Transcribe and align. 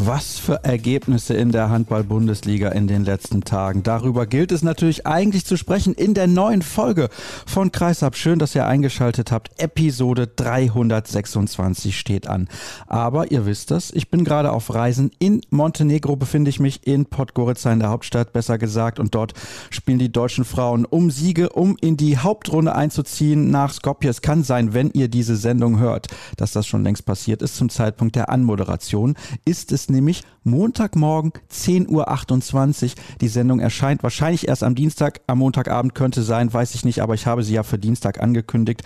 Was 0.00 0.38
für 0.38 0.62
Ergebnisse 0.62 1.34
in 1.34 1.50
der 1.50 1.70
Handball-Bundesliga 1.70 2.68
in 2.68 2.86
den 2.86 3.04
letzten 3.04 3.42
Tagen. 3.42 3.82
Darüber 3.82 4.26
gilt 4.26 4.52
es 4.52 4.62
natürlich 4.62 5.08
eigentlich 5.08 5.44
zu 5.44 5.56
sprechen 5.56 5.92
in 5.92 6.14
der 6.14 6.28
neuen 6.28 6.62
Folge 6.62 7.08
von 7.46 7.72
Kreisab. 7.72 8.14
Schön, 8.14 8.38
dass 8.38 8.54
ihr 8.54 8.64
eingeschaltet 8.64 9.32
habt. 9.32 9.60
Episode 9.60 10.28
326 10.28 11.98
steht 11.98 12.28
an. 12.28 12.48
Aber 12.86 13.32
ihr 13.32 13.44
wisst 13.44 13.72
das, 13.72 13.90
ich 13.90 14.08
bin 14.08 14.22
gerade 14.22 14.52
auf 14.52 14.72
Reisen. 14.72 15.10
In 15.18 15.40
Montenegro 15.50 16.14
befinde 16.14 16.50
ich 16.50 16.60
mich 16.60 16.86
in 16.86 17.06
Podgorica 17.06 17.72
in 17.72 17.80
der 17.80 17.88
Hauptstadt, 17.88 18.32
besser 18.32 18.56
gesagt. 18.56 19.00
Und 19.00 19.16
dort 19.16 19.34
spielen 19.70 19.98
die 19.98 20.12
deutschen 20.12 20.44
Frauen 20.44 20.84
um 20.84 21.10
Siege, 21.10 21.48
um 21.48 21.76
in 21.80 21.96
die 21.96 22.18
Hauptrunde 22.18 22.72
einzuziehen 22.72 23.50
nach 23.50 23.72
Skopje. 23.72 24.10
Es 24.10 24.22
kann 24.22 24.44
sein, 24.44 24.74
wenn 24.74 24.92
ihr 24.92 25.08
diese 25.08 25.34
Sendung 25.34 25.80
hört, 25.80 26.06
dass 26.36 26.52
das 26.52 26.68
schon 26.68 26.84
längst 26.84 27.04
passiert 27.04 27.42
ist 27.42 27.56
zum 27.56 27.68
Zeitpunkt 27.68 28.14
der 28.14 28.28
Anmoderation. 28.28 29.16
Ist 29.44 29.72
es 29.72 29.87
nämlich 29.90 30.22
Montagmorgen 30.48 31.32
10.28 31.52 32.84
Uhr. 32.84 32.90
Die 33.20 33.28
Sendung 33.28 33.60
erscheint 33.60 34.02
wahrscheinlich 34.02 34.48
erst 34.48 34.62
am 34.62 34.74
Dienstag. 34.74 35.20
Am 35.26 35.38
Montagabend 35.38 35.94
könnte 35.94 36.22
sein, 36.22 36.52
weiß 36.52 36.74
ich 36.74 36.84
nicht, 36.84 37.02
aber 37.02 37.14
ich 37.14 37.26
habe 37.26 37.42
sie 37.42 37.54
ja 37.54 37.62
für 37.62 37.78
Dienstag 37.78 38.20
angekündigt. 38.20 38.82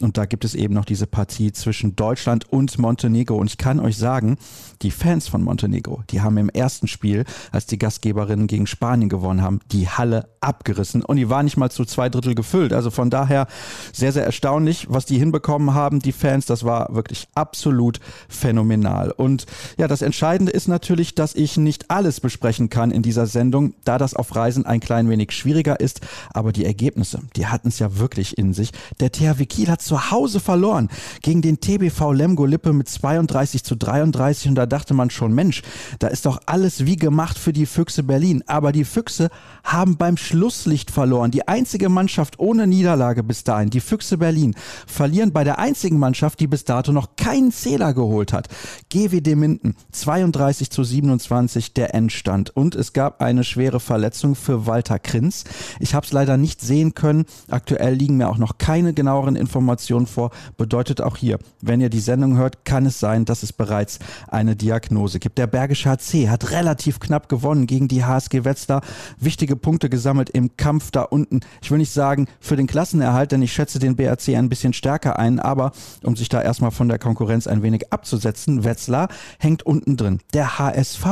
Und 0.00 0.18
da 0.18 0.26
gibt 0.26 0.44
es 0.44 0.54
eben 0.54 0.74
noch 0.74 0.84
diese 0.84 1.06
Partie 1.06 1.52
zwischen 1.52 1.96
Deutschland 1.96 2.50
und 2.52 2.78
Montenegro. 2.78 3.36
Und 3.36 3.50
ich 3.50 3.58
kann 3.58 3.80
euch 3.80 3.96
sagen, 3.96 4.36
die 4.82 4.90
Fans 4.90 5.28
von 5.28 5.42
Montenegro, 5.42 6.02
die 6.10 6.20
haben 6.20 6.36
im 6.36 6.50
ersten 6.50 6.86
Spiel, 6.86 7.24
als 7.50 7.66
die 7.66 7.78
Gastgeberinnen 7.78 8.46
gegen 8.46 8.66
Spanien 8.66 9.08
gewonnen 9.08 9.42
haben, 9.42 9.60
die 9.72 9.88
Halle 9.88 10.28
abgerissen. 10.40 11.02
Und 11.02 11.16
die 11.16 11.30
war 11.30 11.42
nicht 11.42 11.56
mal 11.56 11.70
zu 11.70 11.84
zwei 11.84 12.08
Drittel 12.08 12.34
gefüllt. 12.34 12.72
Also 12.72 12.90
von 12.90 13.10
daher 13.10 13.46
sehr, 13.92 14.12
sehr 14.12 14.24
erstaunlich, 14.24 14.86
was 14.90 15.06
die 15.06 15.18
hinbekommen 15.18 15.74
haben, 15.74 16.00
die 16.00 16.12
Fans. 16.12 16.46
Das 16.46 16.64
war 16.64 16.94
wirklich 16.94 17.28
absolut 17.34 18.00
phänomenal. 18.28 19.10
Und 19.10 19.46
ja, 19.78 19.88
das 19.88 20.02
Entscheidende 20.02 20.45
ist 20.50 20.68
natürlich, 20.68 21.14
dass 21.14 21.34
ich 21.34 21.56
nicht 21.56 21.90
alles 21.90 22.20
besprechen 22.20 22.70
kann 22.70 22.90
in 22.90 23.02
dieser 23.02 23.26
Sendung, 23.26 23.74
da 23.84 23.98
das 23.98 24.14
auf 24.14 24.34
Reisen 24.34 24.66
ein 24.66 24.80
klein 24.80 25.08
wenig 25.08 25.32
schwieriger 25.32 25.80
ist. 25.80 26.00
Aber 26.32 26.52
die 26.52 26.64
Ergebnisse, 26.64 27.20
die 27.36 27.46
hatten 27.46 27.68
es 27.68 27.78
ja 27.78 27.98
wirklich 27.98 28.38
in 28.38 28.52
sich. 28.52 28.70
Der 29.00 29.12
THW 29.12 29.46
Kiel 29.46 29.68
hat 29.68 29.82
zu 29.82 30.10
Hause 30.10 30.40
verloren 30.40 30.88
gegen 31.22 31.42
den 31.42 31.60
TBV 31.60 32.12
Lemgo 32.12 32.46
Lippe 32.46 32.72
mit 32.72 32.88
32 32.88 33.64
zu 33.64 33.76
33 33.76 34.50
und 34.50 34.54
da 34.54 34.66
dachte 34.66 34.94
man 34.94 35.10
schon, 35.10 35.34
Mensch, 35.34 35.62
da 35.98 36.08
ist 36.08 36.26
doch 36.26 36.40
alles 36.46 36.86
wie 36.86 36.96
gemacht 36.96 37.38
für 37.38 37.52
die 37.52 37.66
Füchse 37.66 38.02
Berlin. 38.02 38.44
Aber 38.46 38.72
die 38.72 38.84
Füchse 38.84 39.30
haben 39.64 39.96
beim 39.96 40.16
Schlusslicht 40.16 40.90
verloren. 40.90 41.30
Die 41.30 41.48
einzige 41.48 41.88
Mannschaft 41.88 42.38
ohne 42.38 42.66
Niederlage 42.66 43.22
bis 43.22 43.44
dahin, 43.44 43.70
die 43.70 43.80
Füchse 43.80 44.18
Berlin, 44.18 44.54
verlieren 44.86 45.32
bei 45.32 45.44
der 45.44 45.58
einzigen 45.58 45.98
Mannschaft, 45.98 46.40
die 46.40 46.46
bis 46.46 46.64
dato 46.64 46.92
noch 46.92 47.16
keinen 47.16 47.52
Zähler 47.52 47.94
geholt 47.94 48.32
hat. 48.32 48.48
GWD 48.90 49.34
Minden 49.36 49.74
32 49.92 50.35
zu 50.36 50.84
27 50.84 51.72
der 51.72 51.94
Endstand. 51.94 52.54
Und 52.54 52.74
es 52.74 52.92
gab 52.92 53.22
eine 53.22 53.42
schwere 53.42 53.80
Verletzung 53.80 54.34
für 54.34 54.66
Walter 54.66 54.98
Krinz. 54.98 55.44
Ich 55.80 55.94
habe 55.94 56.04
es 56.04 56.12
leider 56.12 56.36
nicht 56.36 56.60
sehen 56.60 56.94
können. 56.94 57.24
Aktuell 57.48 57.94
liegen 57.94 58.18
mir 58.18 58.28
auch 58.28 58.38
noch 58.38 58.58
keine 58.58 58.92
genaueren 58.92 59.34
Informationen 59.34 60.06
vor. 60.06 60.30
Bedeutet 60.56 61.00
auch 61.00 61.16
hier, 61.16 61.38
wenn 61.62 61.80
ihr 61.80 61.88
die 61.88 62.00
Sendung 62.00 62.36
hört, 62.36 62.64
kann 62.64 62.86
es 62.86 63.00
sein, 63.00 63.24
dass 63.24 63.42
es 63.42 63.52
bereits 63.52 63.98
eine 64.28 64.56
Diagnose 64.56 65.18
gibt. 65.18 65.38
Der 65.38 65.46
Bergische 65.46 65.90
HC 65.90 66.28
hat 66.28 66.50
relativ 66.50 67.00
knapp 67.00 67.28
gewonnen 67.28 67.66
gegen 67.66 67.88
die 67.88 68.04
HSG 68.04 68.44
Wetzlar. 68.44 68.82
Wichtige 69.18 69.56
Punkte 69.56 69.88
gesammelt 69.88 70.30
im 70.30 70.56
Kampf 70.56 70.90
da 70.90 71.02
unten. 71.02 71.40
Ich 71.62 71.70
will 71.70 71.78
nicht 71.78 71.92
sagen 71.92 72.26
für 72.40 72.56
den 72.56 72.66
Klassenerhalt, 72.66 73.32
denn 73.32 73.42
ich 73.42 73.52
schätze 73.52 73.78
den 73.78 73.96
BRC 73.96 74.36
ein 74.36 74.48
bisschen 74.48 74.74
stärker 74.74 75.18
ein, 75.18 75.40
aber 75.40 75.72
um 76.02 76.14
sich 76.14 76.28
da 76.28 76.42
erstmal 76.42 76.70
von 76.70 76.88
der 76.88 76.98
Konkurrenz 76.98 77.46
ein 77.46 77.62
wenig 77.62 77.92
abzusetzen, 77.92 78.64
Wetzlar 78.64 79.08
hängt 79.38 79.64
unten 79.64 79.96
drin. 79.96 80.20
Der 80.34 80.58
HSV 80.58 81.04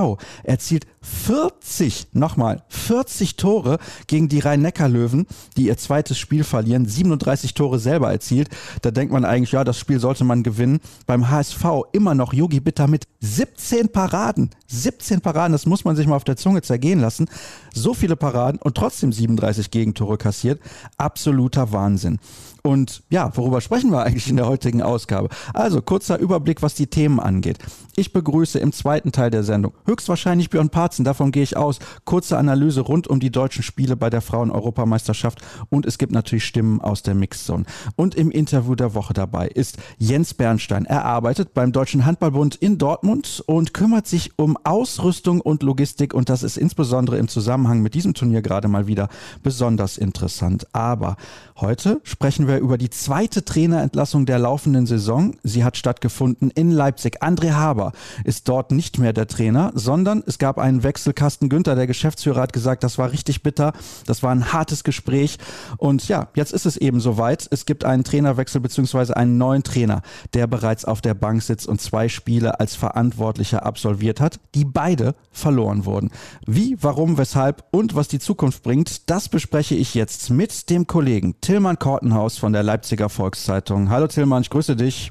erzielt 0.42 0.86
40, 1.04 2.08
nochmal, 2.12 2.62
40 2.68 3.36
Tore 3.36 3.78
gegen 4.06 4.28
die 4.28 4.40
Rhein-Neckar-Löwen, 4.40 5.26
die 5.56 5.66
ihr 5.66 5.76
zweites 5.76 6.18
Spiel 6.18 6.44
verlieren, 6.44 6.86
37 6.86 7.54
Tore 7.54 7.78
selber 7.78 8.10
erzielt. 8.10 8.48
Da 8.82 8.90
denkt 8.90 9.12
man 9.12 9.24
eigentlich, 9.24 9.52
ja, 9.52 9.64
das 9.64 9.78
Spiel 9.78 10.00
sollte 10.00 10.24
man 10.24 10.42
gewinnen. 10.42 10.80
Beim 11.06 11.30
HSV 11.30 11.64
immer 11.92 12.14
noch 12.14 12.32
Yogi 12.32 12.60
Bitter 12.60 12.88
mit 12.88 13.06
17 13.20 13.90
Paraden. 13.90 14.50
17 14.66 15.20
Paraden, 15.20 15.52
das 15.52 15.66
muss 15.66 15.84
man 15.84 15.94
sich 15.94 16.06
mal 16.06 16.16
auf 16.16 16.24
der 16.24 16.36
Zunge 16.36 16.62
zergehen 16.62 17.00
lassen. 17.00 17.26
So 17.72 17.94
viele 17.94 18.16
Paraden 18.16 18.60
und 18.60 18.76
trotzdem 18.76 19.12
37 19.12 19.70
Gegentore 19.70 20.16
kassiert. 20.16 20.60
Absoluter 20.96 21.72
Wahnsinn. 21.72 22.18
Und 22.66 23.02
ja, 23.10 23.30
worüber 23.36 23.60
sprechen 23.60 23.90
wir 23.90 24.04
eigentlich 24.04 24.30
in 24.30 24.36
der 24.36 24.48
heutigen 24.48 24.80
Ausgabe? 24.80 25.28
Also 25.52 25.82
kurzer 25.82 26.18
Überblick, 26.18 26.62
was 26.62 26.74
die 26.74 26.86
Themen 26.86 27.20
angeht. 27.20 27.58
Ich 27.94 28.14
begrüße 28.14 28.58
im 28.58 28.72
zweiten 28.72 29.12
Teil 29.12 29.30
der 29.30 29.44
Sendung 29.44 29.74
höchstwahrscheinlich 29.84 30.48
Björn 30.48 30.70
Parzen, 30.70 31.04
davon 31.04 31.30
gehe 31.30 31.42
ich 31.42 31.58
aus. 31.58 31.78
Kurze 32.06 32.38
Analyse 32.38 32.80
rund 32.80 33.06
um 33.06 33.20
die 33.20 33.30
deutschen 33.30 33.62
Spiele 33.62 33.96
bei 33.96 34.08
der 34.08 34.22
Frauen-Europameisterschaft 34.22 35.42
und 35.68 35.84
es 35.84 35.98
gibt 35.98 36.12
natürlich 36.12 36.46
Stimmen 36.46 36.80
aus 36.80 37.02
der 37.02 37.14
Mixzone. 37.14 37.64
Und 37.96 38.14
im 38.14 38.30
Interview 38.30 38.74
der 38.74 38.94
Woche 38.94 39.12
dabei 39.12 39.46
ist 39.48 39.76
Jens 39.98 40.32
Bernstein. 40.32 40.86
Er 40.86 41.04
arbeitet 41.04 41.52
beim 41.52 41.70
Deutschen 41.70 42.06
Handballbund 42.06 42.56
in 42.56 42.78
Dortmund 42.78 43.44
und 43.46 43.74
kümmert 43.74 44.06
sich 44.06 44.38
um 44.38 44.56
Ausrüstung 44.64 45.42
und 45.42 45.62
Logistik 45.62 46.14
und 46.14 46.30
das 46.30 46.42
ist 46.42 46.56
insbesondere 46.56 47.18
im 47.18 47.28
Zusammenhang 47.28 47.82
mit 47.82 47.92
diesem 47.92 48.14
Turnier 48.14 48.40
gerade 48.40 48.68
mal 48.68 48.86
wieder 48.86 49.10
besonders 49.42 49.98
interessant. 49.98 50.66
Aber 50.72 51.16
heute 51.60 52.00
sprechen 52.04 52.48
wir 52.48 52.53
wir 52.54 52.60
über 52.60 52.78
die 52.78 52.90
zweite 52.90 53.44
Trainerentlassung 53.44 54.26
der 54.26 54.38
laufenden 54.38 54.86
Saison. 54.86 55.36
Sie 55.42 55.64
hat 55.64 55.76
stattgefunden 55.76 56.50
in 56.50 56.70
Leipzig. 56.70 57.22
André 57.22 57.52
Haber 57.52 57.92
ist 58.22 58.48
dort 58.48 58.70
nicht 58.70 58.98
mehr 58.98 59.12
der 59.12 59.26
Trainer, 59.26 59.72
sondern 59.74 60.22
es 60.26 60.38
gab 60.38 60.58
einen 60.58 60.82
Wechsel. 60.82 61.12
Carsten 61.12 61.48
Günther, 61.48 61.74
der 61.74 61.86
Geschäftsführer, 61.86 62.40
hat 62.40 62.52
gesagt, 62.52 62.84
das 62.84 62.96
war 62.96 63.10
richtig 63.10 63.42
bitter. 63.42 63.72
Das 64.06 64.22
war 64.22 64.30
ein 64.30 64.52
hartes 64.52 64.84
Gespräch. 64.84 65.38
Und 65.78 66.06
ja, 66.08 66.28
jetzt 66.34 66.52
ist 66.52 66.66
es 66.66 66.76
eben 66.76 67.00
soweit. 67.00 67.48
Es 67.50 67.66
gibt 67.66 67.84
einen 67.84 68.04
Trainerwechsel 68.04 68.60
beziehungsweise 68.60 69.16
einen 69.16 69.36
neuen 69.36 69.64
Trainer, 69.64 70.02
der 70.32 70.46
bereits 70.46 70.84
auf 70.84 71.00
der 71.00 71.14
Bank 71.14 71.42
sitzt 71.42 71.66
und 71.66 71.80
zwei 71.80 72.08
Spiele 72.08 72.60
als 72.60 72.76
Verantwortlicher 72.76 73.66
absolviert 73.66 74.20
hat, 74.20 74.38
die 74.54 74.64
beide 74.64 75.14
verloren 75.32 75.84
wurden. 75.84 76.10
Wie, 76.46 76.76
warum, 76.80 77.18
weshalb 77.18 77.64
und 77.72 77.96
was 77.96 78.08
die 78.08 78.20
Zukunft 78.20 78.62
bringt, 78.62 79.10
das 79.10 79.28
bespreche 79.28 79.74
ich 79.74 79.94
jetzt 79.94 80.30
mit 80.30 80.70
dem 80.70 80.86
Kollegen 80.86 81.40
Tillmann 81.40 81.78
Kortenhaus 81.78 82.38
von 82.44 82.52
der 82.52 82.62
Leipziger 82.62 83.08
Volkszeitung. 83.08 83.88
Hallo 83.88 84.06
Tillmann, 84.06 84.42
ich 84.42 84.50
grüße 84.50 84.76
dich. 84.76 85.10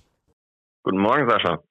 Guten 0.84 1.00
Morgen, 1.00 1.28
Sascha. 1.28 1.64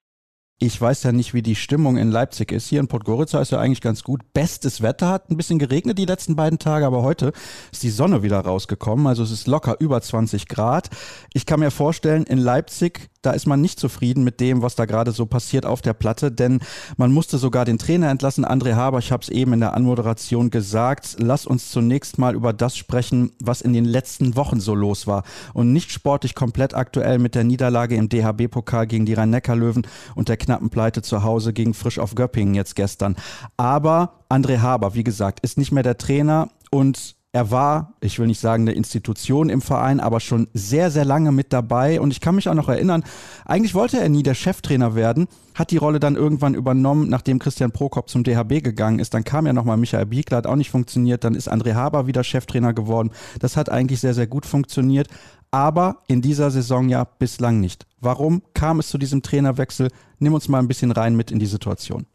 Ich 0.65 0.79
weiß 0.79 1.03
ja 1.03 1.11
nicht, 1.11 1.33
wie 1.33 1.41
die 1.41 1.55
Stimmung 1.55 1.97
in 1.97 2.09
Leipzig 2.09 2.53
ist. 2.53 2.69
Hier 2.69 2.79
in 2.79 2.87
Podgorica 2.87 3.41
ist 3.41 3.51
ja 3.51 3.59
eigentlich 3.59 3.81
ganz 3.81 4.01
gut. 4.01 4.21
Bestes 4.31 4.81
Wetter 4.81 5.09
hat 5.09 5.29
ein 5.29 5.35
bisschen 5.35 5.59
geregnet 5.59 5.97
die 5.97 6.05
letzten 6.05 6.37
beiden 6.37 6.57
Tage, 6.57 6.85
aber 6.85 7.03
heute 7.03 7.33
ist 7.73 7.83
die 7.83 7.89
Sonne 7.89 8.23
wieder 8.23 8.39
rausgekommen. 8.39 9.05
Also 9.05 9.23
es 9.23 9.31
ist 9.31 9.45
locker 9.45 9.75
über 9.81 10.01
20 10.01 10.47
Grad. 10.47 10.89
Ich 11.33 11.45
kann 11.45 11.59
mir 11.59 11.69
vorstellen, 11.69 12.23
in 12.23 12.37
Leipzig 12.37 13.09
da 13.23 13.31
ist 13.31 13.47
man 13.47 13.61
nicht 13.61 13.79
zufrieden 13.79 14.25
mit 14.25 14.41
dem, 14.41 14.61
was 14.61 14.75
da 14.75 14.83
gerade 14.83 15.13
so 15.13 15.25
passiert 15.25 15.65
auf 15.65 15.81
der 15.81 15.93
Platte, 15.93 16.29
denn 16.29 16.59
man 16.97 17.13
musste 17.13 17.37
sogar 17.37 17.63
den 17.63 17.77
Trainer 17.77 18.09
entlassen, 18.09 18.45
André 18.45 18.75
Haber. 18.75 18.99
Ich 18.99 19.13
habe 19.13 19.23
es 19.23 19.29
eben 19.29 19.53
in 19.53 19.61
der 19.61 19.73
Anmoderation 19.73 20.49
gesagt. 20.49 21.15
Lass 21.19 21.45
uns 21.45 21.71
zunächst 21.71 22.17
mal 22.17 22.35
über 22.35 22.51
das 22.51 22.75
sprechen, 22.75 23.31
was 23.41 23.61
in 23.61 23.71
den 23.71 23.85
letzten 23.85 24.35
Wochen 24.35 24.59
so 24.59 24.75
los 24.75 25.07
war 25.07 25.23
und 25.53 25.71
nicht 25.71 25.93
sportlich 25.93 26.35
komplett 26.35 26.73
aktuell 26.73 27.17
mit 27.17 27.33
der 27.33 27.45
Niederlage 27.45 27.95
im 27.95 28.09
DHB-Pokal 28.09 28.87
gegen 28.87 29.05
die 29.05 29.13
Rhein-Neckar-Löwen 29.13 29.87
und 30.15 30.27
der 30.27 30.35
knappen 30.35 30.52
Pleite 30.69 31.01
zu 31.01 31.23
Hause 31.23 31.53
gegen 31.53 31.73
Frisch 31.73 31.99
auf 31.99 32.15
Göppingen 32.15 32.55
jetzt 32.55 32.75
gestern. 32.75 33.15
Aber 33.57 34.25
André 34.29 34.59
Haber, 34.59 34.93
wie 34.95 35.03
gesagt, 35.03 35.39
ist 35.41 35.57
nicht 35.57 35.71
mehr 35.71 35.83
der 35.83 35.97
Trainer 35.97 36.49
und 36.71 37.15
er 37.35 37.49
war, 37.49 37.93
ich 37.99 38.19
will 38.19 38.27
nicht 38.27 38.39
sagen 38.39 38.63
eine 38.63 38.77
Institution 38.77 39.49
im 39.49 39.59
Verein, 39.59 39.99
aber 39.99 40.19
schon 40.19 40.47
sehr, 40.53 40.91
sehr 40.91 41.03
lange 41.03 41.31
mit 41.31 41.51
dabei. 41.51 41.99
Und 41.99 42.11
ich 42.11 42.21
kann 42.21 42.35
mich 42.35 42.47
auch 42.47 42.53
noch 42.53 42.69
erinnern, 42.69 43.03
eigentlich 43.43 43.73
wollte 43.73 43.99
er 43.99 44.07
nie 44.07 44.21
der 44.21 44.35
Cheftrainer 44.35 44.93
werden, 44.93 45.27
hat 45.55 45.71
die 45.71 45.77
Rolle 45.77 45.99
dann 45.99 46.15
irgendwann 46.15 46.53
übernommen, 46.53 47.09
nachdem 47.09 47.39
Christian 47.39 47.71
Prokop 47.71 48.07
zum 48.07 48.23
DHB 48.23 48.63
gegangen 48.63 48.99
ist. 48.99 49.15
Dann 49.15 49.23
kam 49.23 49.47
ja 49.47 49.53
nochmal 49.53 49.77
Michael 49.77 50.05
Biegler, 50.05 50.37
hat 50.37 50.47
auch 50.47 50.55
nicht 50.55 50.69
funktioniert. 50.69 51.23
Dann 51.23 51.33
ist 51.33 51.51
André 51.51 51.73
Haber 51.73 52.05
wieder 52.05 52.23
Cheftrainer 52.23 52.73
geworden. 52.73 53.09
Das 53.39 53.57
hat 53.57 53.67
eigentlich 53.67 53.99
sehr, 53.99 54.13
sehr 54.13 54.27
gut 54.27 54.45
funktioniert. 54.45 55.07
Aber 55.53 56.01
in 56.07 56.23
dieser 56.23 56.49
Saison 56.49 56.89
ja 56.89 57.03
bislang 57.03 57.59
nicht. 57.59 57.85
Warum 58.01 58.41
kam 58.55 58.79
es 58.79 58.89
zu 58.89 58.97
diesem 58.97 59.21
Trainerwechsel? 59.21 59.89
Nimm 60.17 60.33
uns 60.33 60.49
mal 60.49 60.57
ein 60.57 60.67
bisschen 60.67 60.91
rein 60.91 61.15
mit 61.15 61.29
in 61.29 61.37
die 61.37 61.45
Situation. 61.45 62.07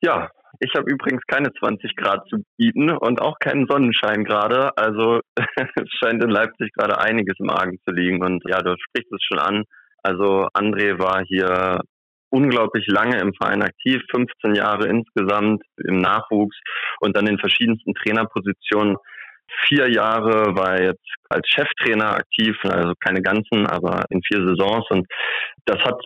Ja, 0.00 0.30
Ich 0.60 0.72
habe 0.74 0.90
übrigens 0.90 1.22
keine 1.26 1.52
20 1.52 1.94
Grad 1.94 2.26
zu 2.28 2.38
bieten 2.56 2.90
und 2.90 3.20
auch 3.20 3.38
keinen 3.38 3.66
Sonnenschein 3.66 4.24
gerade. 4.24 4.74
Also 4.78 5.20
es 5.36 5.90
scheint 6.02 6.24
in 6.24 6.30
Leipzig 6.30 6.72
gerade 6.72 6.98
einiges 6.98 7.36
im 7.38 7.50
Argen 7.50 7.78
zu 7.84 7.92
liegen. 7.92 8.24
Und 8.24 8.42
ja, 8.48 8.62
du 8.62 8.76
sprichst 8.78 9.12
es 9.12 9.22
schon 9.24 9.38
an. 9.38 9.64
Also 10.02 10.48
André 10.54 10.98
war 10.98 11.22
hier 11.26 11.80
unglaublich 12.30 12.86
lange 12.86 13.18
im 13.20 13.34
Verein 13.34 13.62
aktiv, 13.62 14.00
15 14.10 14.54
Jahre 14.54 14.88
insgesamt 14.88 15.62
im 15.76 15.98
Nachwuchs 15.98 16.56
und 17.00 17.14
dann 17.14 17.26
in 17.26 17.38
verschiedensten 17.38 17.92
Trainerpositionen. 17.94 18.96
Vier 19.68 19.90
Jahre 19.90 20.56
war 20.56 20.80
jetzt 20.80 21.04
als 21.28 21.46
Cheftrainer 21.48 22.16
aktiv, 22.16 22.56
also 22.64 22.92
keine 23.00 23.22
ganzen, 23.22 23.66
aber 23.66 24.04
in 24.10 24.20
vier 24.22 24.46
Saisons. 24.46 24.86
Und 24.90 25.06
das 25.66 25.78
hat 25.84 26.00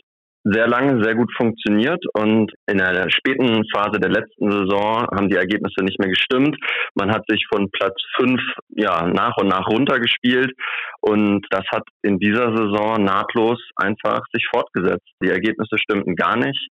sehr 0.49 0.69
lange 0.69 1.03
sehr 1.03 1.17
gut 1.17 1.33
funktioniert 1.37 2.03
und 2.15 2.53
in 2.71 2.79
der 2.79 3.11
späten 3.11 3.65
Phase 3.75 3.99
der 3.99 4.11
letzten 4.11 4.50
Saison 4.50 5.05
haben 5.12 5.29
die 5.29 5.37
Ergebnisse 5.37 5.83
nicht 5.83 5.99
mehr 5.99 6.09
gestimmt. 6.09 6.56
Man 6.94 7.11
hat 7.11 7.25
sich 7.27 7.44
von 7.53 7.69
Platz 7.73 8.00
fünf 8.15 8.41
ja 8.69 9.09
nach 9.09 9.37
und 9.38 9.49
nach 9.49 9.67
runtergespielt 9.67 10.53
und 11.00 11.44
das 11.50 11.65
hat 11.73 11.83
in 12.03 12.19
dieser 12.21 12.56
Saison 12.56 13.03
nahtlos 13.03 13.61
einfach 13.75 14.21
sich 14.33 14.47
fortgesetzt. 14.49 15.09
Die 15.21 15.31
Ergebnisse 15.31 15.79
stimmten 15.79 16.15
gar 16.15 16.37
nicht. 16.37 16.69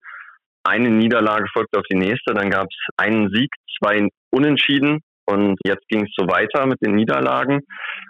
Eine 0.63 0.89
Niederlage 0.89 1.47
folgte 1.51 1.79
auf 1.79 1.85
die 1.91 1.97
nächste, 1.97 2.33
dann 2.33 2.49
gab 2.49 2.67
es 2.69 2.95
einen 2.95 3.29
Sieg, 3.29 3.49
zwei 3.77 4.07
Unentschieden 4.31 5.01
und 5.27 5.57
jetzt 5.65 5.87
ging 5.89 6.05
es 6.05 6.13
so 6.15 6.27
weiter 6.27 6.67
mit 6.67 6.79
den 6.81 6.95
Niederlagen. 6.95 7.61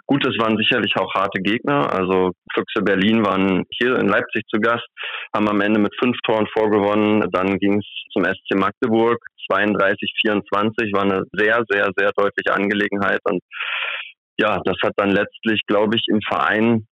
Gut, 0.06 0.26
es 0.26 0.38
waren 0.38 0.58
sicherlich 0.58 0.94
auch 0.96 1.14
harte 1.14 1.40
Gegner. 1.40 1.92
Also 1.92 2.32
Füchse 2.54 2.82
Berlin 2.82 3.24
waren 3.24 3.64
hier 3.70 3.96
in 3.96 4.08
Leipzig 4.08 4.42
zu 4.48 4.60
Gast, 4.60 4.86
haben 5.34 5.48
am 5.48 5.60
Ende 5.60 5.80
mit 5.80 5.94
fünf 5.98 6.16
Toren 6.26 6.46
vorgewonnen. 6.52 7.24
Dann 7.32 7.58
ging 7.58 7.78
es 7.78 7.86
zum 8.12 8.24
SC 8.24 8.54
Magdeburg. 8.54 9.18
32, 9.50 10.12
24 10.22 10.92
war 10.92 11.02
eine 11.02 11.22
sehr, 11.32 11.62
sehr, 11.68 11.90
sehr 11.96 12.10
deutliche 12.14 12.54
Angelegenheit. 12.54 13.20
Und 13.24 13.40
ja, 14.38 14.60
das 14.64 14.76
hat 14.82 14.92
dann 14.96 15.10
letztlich, 15.10 15.62
glaube 15.66 15.96
ich, 15.96 16.04
im 16.08 16.20
Verein 16.20 16.86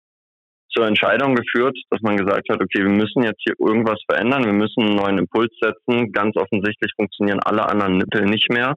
zur 0.69 0.87
Entscheidung 0.87 1.35
geführt, 1.35 1.77
dass 1.91 2.01
man 2.01 2.17
gesagt 2.17 2.49
hat, 2.49 2.63
okay, 2.63 2.83
wir 2.83 2.91
müssen 2.91 3.25
jetzt 3.25 3.43
hier 3.45 3.55
irgendwas 3.59 4.01
verändern, 4.09 4.45
wir 4.45 4.53
müssen 4.53 4.83
einen 4.83 4.97
neuen 4.97 5.19
Impuls 5.19 5.53
setzen. 5.61 6.13
Ganz 6.13 6.37
offensichtlich 6.37 6.93
funktionieren 6.97 7.41
alle 7.41 7.69
anderen 7.69 7.99
Mittel 7.99 8.25
nicht 8.25 8.51
mehr 8.51 8.75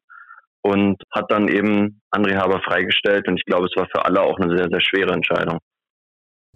und 0.66 1.00
hat 1.14 1.26
dann 1.30 1.48
eben 1.48 2.02
André 2.10 2.36
Haber 2.38 2.60
freigestellt. 2.62 3.28
Und 3.28 3.38
ich 3.38 3.46
glaube, 3.46 3.68
es 3.68 3.80
war 3.80 3.88
für 3.94 4.04
alle 4.04 4.22
auch 4.22 4.40
eine 4.40 4.58
sehr, 4.58 4.68
sehr 4.68 4.82
schwere 4.82 5.14
Entscheidung. 5.14 5.60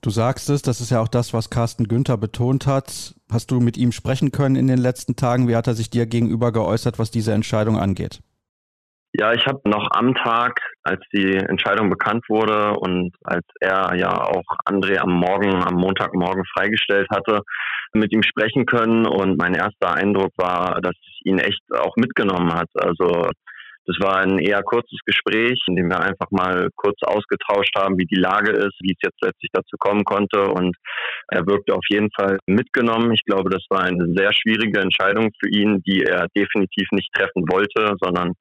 Du 0.02 0.10
sagst 0.10 0.50
es, 0.50 0.64
das 0.64 0.82
ist 0.82 0.90
ja 0.90 1.00
auch 1.00 1.08
das, 1.08 1.32
was 1.32 1.52
Carsten 1.52 1.88
Günther 1.88 2.18
betont 2.18 2.66
hat. 2.66 3.14
Hast 3.32 3.52
du 3.52 3.60
mit 3.60 3.78
ihm 3.78 3.92
sprechen 3.92 4.32
können 4.32 4.56
in 4.56 4.66
den 4.66 4.80
letzten 4.80 5.16
Tagen? 5.16 5.48
Wie 5.48 5.56
hat 5.56 5.68
er 5.68 5.76
sich 5.76 5.92
dir 5.92 6.08
gegenüber 6.08 6.52
geäußert, 6.52 6.98
was 6.98 7.12
diese 7.12 7.34
Entscheidung 7.34 7.78
angeht? 7.78 8.22
Ja, 9.14 9.34
ich 9.34 9.46
habe 9.46 9.60
noch 9.66 9.88
am 9.92 10.16
Tag, 10.16 10.60
als 10.84 11.02
die 11.14 11.36
Entscheidung 11.36 11.92
bekannt 11.92 12.24
wurde 12.30 12.80
und 12.80 13.16
als 13.24 13.46
er 13.60 13.96
ja 13.96 14.24
auch 14.24 14.46
André 14.66 14.98
am 14.98 15.12
Morgen, 15.12 15.54
am 15.54 15.76
Montagmorgen 15.76 16.46
freigestellt 16.56 17.08
hatte, 17.12 17.42
mit 17.94 18.12
ihm 18.12 18.24
sprechen 18.24 18.66
können. 18.66 19.06
Und 19.06 19.38
mein 19.38 19.54
erster 19.54 19.94
Eindruck 19.94 20.32
war, 20.38 20.80
dass 20.82 20.94
es 20.94 21.26
ihn 21.26 21.38
echt 21.38 21.62
auch 21.76 21.96
mitgenommen 21.96 22.54
hat. 22.54 22.70
Also 22.76 23.30
das 23.90 23.98
war 24.02 24.18
ein 24.18 24.38
eher 24.38 24.62
kurzes 24.62 25.00
Gespräch, 25.04 25.60
in 25.68 25.76
dem 25.76 25.90
wir 25.90 26.00
einfach 26.00 26.30
mal 26.30 26.70
kurz 26.76 27.02
ausgetauscht 27.02 27.74
haben, 27.76 27.98
wie 27.98 28.06
die 28.06 28.20
Lage 28.20 28.52
ist, 28.52 28.78
wie 28.82 28.94
es 28.94 29.02
jetzt 29.02 29.20
letztlich 29.20 29.50
dazu 29.52 29.78
kommen 29.80 30.04
konnte. 30.04 30.46
Und 30.46 30.78
er 31.30 31.48
wirkte 31.48 31.74
auf 31.74 31.84
jeden 31.90 32.10
Fall 32.16 32.38
mitgenommen. 32.46 33.12
Ich 33.14 33.26
glaube, 33.26 33.50
das 33.50 33.66
war 33.72 33.82
eine 33.82 34.14
sehr 34.16 34.32
schwierige 34.32 34.80
Entscheidung 34.80 35.32
für 35.40 35.50
ihn, 35.50 35.82
die 35.88 36.04
er 36.04 36.28
definitiv 36.38 36.88
nicht 36.92 37.12
treffen 37.14 37.46
wollte, 37.50 37.96
sondern 38.00 38.34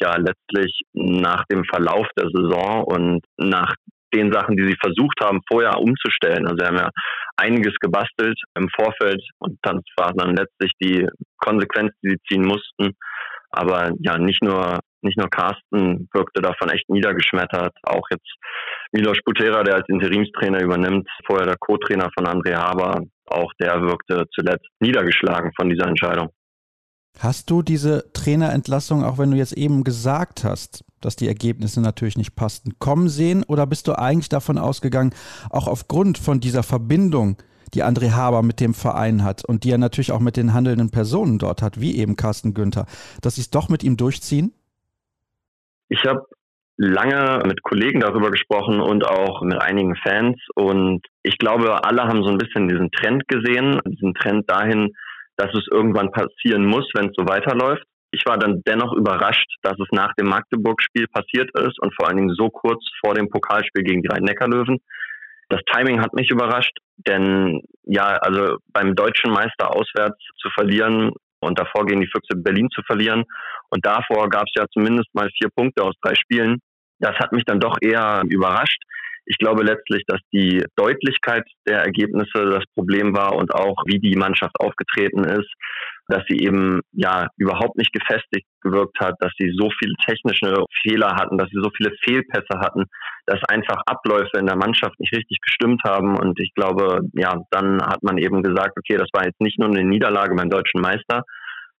ja 0.00 0.16
letztlich 0.16 0.80
nach 0.94 1.44
dem 1.44 1.62
Verlauf 1.64 2.08
der 2.18 2.30
Saison 2.34 2.82
und 2.82 3.24
nach 3.36 3.72
den 4.12 4.32
Sachen, 4.32 4.56
die 4.56 4.66
sie 4.66 4.76
versucht 4.80 5.20
haben, 5.22 5.42
vorher 5.48 5.78
umzustellen. 5.78 6.46
Also 6.46 6.56
sie 6.58 6.66
haben 6.66 6.78
ja 6.78 6.90
einiges 7.36 7.74
gebastelt 7.78 8.40
im 8.56 8.68
Vorfeld 8.74 9.22
und 9.38 9.58
dann 9.62 9.80
war 9.96 10.12
dann 10.14 10.34
letztlich 10.34 10.72
die 10.82 11.06
Konsequenz, 11.38 11.92
die 12.02 12.10
sie 12.10 12.18
ziehen 12.28 12.42
mussten. 12.42 12.96
Aber 13.50 13.92
ja, 14.00 14.18
nicht 14.18 14.42
nur 14.42 14.78
nicht 15.02 15.16
nur 15.16 15.28
Carsten 15.30 16.08
wirkte 16.12 16.42
davon 16.42 16.70
echt 16.70 16.88
niedergeschmettert, 16.88 17.72
auch 17.84 18.06
jetzt 18.10 18.26
Milos 18.92 19.18
Butera, 19.24 19.62
der 19.62 19.76
als 19.76 19.88
Interimstrainer 19.88 20.60
übernimmt, 20.60 21.08
vorher 21.26 21.46
der 21.46 21.56
Co-Trainer 21.56 22.08
von 22.16 22.26
André 22.26 22.54
Haber, 22.54 23.02
auch 23.26 23.52
der 23.60 23.80
wirkte 23.82 24.24
zuletzt 24.34 24.66
niedergeschlagen 24.80 25.52
von 25.56 25.68
dieser 25.68 25.86
Entscheidung. 25.86 26.30
Hast 27.18 27.50
du 27.50 27.62
diese 27.62 28.12
Trainerentlassung, 28.12 29.04
auch 29.04 29.18
wenn 29.18 29.30
du 29.30 29.36
jetzt 29.36 29.52
eben 29.52 29.82
gesagt 29.82 30.44
hast, 30.44 30.84
dass 31.00 31.16
die 31.16 31.26
Ergebnisse 31.26 31.80
natürlich 31.80 32.16
nicht 32.16 32.36
passten, 32.36 32.78
kommen 32.78 33.08
sehen 33.08 33.44
oder 33.44 33.66
bist 33.66 33.88
du 33.88 33.98
eigentlich 33.98 34.28
davon 34.28 34.58
ausgegangen, 34.58 35.14
auch 35.50 35.66
aufgrund 35.66 36.18
von 36.18 36.40
dieser 36.40 36.62
Verbindung, 36.62 37.36
die 37.74 37.84
André 37.84 38.12
Haber 38.12 38.42
mit 38.42 38.60
dem 38.60 38.74
Verein 38.74 39.24
hat 39.24 39.44
und 39.44 39.64
die 39.64 39.70
er 39.70 39.78
natürlich 39.78 40.12
auch 40.12 40.20
mit 40.20 40.36
den 40.36 40.54
handelnden 40.54 40.90
Personen 40.90 41.38
dort 41.38 41.62
hat, 41.62 41.80
wie 41.80 41.98
eben 41.98 42.16
Carsten 42.16 42.54
Günther, 42.54 42.86
dass 43.22 43.36
sie 43.36 43.42
es 43.42 43.50
doch 43.50 43.68
mit 43.68 43.82
ihm 43.84 43.96
durchziehen? 43.96 44.52
Ich 45.88 46.04
habe 46.04 46.26
lange 46.76 47.42
mit 47.44 47.62
Kollegen 47.62 48.00
darüber 48.00 48.30
gesprochen 48.30 48.80
und 48.80 49.04
auch 49.04 49.42
mit 49.42 49.60
einigen 49.60 49.96
Fans 49.96 50.36
und 50.54 51.04
ich 51.22 51.36
glaube, 51.38 51.84
alle 51.84 52.04
haben 52.04 52.22
so 52.22 52.30
ein 52.30 52.38
bisschen 52.38 52.68
diesen 52.68 52.90
Trend 52.92 53.26
gesehen, 53.26 53.80
diesen 53.86 54.14
Trend 54.14 54.48
dahin, 54.48 54.94
dass 55.36 55.52
es 55.54 55.66
irgendwann 55.70 56.12
passieren 56.12 56.64
muss, 56.64 56.88
wenn 56.94 57.06
es 57.06 57.14
so 57.16 57.26
weiterläuft. 57.26 57.82
Ich 58.10 58.24
war 58.26 58.38
dann 58.38 58.62
dennoch 58.66 58.92
überrascht, 58.94 59.56
dass 59.62 59.78
es 59.78 59.88
nach 59.90 60.14
dem 60.14 60.28
Magdeburg-Spiel 60.28 61.06
passiert 61.08 61.50
ist 61.58 61.78
und 61.80 61.94
vor 61.94 62.08
allen 62.08 62.16
Dingen 62.16 62.34
so 62.34 62.48
kurz 62.48 62.82
vor 63.04 63.14
dem 63.14 63.28
Pokalspiel 63.28 63.82
gegen 63.82 64.02
die 64.02 64.08
Rhein-Neckar-Löwen. 64.08 64.78
Das 65.48 65.60
Timing 65.72 66.00
hat 66.00 66.12
mich 66.12 66.30
überrascht, 66.30 66.76
denn 66.96 67.62
ja, 67.84 68.16
also 68.18 68.58
beim 68.72 68.94
deutschen 68.94 69.32
Meister 69.32 69.74
auswärts 69.74 70.18
zu 70.40 70.50
verlieren 70.50 71.12
und 71.40 71.58
davor 71.58 71.86
gegen 71.86 72.00
die 72.00 72.10
Füchse 72.12 72.36
Berlin 72.36 72.68
zu 72.70 72.82
verlieren 72.82 73.24
und 73.70 73.84
davor 73.84 74.28
gab 74.28 74.44
es 74.44 74.52
ja 74.56 74.66
zumindest 74.72 75.08
mal 75.14 75.28
vier 75.38 75.48
Punkte 75.54 75.82
aus 75.82 75.94
drei 76.02 76.14
Spielen. 76.14 76.58
Das 77.00 77.16
hat 77.18 77.32
mich 77.32 77.44
dann 77.44 77.60
doch 77.60 77.76
eher 77.80 78.22
überrascht. 78.28 78.82
Ich 79.24 79.36
glaube 79.38 79.62
letztlich, 79.62 80.02
dass 80.06 80.20
die 80.32 80.64
Deutlichkeit 80.76 81.44
der 81.66 81.80
Ergebnisse 81.80 82.50
das 82.50 82.64
Problem 82.74 83.14
war 83.14 83.34
und 83.34 83.54
auch 83.54 83.76
wie 83.86 83.98
die 83.98 84.16
Mannschaft 84.16 84.58
aufgetreten 84.58 85.24
ist, 85.24 85.52
dass 86.08 86.22
sie 86.28 86.38
eben 86.38 86.80
ja 86.92 87.28
überhaupt 87.36 87.76
nicht 87.76 87.92
gefestigt 87.92 88.46
gewirkt 88.62 88.98
hat, 88.98 89.14
dass 89.20 89.32
sie 89.38 89.52
so 89.56 89.68
viele 89.78 89.94
technische 90.06 90.64
Fehler 90.82 91.14
hatten, 91.16 91.36
dass 91.36 91.48
sie 91.50 91.60
so 91.62 91.70
viele 91.76 91.92
Fehlpässe 92.02 92.58
hatten, 92.60 92.84
dass 93.26 93.44
einfach 93.48 93.82
Abläufe 93.86 94.38
in 94.38 94.46
der 94.46 94.56
Mannschaft 94.56 94.98
nicht 94.98 95.14
richtig 95.14 95.38
gestimmt 95.42 95.82
haben. 95.84 96.18
Und 96.18 96.40
ich 96.40 96.52
glaube, 96.54 97.00
ja, 97.12 97.36
dann 97.50 97.82
hat 97.82 98.02
man 98.02 98.16
eben 98.18 98.42
gesagt, 98.42 98.76
okay, 98.78 98.96
das 98.96 99.08
war 99.12 99.26
jetzt 99.26 99.40
nicht 99.40 99.58
nur 99.58 99.68
eine 99.68 99.84
Niederlage 99.84 100.34
beim 100.34 100.50
deutschen 100.50 100.80
Meister, 100.80 101.24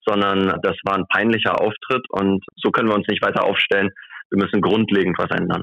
sondern 0.06 0.60
das 0.62 0.76
war 0.84 0.96
ein 0.96 1.06
peinlicher 1.08 1.60
Auftritt 1.60 2.04
und 2.10 2.44
so 2.56 2.70
können 2.70 2.88
wir 2.88 2.96
uns 2.96 3.08
nicht 3.08 3.22
weiter 3.22 3.44
aufstellen. 3.44 3.90
Wir 4.30 4.44
müssen 4.44 4.60
grundlegend 4.60 5.18
was 5.18 5.30
ändern. 5.30 5.62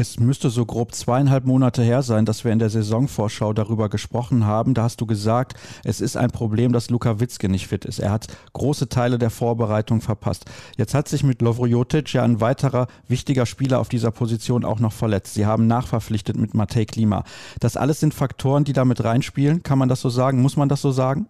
Es 0.00 0.20
müsste 0.20 0.48
so 0.48 0.64
grob 0.64 0.94
zweieinhalb 0.94 1.44
Monate 1.44 1.82
her 1.82 2.02
sein, 2.02 2.24
dass 2.24 2.44
wir 2.44 2.52
in 2.52 2.60
der 2.60 2.70
Saisonvorschau 2.70 3.52
darüber 3.52 3.88
gesprochen 3.88 4.46
haben. 4.46 4.72
Da 4.72 4.84
hast 4.84 5.00
du 5.00 5.06
gesagt, 5.06 5.54
es 5.82 6.00
ist 6.00 6.16
ein 6.16 6.30
Problem, 6.30 6.72
dass 6.72 6.88
Luka 6.88 7.18
Witzke 7.18 7.48
nicht 7.48 7.66
fit 7.66 7.84
ist. 7.84 7.98
Er 7.98 8.12
hat 8.12 8.28
große 8.52 8.88
Teile 8.88 9.18
der 9.18 9.30
Vorbereitung 9.30 10.00
verpasst. 10.00 10.44
Jetzt 10.76 10.94
hat 10.94 11.08
sich 11.08 11.24
mit 11.24 11.42
Lovrojotic 11.42 12.12
ja 12.12 12.22
ein 12.22 12.40
weiterer 12.40 12.86
wichtiger 13.08 13.44
Spieler 13.44 13.80
auf 13.80 13.88
dieser 13.88 14.12
Position 14.12 14.64
auch 14.64 14.78
noch 14.78 14.92
verletzt. 14.92 15.34
Sie 15.34 15.46
haben 15.46 15.66
nachverpflichtet 15.66 16.36
mit 16.36 16.54
Matej 16.54 16.86
Klima. 16.86 17.24
Das 17.58 17.76
alles 17.76 17.98
sind 17.98 18.14
Faktoren, 18.14 18.62
die 18.62 18.74
damit 18.74 19.02
reinspielen. 19.02 19.64
Kann 19.64 19.80
man 19.80 19.88
das 19.88 20.00
so 20.00 20.10
sagen? 20.10 20.40
Muss 20.40 20.56
man 20.56 20.68
das 20.68 20.80
so 20.80 20.92
sagen? 20.92 21.26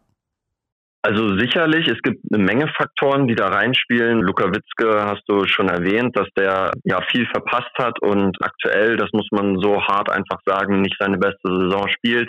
Also 1.09 1.39
sicherlich, 1.39 1.89
es 1.89 2.03
gibt 2.03 2.23
eine 2.31 2.45
Menge 2.45 2.69
Faktoren, 2.77 3.27
die 3.27 3.35
da 3.35 3.47
reinspielen. 3.47 4.21
Luka 4.21 4.45
Witzke 4.49 5.07
hast 5.07 5.23
du 5.27 5.47
schon 5.47 5.71
erwähnt, 5.71 6.15
dass 6.15 6.29
der 6.37 6.71
ja 6.85 7.01
viel 7.11 7.27
verpasst 7.33 7.73
hat 7.79 7.99
und 8.03 8.37
aktuell, 8.43 8.99
das 8.99 9.09
muss 9.15 9.27
man 9.31 9.59
so 9.59 9.81
hart 9.81 10.11
einfach 10.11 10.39
sagen, 10.45 10.83
nicht 10.83 10.97
seine 11.01 11.17
beste 11.17 11.49
Saison 11.49 11.89
spielt. 11.89 12.29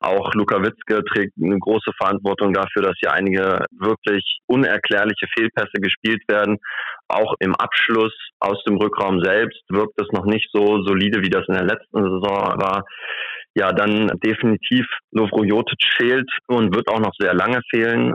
Auch 0.00 0.34
Luka 0.34 0.60
Witzke 0.60 1.04
trägt 1.04 1.34
eine 1.40 1.56
große 1.56 1.92
Verantwortung 1.96 2.52
dafür, 2.52 2.82
dass 2.82 2.96
hier 2.98 3.12
einige 3.12 3.64
wirklich 3.78 4.40
unerklärliche 4.46 5.28
Fehlpässe 5.38 5.80
gespielt 5.80 6.22
werden. 6.26 6.58
Auch 7.06 7.32
im 7.38 7.54
Abschluss 7.54 8.12
aus 8.40 8.60
dem 8.64 8.76
Rückraum 8.78 9.22
selbst 9.22 9.62
wirkt 9.68 10.00
es 10.00 10.08
noch 10.10 10.24
nicht 10.24 10.50
so 10.52 10.82
solide, 10.82 11.22
wie 11.22 11.30
das 11.30 11.46
in 11.46 11.54
der 11.54 11.66
letzten 11.66 12.02
Saison 12.02 12.58
war 12.58 12.84
ja, 13.56 13.72
dann 13.72 14.08
definitiv 14.22 14.86
Lovro 15.12 15.42
Jotic 15.42 15.82
fehlt 15.96 16.30
und 16.46 16.74
wird 16.76 16.88
auch 16.88 17.00
noch 17.00 17.14
sehr 17.18 17.32
lange 17.32 17.60
fehlen. 17.70 18.12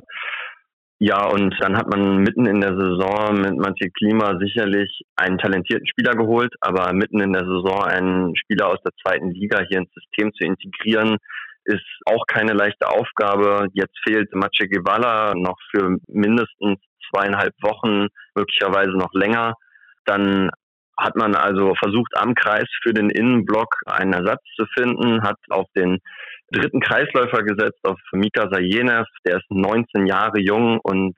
Ja, 1.00 1.26
und 1.26 1.56
dann 1.60 1.76
hat 1.76 1.90
man 1.90 2.18
mitten 2.18 2.46
in 2.46 2.62
der 2.62 2.80
Saison 2.80 3.42
mit 3.42 3.58
Mathieu 3.58 3.90
Klima 3.98 4.38
sicherlich 4.40 5.02
einen 5.16 5.40
talentierten 5.40 5.88
Spieler 5.88 6.14
geholt, 6.14 6.54
aber 6.62 6.94
mitten 6.94 7.20
in 7.20 7.34
der 7.34 7.42
Saison 7.42 7.84
einen 7.84 8.36
Spieler 8.36 8.68
aus 8.68 8.78
der 8.86 8.92
zweiten 9.02 9.32
Liga 9.32 9.64
hier 9.68 9.80
ins 9.80 9.92
System 9.96 10.32
zu 10.34 10.46
integrieren, 10.46 11.18
ist 11.66 11.82
auch 12.06 12.24
keine 12.28 12.54
leichte 12.54 12.88
Aufgabe. 12.88 13.68
Jetzt 13.74 13.98
fehlt 14.04 14.32
Maciej 14.36 14.70
Gewala 14.70 15.34
noch 15.36 15.58
für 15.72 15.98
mindestens 16.08 16.80
zweieinhalb 17.10 17.56
Wochen, 17.64 18.06
möglicherweise 18.36 18.92
noch 18.92 19.14
länger. 19.14 19.56
Dann 20.06 20.52
hat 21.02 21.16
man 21.16 21.36
also 21.36 21.74
versucht, 21.76 22.16
am 22.16 22.36
Kreis 22.36 22.68
für 22.84 22.94
den 22.94 23.10
Innenblock 23.10 23.76
einen 23.86 24.14
Ersatz 24.14 24.42
zu 24.56 24.66
finden, 24.78 25.24
hat 25.24 25.38
auf 25.50 25.68
den 25.76 26.00
dritten 26.52 26.80
Kreisläufer 26.80 27.44
gesetzt, 27.44 27.80
auf 27.84 28.00
Mika 28.12 28.50
Sajenev, 28.52 29.08
der 29.26 29.38
ist 29.38 29.50
19 29.50 30.06
Jahre 30.06 30.40
jung 30.40 30.80
und 30.82 31.16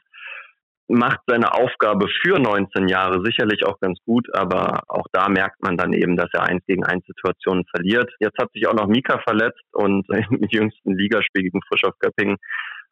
macht 0.87 1.19
seine 1.27 1.53
Aufgabe 1.53 2.07
für 2.21 2.39
19 2.39 2.87
Jahre 2.87 3.21
sicherlich 3.23 3.65
auch 3.65 3.79
ganz 3.79 3.97
gut, 4.05 4.27
aber 4.33 4.81
auch 4.87 5.05
da 5.11 5.27
merkt 5.29 5.63
man 5.63 5.77
dann 5.77 5.93
eben, 5.93 6.17
dass 6.17 6.29
er 6.33 6.43
eins 6.43 6.63
gegen 6.67 6.85
eins 6.85 7.05
Situationen 7.05 7.65
verliert. 7.73 8.11
Jetzt 8.19 8.37
hat 8.37 8.51
sich 8.53 8.67
auch 8.67 8.73
noch 8.73 8.87
Mika 8.87 9.19
verletzt 9.19 9.63
und 9.71 10.05
im 10.09 10.47
jüngsten 10.49 10.95
Ligaspiel 10.95 11.43
gegen 11.43 11.61
Frischhoff 11.67 11.97
Göppingen 11.99 12.37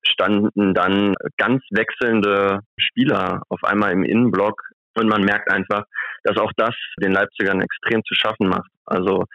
standen 0.03 0.73
dann 0.73 1.13
ganz 1.37 1.61
wechselnde 1.69 2.61
Spieler 2.77 3.43
auf 3.49 3.63
einmal 3.63 3.91
im 3.91 4.03
Innenblock 4.03 4.61
und 4.95 5.07
man 5.07 5.23
merkt 5.23 5.51
einfach, 5.51 5.83
dass 6.23 6.37
auch 6.37 6.51
das 6.57 6.75
den 7.01 7.13
Leipzigern 7.13 7.61
extrem 7.61 8.01
zu 8.03 8.15
schaffen 8.15 8.47
macht. 8.47 8.69
Also 8.85 9.25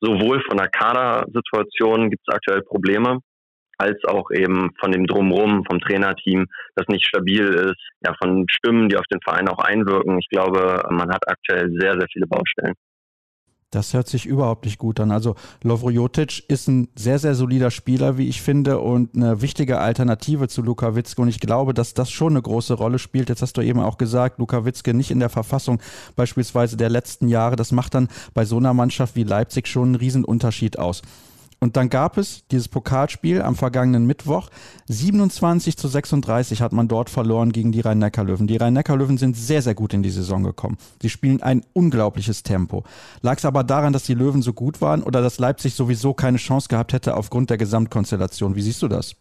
sowohl 0.00 0.42
von 0.48 0.58
der 0.58 0.68
Kadersituation 0.68 2.10
gibt 2.10 2.22
es 2.26 2.34
aktuell 2.34 2.62
Probleme, 2.62 3.20
als 3.78 4.02
auch 4.04 4.30
eben 4.30 4.70
von 4.78 4.92
dem 4.92 5.06
Drumherum, 5.06 5.64
vom 5.64 5.80
Trainerteam, 5.80 6.46
das 6.76 6.86
nicht 6.88 7.06
stabil 7.06 7.42
ist, 7.42 7.90
ja, 8.06 8.14
von 8.22 8.46
Stimmen, 8.48 8.88
die 8.88 8.96
auf 8.96 9.06
den 9.10 9.20
Verein 9.22 9.48
auch 9.48 9.58
einwirken. 9.58 10.18
Ich 10.18 10.28
glaube, 10.28 10.82
man 10.90 11.10
hat 11.10 11.28
aktuell 11.28 11.70
sehr, 11.78 11.94
sehr 11.94 12.06
viele 12.12 12.26
Baustellen. 12.26 12.74
Das 13.74 13.92
hört 13.92 14.08
sich 14.08 14.26
überhaupt 14.26 14.64
nicht 14.64 14.78
gut 14.78 15.00
an. 15.00 15.10
Also 15.10 15.34
Lovro 15.62 15.90
Jotic 15.90 16.44
ist 16.48 16.68
ein 16.68 16.88
sehr, 16.94 17.18
sehr 17.18 17.34
solider 17.34 17.70
Spieler, 17.70 18.18
wie 18.18 18.28
ich 18.28 18.40
finde, 18.40 18.78
und 18.78 19.14
eine 19.14 19.42
wichtige 19.42 19.80
Alternative 19.80 20.48
zu 20.48 20.62
Luka 20.62 20.94
Witzke. 20.94 21.22
Und 21.22 21.28
ich 21.28 21.40
glaube, 21.40 21.74
dass 21.74 21.94
das 21.94 22.10
schon 22.10 22.34
eine 22.34 22.42
große 22.42 22.74
Rolle 22.74 22.98
spielt. 22.98 23.28
Jetzt 23.28 23.42
hast 23.42 23.56
du 23.56 23.62
eben 23.62 23.80
auch 23.80 23.98
gesagt, 23.98 24.38
Luka 24.38 24.64
Witzke 24.64 24.94
nicht 24.94 25.10
in 25.10 25.18
der 25.18 25.28
Verfassung 25.28 25.80
beispielsweise 26.14 26.76
der 26.76 26.88
letzten 26.88 27.28
Jahre. 27.28 27.56
Das 27.56 27.72
macht 27.72 27.94
dann 27.94 28.08
bei 28.32 28.44
so 28.44 28.56
einer 28.58 28.74
Mannschaft 28.74 29.16
wie 29.16 29.24
Leipzig 29.24 29.66
schon 29.66 29.88
einen 29.88 29.94
Riesenunterschied 29.96 30.78
aus. 30.78 31.02
Und 31.60 31.76
dann 31.76 31.88
gab 31.88 32.18
es 32.18 32.46
dieses 32.48 32.68
Pokalspiel 32.68 33.42
am 33.42 33.54
vergangenen 33.54 34.06
Mittwoch. 34.06 34.50
27 34.86 35.76
zu 35.76 35.88
36 35.88 36.62
hat 36.62 36.72
man 36.72 36.88
dort 36.88 37.10
verloren 37.10 37.52
gegen 37.52 37.72
die 37.72 37.80
Rhein-Neckar-Löwen. 37.80 38.46
Die 38.46 38.56
Rhein-Neckar-Löwen 38.56 39.18
sind 39.18 39.36
sehr, 39.36 39.62
sehr 39.62 39.74
gut 39.74 39.94
in 39.94 40.02
die 40.02 40.10
Saison 40.10 40.42
gekommen. 40.42 40.76
Sie 41.00 41.10
spielen 41.10 41.42
ein 41.42 41.62
unglaubliches 41.72 42.42
Tempo. 42.42 42.84
Lag 43.22 43.38
es 43.38 43.44
aber 43.44 43.64
daran, 43.64 43.92
dass 43.92 44.04
die 44.04 44.14
Löwen 44.14 44.42
so 44.42 44.52
gut 44.52 44.80
waren 44.80 45.02
oder 45.02 45.22
dass 45.22 45.38
Leipzig 45.38 45.74
sowieso 45.74 46.14
keine 46.14 46.38
Chance 46.38 46.68
gehabt 46.68 46.92
hätte 46.92 47.16
aufgrund 47.16 47.50
der 47.50 47.58
Gesamtkonstellation? 47.58 48.54
Wie 48.56 48.62
siehst 48.62 48.82
du 48.82 48.88
das? 48.88 49.16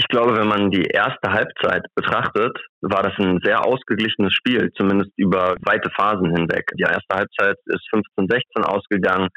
Ich 0.00 0.06
glaube, 0.06 0.36
wenn 0.36 0.46
man 0.46 0.70
die 0.70 0.84
erste 0.84 1.28
Halbzeit 1.28 1.82
betrachtet, 1.96 2.56
war 2.82 3.02
das 3.02 3.14
ein 3.18 3.40
sehr 3.42 3.66
ausgeglichenes 3.66 4.32
Spiel, 4.32 4.70
zumindest 4.76 5.10
über 5.16 5.56
weite 5.62 5.90
Phasen 5.90 6.36
hinweg. 6.36 6.70
Die 6.78 6.84
erste 6.84 7.12
Halbzeit 7.12 7.56
ist 7.66 7.84
15-16 8.16 8.62
ausgegangen. 8.62 9.28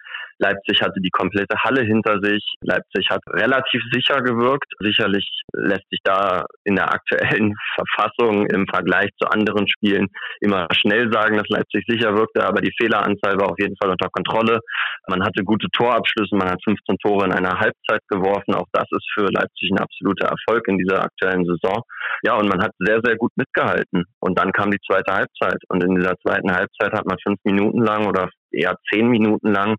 Leipzig 0.41 0.81
hatte 0.81 0.99
die 0.99 1.11
komplette 1.11 1.55
Halle 1.63 1.83
hinter 1.83 2.17
sich. 2.21 2.43
Leipzig 2.61 3.05
hat 3.09 3.21
relativ 3.29 3.81
sicher 3.93 4.21
gewirkt. 4.21 4.73
Sicherlich 4.79 5.25
lässt 5.53 5.87
sich 5.91 5.99
da 6.03 6.45
in 6.63 6.75
der 6.75 6.91
aktuellen 6.91 7.53
Verfassung 7.75 8.47
im 8.47 8.65
Vergleich 8.67 9.09
zu 9.21 9.29
anderen 9.29 9.67
Spielen 9.69 10.07
immer 10.41 10.67
schnell 10.73 11.11
sagen, 11.13 11.37
dass 11.37 11.47
Leipzig 11.49 11.85
sicher 11.87 12.15
wirkte, 12.17 12.43
aber 12.43 12.61
die 12.61 12.73
Fehleranzahl 12.75 13.37
war 13.37 13.51
auf 13.51 13.59
jeden 13.59 13.75
Fall 13.77 13.91
unter 13.91 14.09
Kontrolle. 14.09 14.59
Man 15.07 15.23
hatte 15.23 15.43
gute 15.43 15.67
Torabschlüsse, 15.73 16.35
man 16.35 16.49
hat 16.49 16.63
15 16.63 16.97
Tore 16.97 17.25
in 17.25 17.33
einer 17.33 17.59
Halbzeit 17.59 18.01
geworfen. 18.09 18.55
Auch 18.55 18.67
das 18.71 18.85
ist 18.89 19.07
für 19.13 19.25
Leipzig 19.31 19.69
ein 19.71 19.79
absoluter 19.79 20.27
Erfolg 20.27 20.67
in 20.67 20.77
dieser 20.77 21.03
aktuellen 21.03 21.45
Saison. 21.45 21.83
Ja, 22.23 22.35
und 22.35 22.49
man 22.49 22.63
hat 22.63 22.71
sehr, 22.79 22.99
sehr 23.03 23.15
gut 23.15 23.31
mitgehalten. 23.35 24.05
Und 24.19 24.39
dann 24.39 24.51
kam 24.51 24.71
die 24.71 24.81
zweite 24.89 25.13
Halbzeit. 25.13 25.61
Und 25.69 25.83
in 25.83 25.95
dieser 25.95 26.15
zweiten 26.25 26.51
Halbzeit 26.51 26.93
hat 26.93 27.05
man 27.05 27.17
fünf 27.23 27.39
Minuten 27.43 27.83
lang 27.83 28.07
oder 28.07 28.29
eher 28.51 28.75
zehn 28.91 29.07
Minuten 29.07 29.51
lang 29.51 29.75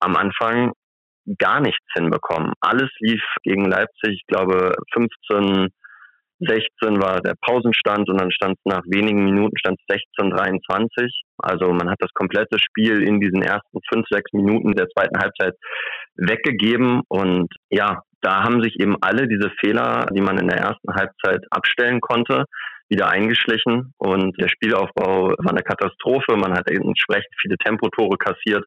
am 0.00 0.16
Anfang 0.16 0.72
gar 1.38 1.60
nichts 1.60 1.86
hinbekommen. 1.94 2.52
Alles 2.60 2.90
lief 3.00 3.22
gegen 3.42 3.66
Leipzig, 3.66 4.20
ich 4.20 4.26
glaube 4.26 4.72
15, 4.92 5.68
16 6.40 7.02
war 7.02 7.20
der 7.20 7.34
Pausenstand 7.40 8.08
und 8.08 8.18
dann 8.18 8.32
stand 8.32 8.56
es 8.56 8.64
nach 8.64 8.82
wenigen 8.86 9.24
Minuten 9.24 9.56
stand 9.58 9.78
16, 9.88 10.30
23. 10.30 11.22
Also 11.38 11.72
man 11.72 11.90
hat 11.90 11.98
das 12.00 12.10
komplette 12.14 12.58
Spiel 12.58 13.02
in 13.02 13.20
diesen 13.20 13.42
ersten 13.42 13.78
fünf, 13.92 14.06
sechs 14.10 14.32
Minuten 14.32 14.72
der 14.72 14.88
zweiten 14.88 15.18
Halbzeit 15.18 15.54
weggegeben 16.16 17.02
und 17.08 17.48
ja, 17.68 18.02
da 18.22 18.42
haben 18.42 18.62
sich 18.62 18.80
eben 18.80 18.96
alle 19.00 19.28
diese 19.28 19.50
Fehler, 19.60 20.06
die 20.12 20.20
man 20.20 20.38
in 20.38 20.48
der 20.48 20.58
ersten 20.58 20.94
Halbzeit 20.94 21.44
abstellen 21.50 22.00
konnte, 22.00 22.44
wieder 22.88 23.08
eingeschlichen 23.08 23.92
und 23.98 24.38
der 24.40 24.48
Spielaufbau 24.48 25.28
war 25.28 25.52
eine 25.52 25.62
Katastrophe. 25.62 26.36
Man 26.36 26.54
hat 26.54 26.68
entsprechend 26.70 27.34
viele 27.40 27.56
Tempotore 27.58 28.16
kassiert 28.18 28.64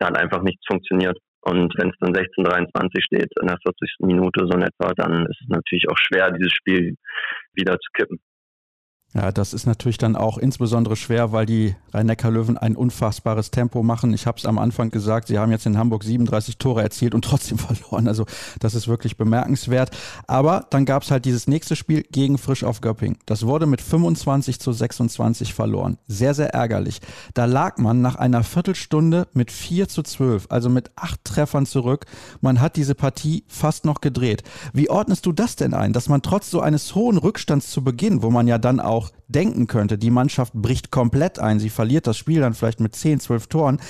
da 0.00 0.08
hat 0.08 0.18
einfach 0.18 0.42
nichts 0.42 0.64
funktioniert. 0.66 1.16
Und 1.42 1.72
wenn 1.78 1.90
es 1.90 1.96
dann 2.00 2.12
16:23 2.12 3.02
steht 3.02 3.32
in 3.40 3.46
der 3.46 3.58
40. 3.62 4.06
Minute 4.06 4.46
so 4.46 4.56
in 4.56 4.62
etwa, 4.62 4.92
dann 4.94 5.26
ist 5.26 5.40
es 5.40 5.48
natürlich 5.48 5.88
auch 5.88 5.96
schwer, 5.96 6.30
dieses 6.32 6.52
Spiel 6.52 6.96
wieder 7.54 7.78
zu 7.78 7.90
kippen. 7.94 8.18
Ja, 9.12 9.32
das 9.32 9.54
ist 9.54 9.66
natürlich 9.66 9.98
dann 9.98 10.14
auch 10.14 10.38
insbesondere 10.38 10.94
schwer, 10.94 11.32
weil 11.32 11.44
die 11.44 11.74
Rhein-Neckar-Löwen 11.92 12.56
ein 12.56 12.76
unfassbares 12.76 13.50
Tempo 13.50 13.82
machen. 13.82 14.14
Ich 14.14 14.28
habe 14.28 14.38
es 14.38 14.46
am 14.46 14.56
Anfang 14.56 14.90
gesagt, 14.90 15.26
sie 15.26 15.36
haben 15.36 15.50
jetzt 15.50 15.66
in 15.66 15.76
Hamburg 15.76 16.04
37 16.04 16.58
Tore 16.58 16.82
erzielt 16.82 17.12
und 17.16 17.24
trotzdem 17.24 17.58
verloren. 17.58 18.06
Also 18.06 18.24
das 18.60 18.76
ist 18.76 18.86
wirklich 18.86 19.16
bemerkenswert. 19.16 19.90
Aber 20.28 20.66
dann 20.70 20.84
gab 20.84 21.02
es 21.02 21.10
halt 21.10 21.24
dieses 21.24 21.48
nächste 21.48 21.74
Spiel 21.74 22.04
gegen 22.12 22.38
Frisch 22.38 22.62
auf 22.62 22.80
Göpping. 22.80 23.18
Das 23.26 23.46
wurde 23.46 23.66
mit 23.66 23.80
25 23.80 24.60
zu 24.60 24.70
26 24.70 25.54
verloren. 25.54 25.98
Sehr, 26.06 26.34
sehr 26.34 26.54
ärgerlich. 26.54 27.00
Da 27.34 27.46
lag 27.46 27.78
man 27.78 28.00
nach 28.00 28.14
einer 28.14 28.44
Viertelstunde 28.44 29.26
mit 29.32 29.50
4 29.50 29.88
zu 29.88 30.04
12, 30.04 30.46
also 30.50 30.70
mit 30.70 30.92
acht 30.94 31.24
Treffern 31.24 31.66
zurück. 31.66 32.06
Man 32.40 32.60
hat 32.60 32.76
diese 32.76 32.94
Partie 32.94 33.42
fast 33.48 33.84
noch 33.84 34.00
gedreht. 34.00 34.44
Wie 34.72 34.88
ordnest 34.88 35.26
du 35.26 35.32
das 35.32 35.56
denn 35.56 35.74
ein, 35.74 35.92
dass 35.92 36.08
man 36.08 36.22
trotz 36.22 36.48
so 36.48 36.60
eines 36.60 36.94
hohen 36.94 37.18
Rückstands 37.18 37.70
zu 37.70 37.82
Beginn, 37.82 38.22
wo 38.22 38.30
man 38.30 38.46
ja 38.46 38.58
dann 38.58 38.78
auch 38.78 38.99
auch 39.00 39.10
denken 39.28 39.66
könnte, 39.66 39.98
die 39.98 40.10
Mannschaft 40.10 40.52
bricht 40.52 40.90
komplett 40.90 41.38
ein, 41.38 41.58
sie 41.58 41.70
verliert 41.70 42.06
das 42.06 42.18
Spiel 42.18 42.40
dann 42.40 42.54
vielleicht 42.54 42.80
mit 42.80 42.94
10, 42.94 43.20
12 43.20 43.46
Toren, 43.46 43.80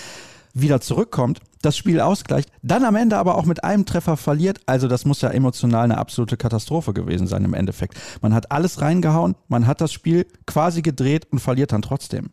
wieder 0.55 0.81
zurückkommt, 0.81 1.41
das 1.63 1.77
Spiel 1.77 2.01
ausgleicht, 2.01 2.51
dann 2.63 2.85
am 2.85 2.97
Ende 2.97 3.17
aber 3.17 3.37
auch 3.37 3.47
mit 3.47 3.63
einem 3.63 3.87
Treffer 3.87 4.17
verliert. 4.17 4.61
Also 4.67 4.89
das 4.89 5.05
muss 5.05 5.23
ja 5.23 5.31
emotional 5.31 5.85
eine 5.85 5.99
absolute 5.99 6.37
Katastrophe 6.37 6.93
gewesen 6.93 7.27
sein 7.27 7.45
im 7.45 7.55
Endeffekt. 7.55 7.95
Man 8.23 8.35
hat 8.35 8.51
alles 8.51 8.81
reingehauen, 8.81 9.37
man 9.49 9.67
hat 9.67 9.81
das 9.81 9.93
Spiel 9.93 10.27
quasi 10.47 10.83
gedreht 10.83 11.27
und 11.31 11.39
verliert 11.39 11.73
dann 11.73 11.83
trotzdem. 11.83 12.31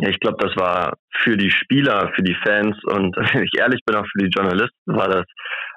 Ja, 0.00 0.08
ich 0.08 0.20
glaube, 0.20 0.38
das 0.40 0.56
war 0.56 0.96
für 1.22 1.36
die 1.36 1.50
Spieler, 1.50 2.10
für 2.14 2.22
die 2.22 2.36
Fans 2.42 2.76
und 2.84 3.16
wenn 3.34 3.42
ich 3.42 3.52
ehrlich 3.58 3.80
bin, 3.84 3.96
auch 3.96 4.06
für 4.06 4.24
die 4.24 4.30
Journalisten 4.30 4.96
war 4.96 5.08
das 5.08 5.24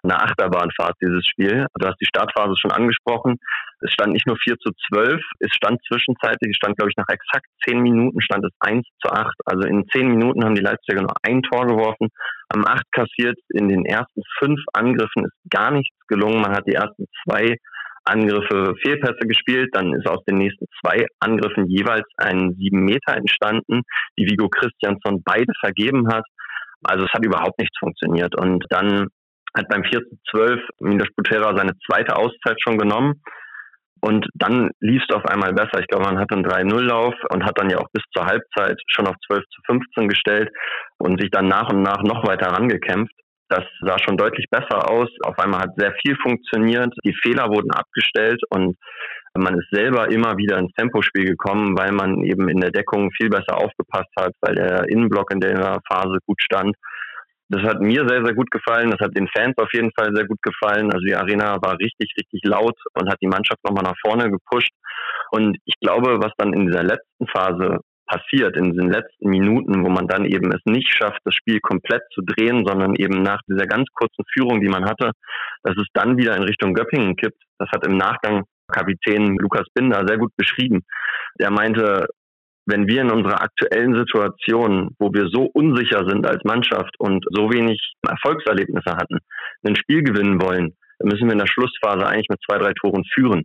eine 0.03 0.21
Achterbahnfahrt, 0.21 0.95
dieses 1.01 1.25
Spiel. 1.25 1.65
Du 1.79 1.87
hast 1.87 1.99
die 2.01 2.05
Startphase 2.05 2.55
schon 2.59 2.71
angesprochen. 2.71 3.37
Es 3.81 3.91
stand 3.91 4.13
nicht 4.13 4.27
nur 4.27 4.37
4 4.37 4.57
zu 4.59 4.71
12, 4.93 5.21
es 5.39 5.51
stand 5.53 5.79
zwischenzeitlich, 5.87 6.51
es 6.51 6.55
stand, 6.55 6.77
glaube 6.77 6.89
ich, 6.89 6.97
nach 6.97 7.09
exakt 7.09 7.45
10 7.65 7.81
Minuten 7.81 8.21
stand 8.21 8.45
es 8.45 8.51
1 8.61 8.85
zu 9.01 9.11
8. 9.11 9.33
Also 9.45 9.67
in 9.67 9.85
10 9.91 10.07
Minuten 10.07 10.43
haben 10.43 10.55
die 10.55 10.61
Leipziger 10.61 11.01
noch 11.01 11.15
ein 11.23 11.41
Tor 11.41 11.67
geworfen, 11.67 12.07
am 12.49 12.65
8 12.65 12.83
kassiert. 12.91 13.37
In 13.49 13.67
den 13.67 13.85
ersten 13.85 14.21
fünf 14.39 14.59
Angriffen 14.73 15.25
ist 15.25 15.49
gar 15.49 15.71
nichts 15.71 15.95
gelungen. 16.07 16.41
Man 16.41 16.55
hat 16.55 16.67
die 16.67 16.75
ersten 16.75 17.05
zwei 17.23 17.57
Angriffe 18.05 18.73
Fehlpässe 18.83 19.27
gespielt, 19.27 19.69
dann 19.73 19.93
ist 19.93 20.07
aus 20.07 20.23
den 20.25 20.37
nächsten 20.37 20.65
zwei 20.81 21.05
Angriffen 21.19 21.67
jeweils 21.67 22.07
ein 22.17 22.53
sieben 22.57 22.83
Meter 22.83 23.15
entstanden, 23.15 23.81
die 24.17 24.25
Vigo 24.25 24.49
Christiansson 24.49 25.23
beide 25.23 25.51
vergeben 25.61 26.07
hat. 26.09 26.25
Also 26.83 27.05
es 27.05 27.13
hat 27.13 27.25
überhaupt 27.25 27.57
nichts 27.59 27.77
funktioniert. 27.79 28.35
Und 28.37 28.65
dann 28.69 29.07
hat 29.55 29.67
beim 29.69 29.83
4 29.83 29.99
zu 29.99 30.17
12 30.31 30.61
Milos 30.79 31.07
Butera 31.15 31.55
seine 31.55 31.73
zweite 31.85 32.15
Auszeit 32.15 32.59
schon 32.61 32.77
genommen. 32.77 33.21
Und 34.01 34.27
dann 34.33 34.69
lief 34.81 35.01
es 35.07 35.15
auf 35.15 35.25
einmal 35.25 35.53
besser. 35.53 35.79
Ich 35.79 35.87
glaube, 35.87 36.03
man 36.03 36.19
hat 36.19 36.31
einen 36.33 36.45
3-0-Lauf 36.45 37.15
und 37.31 37.45
hat 37.45 37.57
dann 37.57 37.69
ja 37.69 37.77
auch 37.77 37.87
bis 37.93 38.03
zur 38.13 38.25
Halbzeit 38.25 38.77
schon 38.87 39.07
auf 39.07 39.15
12 39.27 39.43
zu 39.45 39.61
15 39.65 40.09
gestellt 40.09 40.49
und 40.97 41.21
sich 41.21 41.31
dann 41.31 41.47
nach 41.47 41.69
und 41.69 41.83
nach 41.83 42.03
noch 42.03 42.27
weiter 42.27 42.47
rangekämpft. 42.47 43.15
Das 43.47 43.63
sah 43.81 43.97
schon 43.99 44.17
deutlich 44.17 44.47
besser 44.49 44.89
aus. 44.89 45.07
Auf 45.23 45.39
einmal 45.39 45.61
hat 45.61 45.75
sehr 45.77 45.93
viel 46.01 46.17
funktioniert. 46.21 46.93
Die 47.05 47.15
Fehler 47.21 47.47
wurden 47.47 47.71
abgestellt 47.71 48.41
und 48.49 48.75
man 49.35 49.57
ist 49.57 49.69
selber 49.71 50.11
immer 50.11 50.37
wieder 50.37 50.57
ins 50.57 50.73
Tempospiel 50.73 51.25
gekommen, 51.25 51.77
weil 51.77 51.91
man 51.91 52.23
eben 52.23 52.49
in 52.49 52.59
der 52.59 52.71
Deckung 52.71 53.09
viel 53.11 53.29
besser 53.29 53.57
aufgepasst 53.57 54.11
hat, 54.19 54.33
weil 54.41 54.55
der 54.55 54.89
Innenblock 54.89 55.31
in 55.31 55.39
der 55.39 55.79
Phase 55.89 56.17
gut 56.25 56.41
stand. 56.41 56.75
Das 57.53 57.61
hat 57.61 57.81
mir 57.81 58.07
sehr, 58.07 58.25
sehr 58.25 58.33
gut 58.33 58.49
gefallen. 58.49 58.89
Das 58.89 58.99
hat 58.99 59.15
den 59.15 59.27
Fans 59.27 59.53
auf 59.57 59.71
jeden 59.73 59.91
Fall 59.91 60.09
sehr 60.15 60.25
gut 60.25 60.41
gefallen. 60.41 60.91
Also 60.91 61.05
die 61.05 61.15
Arena 61.15 61.61
war 61.61 61.77
richtig, 61.77 62.11
richtig 62.17 62.41
laut 62.45 62.77
und 62.95 63.09
hat 63.09 63.19
die 63.21 63.27
Mannschaft 63.27 63.63
nochmal 63.63 63.83
nach 63.83 63.97
vorne 64.03 64.31
gepusht. 64.31 64.71
Und 65.29 65.57
ich 65.65 65.75
glaube, 65.79 66.19
was 66.19 66.31
dann 66.37 66.53
in 66.53 66.65
dieser 66.65 66.83
letzten 66.83 67.27
Phase 67.27 67.79
passiert 68.05 68.57
in 68.57 68.73
den 68.73 68.89
letzten 68.89 69.29
Minuten, 69.29 69.83
wo 69.83 69.89
man 69.89 70.07
dann 70.07 70.25
eben 70.25 70.51
es 70.51 70.61
nicht 70.65 70.91
schafft, 70.91 71.19
das 71.23 71.35
Spiel 71.35 71.59
komplett 71.59 72.01
zu 72.13 72.21
drehen, 72.21 72.65
sondern 72.65 72.95
eben 72.95 73.21
nach 73.21 73.39
dieser 73.47 73.65
ganz 73.65 73.87
kurzen 73.93 74.23
Führung, 74.33 74.61
die 74.61 74.67
man 74.67 74.85
hatte, 74.85 75.11
dass 75.63 75.75
es 75.77 75.87
dann 75.93 76.17
wieder 76.17 76.35
in 76.35 76.43
Richtung 76.43 76.73
Göppingen 76.73 77.15
kippt. 77.15 77.41
Das 77.59 77.69
hat 77.71 77.85
im 77.85 77.97
Nachgang 77.97 78.43
Kapitän 78.71 79.37
Lukas 79.37 79.67
Binder 79.73 80.03
sehr 80.05 80.17
gut 80.17 80.31
beschrieben. 80.35 80.81
Er 81.37 81.51
meinte, 81.51 82.07
wenn 82.65 82.87
wir 82.87 83.01
in 83.01 83.11
unserer 83.11 83.41
aktuellen 83.41 83.95
Situation, 83.95 84.95
wo 84.99 85.13
wir 85.13 85.27
so 85.27 85.49
unsicher 85.53 86.07
sind 86.07 86.25
als 86.25 86.43
Mannschaft 86.43 86.95
und 86.97 87.25
so 87.29 87.51
wenig 87.51 87.79
Erfolgserlebnisse 88.07 88.91
hatten, 88.91 89.17
ein 89.65 89.75
Spiel 89.75 90.03
gewinnen 90.03 90.41
wollen, 90.41 90.75
dann 90.99 91.09
müssen 91.09 91.25
wir 91.25 91.33
in 91.33 91.39
der 91.39 91.47
Schlussphase 91.47 92.05
eigentlich 92.05 92.29
mit 92.29 92.39
zwei, 92.47 92.57
drei 92.57 92.71
Toren 92.73 93.03
führen. 93.13 93.43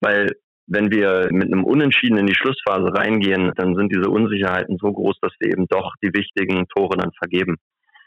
Weil 0.00 0.32
wenn 0.66 0.90
wir 0.90 1.28
mit 1.30 1.52
einem 1.52 1.64
Unentschieden 1.64 2.18
in 2.18 2.26
die 2.26 2.34
Schlussphase 2.34 2.94
reingehen, 2.94 3.52
dann 3.56 3.74
sind 3.74 3.92
diese 3.92 4.08
Unsicherheiten 4.08 4.78
so 4.80 4.92
groß, 4.92 5.16
dass 5.20 5.32
wir 5.40 5.50
eben 5.50 5.66
doch 5.68 5.92
die 6.02 6.12
wichtigen 6.12 6.66
Tore 6.68 6.96
dann 6.96 7.10
vergeben. 7.18 7.56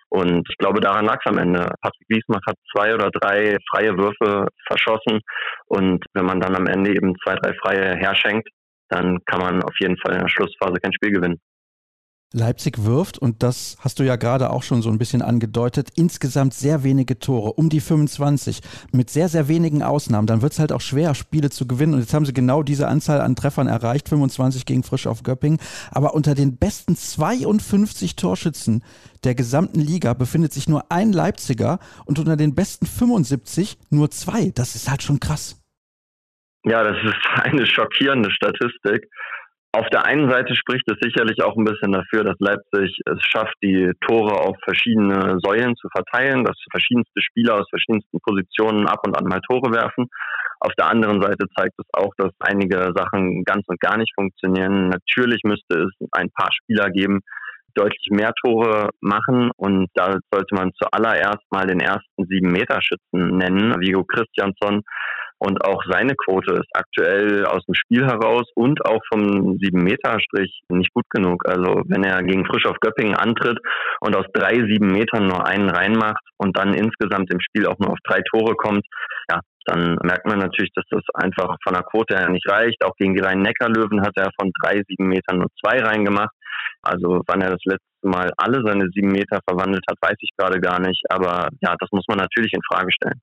Und 0.09 0.47
ich 0.49 0.57
glaube, 0.57 0.79
daran 0.79 1.05
lag 1.05 1.19
es 1.23 1.31
am 1.31 1.39
Ende. 1.39 1.73
Patrick 1.81 2.07
Wiesmacht 2.07 2.45
hat 2.45 2.55
zwei 2.71 2.93
oder 2.93 3.09
drei 3.09 3.57
freie 3.69 3.97
Würfe 3.97 4.47
verschossen. 4.67 5.21
Und 5.65 6.05
wenn 6.13 6.25
man 6.25 6.39
dann 6.39 6.55
am 6.55 6.67
Ende 6.67 6.91
eben 6.91 7.15
zwei, 7.23 7.35
drei 7.35 7.53
freie 7.55 7.95
herschenkt, 7.95 8.47
dann 8.93 9.19
kann 9.25 9.39
man 9.39 9.63
auf 9.63 9.75
jeden 9.79 9.97
Fall 9.97 10.13
in 10.13 10.19
der 10.19 10.29
Schlussphase 10.29 10.79
kein 10.79 10.93
Spiel 10.93 11.11
gewinnen. 11.11 11.39
Leipzig 12.35 12.83
wirft, 12.83 13.19
und 13.19 13.43
das 13.43 13.77
hast 13.79 13.99
du 13.99 14.03
ja 14.03 14.15
gerade 14.15 14.49
auch 14.49 14.63
schon 14.63 14.81
so 14.81 14.89
ein 14.89 14.97
bisschen 14.97 15.21
angedeutet, 15.21 15.89
insgesamt 15.95 16.55
sehr 16.55 16.83
wenige 16.83 17.19
Tore, 17.19 17.53
um 17.53 17.69
die 17.69 17.79
25, 17.79 18.61
mit 18.91 19.11
sehr, 19.11 19.29
sehr 19.29 19.47
wenigen 19.47 19.83
Ausnahmen. 19.83 20.25
Dann 20.25 20.41
wird 20.41 20.53
es 20.53 20.59
halt 20.59 20.71
auch 20.71 20.81
schwer, 20.81 21.13
Spiele 21.13 21.51
zu 21.51 21.67
gewinnen. 21.67 21.93
Und 21.93 21.99
jetzt 21.99 22.13
haben 22.15 22.25
sie 22.25 22.33
genau 22.33 22.63
diese 22.63 22.87
Anzahl 22.87 23.21
an 23.21 23.35
Treffern 23.35 23.67
erreicht, 23.67 24.09
25 24.09 24.65
gegen 24.65 24.81
Frisch 24.81 25.05
auf 25.05 25.21
Göppingen. 25.21 25.59
Aber 25.91 26.15
unter 26.15 26.33
den 26.33 26.57
besten 26.57 26.95
52 26.95 28.15
Torschützen 28.15 28.83
der 29.23 29.35
gesamten 29.35 29.79
Liga 29.79 30.15
befindet 30.15 30.53
sich 30.53 30.67
nur 30.67 30.91
ein 30.91 31.13
Leipziger 31.13 31.77
und 32.05 32.17
unter 32.17 32.35
den 32.35 32.55
besten 32.55 32.87
75 32.87 33.77
nur 33.91 34.09
zwei. 34.09 34.49
Das 34.55 34.75
ist 34.75 34.89
halt 34.89 35.03
schon 35.03 35.19
krass. 35.19 35.62
Ja, 36.65 36.83
das 36.83 36.97
ist 37.03 37.15
eine 37.43 37.65
schockierende 37.65 38.31
Statistik. 38.31 39.07
Auf 39.75 39.87
der 39.89 40.05
einen 40.05 40.29
Seite 40.29 40.55
spricht 40.55 40.83
es 40.87 40.97
sicherlich 41.01 41.41
auch 41.41 41.57
ein 41.57 41.65
bisschen 41.65 41.93
dafür, 41.93 42.23
dass 42.23 42.35
Leipzig 42.37 42.95
es 43.05 43.23
schafft, 43.23 43.55
die 43.63 43.91
Tore 44.01 44.33
auf 44.33 44.55
verschiedene 44.63 45.39
Säulen 45.43 45.75
zu 45.75 45.87
verteilen, 45.89 46.43
dass 46.43 46.55
verschiedenste 46.69 47.21
Spieler 47.21 47.55
aus 47.55 47.67
verschiedensten 47.71 48.19
Positionen 48.19 48.87
ab 48.87 48.99
und 49.03 49.17
an 49.17 49.25
mal 49.25 49.41
Tore 49.41 49.73
werfen. 49.73 50.05
Auf 50.59 50.73
der 50.77 50.89
anderen 50.89 51.23
Seite 51.23 51.47
zeigt 51.57 51.73
es 51.79 51.87
auch, 51.93 52.11
dass 52.17 52.31
einige 52.39 52.93
Sachen 52.95 53.43
ganz 53.45 53.63
und 53.65 53.79
gar 53.79 53.97
nicht 53.97 54.13
funktionieren. 54.13 54.89
Natürlich 54.89 55.41
müsste 55.43 55.85
es 55.85 56.07
ein 56.11 56.29
paar 56.29 56.49
Spieler 56.53 56.91
geben, 56.91 57.21
die 57.69 57.73
deutlich 57.73 58.07
mehr 58.11 58.31
Tore 58.45 58.89
machen 59.01 59.49
und 59.57 59.87
da 59.95 60.19
sollte 60.31 60.53
man 60.53 60.71
zuallererst 60.75 61.43
mal 61.49 61.65
den 61.65 61.79
ersten 61.79 62.27
sieben 62.29 62.51
Meter 62.51 62.79
Schützen 62.79 63.37
nennen, 63.37 63.81
Vigo 63.81 64.03
Christiansson 64.03 64.83
und 65.45 65.63
auch 65.65 65.83
seine 65.89 66.15
Quote 66.15 66.53
ist 66.53 66.69
aktuell 66.73 67.45
aus 67.45 67.65
dem 67.65 67.75
Spiel 67.75 68.05
heraus 68.05 68.49
und 68.55 68.85
auch 68.85 69.01
vom 69.11 69.57
7-Meter-Strich 69.59 70.61
nicht 70.69 70.93
gut 70.93 71.05
genug. 71.09 71.43
Also 71.45 71.81
wenn 71.87 72.03
er 72.03 72.23
gegen 72.23 72.45
Frisch 72.45 72.65
auf 72.65 72.79
Göppingen 72.79 73.15
antritt 73.15 73.59
und 73.99 74.15
aus 74.15 74.25
drei, 74.33 74.53
sieben 74.53 74.87
Metern 74.87 75.27
nur 75.27 75.45
einen 75.45 75.69
reinmacht 75.69 76.23
und 76.37 76.57
dann 76.57 76.73
insgesamt 76.73 77.31
im 77.33 77.41
Spiel 77.41 77.67
auch 77.67 77.77
nur 77.79 77.91
auf 77.91 77.99
drei 78.05 78.21
Tore 78.31 78.55
kommt, 78.55 78.85
ja, 79.29 79.41
dann 79.65 79.97
merkt 80.03 80.25
man 80.25 80.39
natürlich, 80.39 80.71
dass 80.75 80.85
das 80.89 81.03
einfach 81.13 81.57
von 81.61 81.73
der 81.73 81.83
Quote 81.83 82.17
her 82.17 82.29
nicht 82.29 82.49
reicht. 82.49 82.83
Auch 82.85 82.95
gegen 82.97 83.13
die 83.13 83.21
Rhein-Neckar-Löwen 83.21 84.01
hat 84.01 84.15
er 84.15 84.31
von 84.39 84.49
drei, 84.61 84.81
sieben 84.87 85.07
Metern 85.09 85.39
nur 85.39 85.49
zwei 85.61 85.77
reingemacht. 85.79 86.31
Also 86.83 87.21
wann 87.27 87.41
er 87.41 87.51
das 87.51 87.63
letzte 87.65 87.83
Mal 88.03 88.31
alle 88.37 88.61
seine 88.65 88.87
sieben 88.93 89.11
Meter 89.11 89.39
verwandelt 89.47 89.83
hat, 89.89 89.97
weiß 90.01 90.17
ich 90.19 90.31
gerade 90.37 90.61
gar 90.61 90.79
nicht. 90.79 91.03
Aber 91.09 91.49
ja, 91.61 91.75
das 91.79 91.89
muss 91.91 92.05
man 92.07 92.17
natürlich 92.17 92.53
in 92.53 92.61
Frage 92.69 92.91
stellen. 92.93 93.19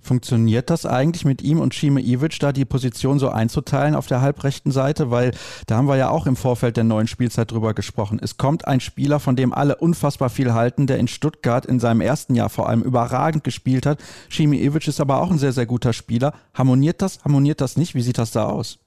Funktioniert 0.00 0.70
das 0.70 0.86
eigentlich 0.86 1.24
mit 1.24 1.42
ihm 1.42 1.60
und 1.60 1.74
Shime 1.74 2.00
Ivic, 2.00 2.38
da 2.38 2.52
die 2.52 2.64
Position 2.64 3.18
so 3.18 3.28
einzuteilen 3.28 3.94
auf 3.94 4.06
der 4.06 4.20
halbrechten 4.20 4.70
Seite? 4.70 5.10
Weil 5.10 5.32
da 5.66 5.76
haben 5.76 5.88
wir 5.88 5.96
ja 5.96 6.08
auch 6.08 6.26
im 6.26 6.36
Vorfeld 6.36 6.76
der 6.76 6.84
neuen 6.84 7.08
Spielzeit 7.08 7.50
drüber 7.50 7.74
gesprochen. 7.74 8.20
Es 8.22 8.36
kommt 8.36 8.66
ein 8.66 8.80
Spieler, 8.80 9.20
von 9.20 9.36
dem 9.36 9.52
alle 9.52 9.76
unfassbar 9.76 10.30
viel 10.30 10.54
halten, 10.54 10.86
der 10.86 10.98
in 10.98 11.08
Stuttgart 11.08 11.66
in 11.66 11.80
seinem 11.80 12.00
ersten 12.00 12.34
Jahr 12.34 12.48
vor 12.48 12.68
allem 12.68 12.82
überragend 12.82 13.44
gespielt 13.44 13.86
hat. 13.86 14.00
Shime 14.28 14.56
Ivic 14.56 14.86
ist 14.86 15.00
aber 15.00 15.20
auch 15.20 15.30
ein 15.30 15.38
sehr, 15.38 15.52
sehr 15.52 15.66
guter 15.66 15.92
Spieler. 15.92 16.32
Harmoniert 16.54 17.02
das? 17.02 17.22
Harmoniert 17.24 17.60
das 17.60 17.76
nicht? 17.76 17.94
Wie 17.94 18.02
sieht 18.02 18.18
das 18.18 18.30
da 18.30 18.46
aus? 18.46 18.78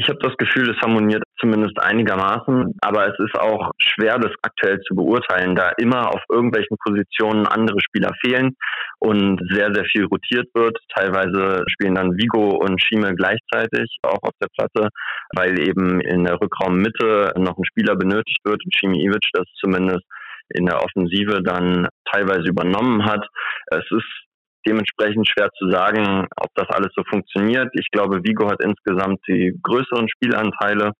Ich 0.00 0.08
habe 0.08 0.20
das 0.22 0.36
Gefühl, 0.36 0.70
es 0.70 0.80
harmoniert 0.80 1.24
zumindest 1.40 1.76
einigermaßen, 1.82 2.72
aber 2.82 3.08
es 3.08 3.18
ist 3.18 3.34
auch 3.36 3.72
schwer, 3.82 4.16
das 4.18 4.30
aktuell 4.42 4.78
zu 4.82 4.94
beurteilen, 4.94 5.56
da 5.56 5.70
immer 5.76 6.14
auf 6.14 6.22
irgendwelchen 6.30 6.76
Positionen 6.86 7.48
andere 7.48 7.80
Spieler 7.80 8.12
fehlen 8.20 8.54
und 9.00 9.40
sehr, 9.50 9.74
sehr 9.74 9.84
viel 9.86 10.04
rotiert 10.04 10.46
wird. 10.54 10.78
Teilweise 10.94 11.64
spielen 11.66 11.96
dann 11.96 12.16
Vigo 12.16 12.58
und 12.58 12.80
Schieme 12.80 13.12
gleichzeitig 13.16 13.98
auch 14.04 14.22
auf 14.22 14.34
der 14.40 14.46
Platte, 14.56 14.88
weil 15.34 15.58
eben 15.58 16.00
in 16.00 16.22
der 16.22 16.40
Rückraummitte 16.40 17.32
noch 17.36 17.58
ein 17.58 17.64
Spieler 17.64 17.96
benötigt 17.96 18.38
wird 18.44 18.64
und 18.64 18.74
Schimi 18.78 19.02
Ivic 19.02 19.26
das 19.32 19.46
zumindest 19.58 20.04
in 20.50 20.66
der 20.66 20.80
Offensive 20.80 21.42
dann 21.42 21.88
teilweise 22.10 22.48
übernommen 22.48 23.04
hat. 23.04 23.26
Es 23.66 23.84
ist 23.90 24.27
dementsprechend 24.68 25.28
schwer 25.28 25.48
zu 25.58 25.70
sagen, 25.70 26.26
ob 26.36 26.50
das 26.54 26.68
alles 26.68 26.92
so 26.94 27.02
funktioniert. 27.08 27.68
Ich 27.72 27.88
glaube, 27.90 28.22
Vigo 28.22 28.48
hat 28.50 28.62
insgesamt 28.62 29.20
die 29.26 29.58
größeren 29.62 30.08
Spielanteile. 30.08 30.92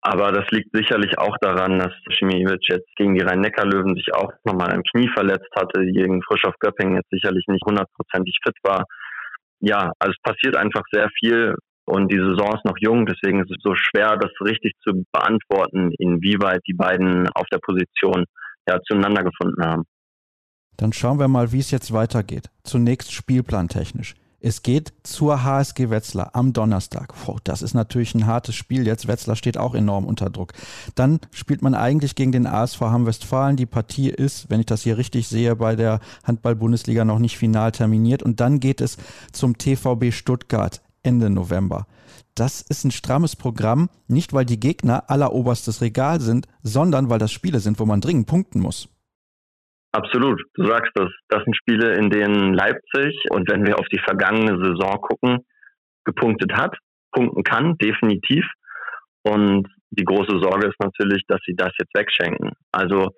Aber 0.00 0.30
das 0.30 0.48
liegt 0.50 0.70
sicherlich 0.72 1.18
auch 1.18 1.36
daran, 1.40 1.78
dass 1.78 1.92
Schimiewicz 2.10 2.62
jetzt 2.68 2.88
gegen 2.96 3.14
die 3.14 3.24
Rhein-Neckar-Löwen 3.24 3.96
sich 3.96 4.14
auch 4.14 4.32
nochmal 4.44 4.72
am 4.72 4.82
Knie 4.82 5.08
verletzt 5.08 5.50
hatte, 5.56 5.84
gegen 5.84 6.22
Frischhoff 6.22 6.54
Göppingen 6.60 6.96
jetzt 6.96 7.10
sicherlich 7.10 7.44
nicht 7.48 7.64
hundertprozentig 7.66 8.38
fit 8.42 8.56
war. 8.62 8.84
Ja, 9.60 9.90
also 9.98 10.12
es 10.12 10.22
passiert 10.22 10.56
einfach 10.56 10.82
sehr 10.92 11.08
viel 11.18 11.56
und 11.84 12.12
die 12.12 12.18
Saison 12.18 12.54
ist 12.54 12.64
noch 12.64 12.78
jung, 12.78 13.06
deswegen 13.06 13.40
ist 13.40 13.50
es 13.50 13.62
so 13.62 13.74
schwer, 13.74 14.16
das 14.16 14.30
richtig 14.40 14.72
zu 14.86 15.04
beantworten, 15.12 15.90
inwieweit 15.98 16.60
die 16.68 16.74
beiden 16.74 17.28
auf 17.34 17.46
der 17.50 17.58
Position 17.58 18.24
ja, 18.68 18.78
zueinander 18.86 19.24
gefunden 19.24 19.64
haben. 19.64 19.84
Dann 20.78 20.94
schauen 20.94 21.18
wir 21.18 21.28
mal, 21.28 21.52
wie 21.52 21.58
es 21.58 21.70
jetzt 21.70 21.92
weitergeht. 21.92 22.50
Zunächst 22.62 23.12
spielplantechnisch. 23.12 24.14
Es 24.40 24.62
geht 24.62 24.92
zur 25.02 25.42
HSG 25.42 25.90
Wetzlar 25.90 26.30
am 26.34 26.52
Donnerstag. 26.52 27.12
Wow, 27.26 27.40
das 27.42 27.60
ist 27.60 27.74
natürlich 27.74 28.14
ein 28.14 28.26
hartes 28.26 28.54
Spiel 28.54 28.86
jetzt. 28.86 29.08
Wetzlar 29.08 29.34
steht 29.34 29.58
auch 29.58 29.74
enorm 29.74 30.06
unter 30.06 30.30
Druck. 30.30 30.52
Dann 30.94 31.18
spielt 31.32 31.60
man 31.60 31.74
eigentlich 31.74 32.14
gegen 32.14 32.30
den 32.30 32.46
ASV 32.46 32.80
Hamm-Westfalen. 32.80 33.56
Die 33.56 33.66
Partie 33.66 34.10
ist, 34.10 34.48
wenn 34.48 34.60
ich 34.60 34.66
das 34.66 34.82
hier 34.82 34.96
richtig 34.96 35.26
sehe, 35.26 35.56
bei 35.56 35.74
der 35.74 35.98
Handball-Bundesliga 36.22 37.04
noch 37.04 37.18
nicht 37.18 37.36
final 37.36 37.72
terminiert. 37.72 38.22
Und 38.22 38.38
dann 38.38 38.60
geht 38.60 38.80
es 38.80 38.96
zum 39.32 39.58
TVB 39.58 40.12
Stuttgart 40.12 40.80
Ende 41.02 41.30
November. 41.30 41.88
Das 42.36 42.60
ist 42.60 42.84
ein 42.84 42.92
strammes 42.92 43.34
Programm, 43.34 43.90
nicht 44.06 44.32
weil 44.32 44.44
die 44.44 44.60
Gegner 44.60 45.10
alleroberstes 45.10 45.80
Regal 45.80 46.20
sind, 46.20 46.46
sondern 46.62 47.10
weil 47.10 47.18
das 47.18 47.32
Spiele 47.32 47.58
sind, 47.58 47.80
wo 47.80 47.86
man 47.86 48.00
dringend 48.00 48.28
punkten 48.28 48.60
muss. 48.60 48.88
Absolut, 49.92 50.40
du 50.54 50.66
sagst 50.66 50.92
das. 50.94 51.08
Das 51.28 51.42
sind 51.44 51.56
Spiele, 51.56 51.94
in 51.94 52.10
denen 52.10 52.52
Leipzig, 52.52 53.24
und 53.30 53.50
wenn 53.50 53.66
wir 53.66 53.78
auf 53.78 53.86
die 53.88 54.00
vergangene 54.00 54.58
Saison 54.62 55.00
gucken, 55.00 55.46
gepunktet 56.04 56.52
hat, 56.54 56.76
punkten 57.12 57.42
kann, 57.42 57.76
definitiv. 57.78 58.44
Und 59.22 59.66
die 59.90 60.04
große 60.04 60.38
Sorge 60.40 60.68
ist 60.68 60.80
natürlich, 60.80 61.22
dass 61.26 61.40
sie 61.46 61.54
das 61.56 61.70
jetzt 61.78 61.94
wegschenken. 61.94 62.52
Also 62.72 63.08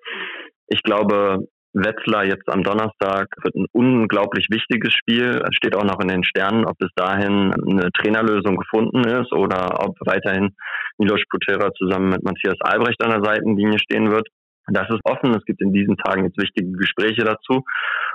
ich 0.67 0.81
glaube, 0.83 1.45
Wetzlar 1.73 2.25
jetzt 2.25 2.49
am 2.49 2.63
Donnerstag 2.63 3.27
wird 3.43 3.55
ein 3.55 3.65
unglaublich 3.71 4.47
wichtiges 4.49 4.93
Spiel. 4.93 5.41
Es 5.41 5.55
steht 5.55 5.75
auch 5.75 5.85
noch 5.85 5.99
in 6.01 6.09
den 6.09 6.23
Sternen, 6.23 6.65
ob 6.65 6.77
bis 6.77 6.91
dahin 6.95 7.53
eine 7.53 7.89
Trainerlösung 7.93 8.57
gefunden 8.57 9.05
ist 9.07 9.31
oder 9.31 9.79
ob 9.85 9.95
weiterhin 10.05 10.55
Milos 10.97 11.21
Putera 11.29 11.71
zusammen 11.73 12.09
mit 12.09 12.23
Matthias 12.23 12.59
Albrecht 12.61 13.01
an 13.03 13.11
der 13.11 13.23
Seitenlinie 13.23 13.79
stehen 13.79 14.11
wird. 14.11 14.27
Das 14.67 14.89
ist 14.89 15.01
offen. 15.03 15.33
Es 15.35 15.43
gibt 15.45 15.61
in 15.61 15.73
diesen 15.73 15.97
Tagen 15.97 16.25
jetzt 16.25 16.37
wichtige 16.37 16.71
Gespräche 16.71 17.23
dazu. 17.23 17.63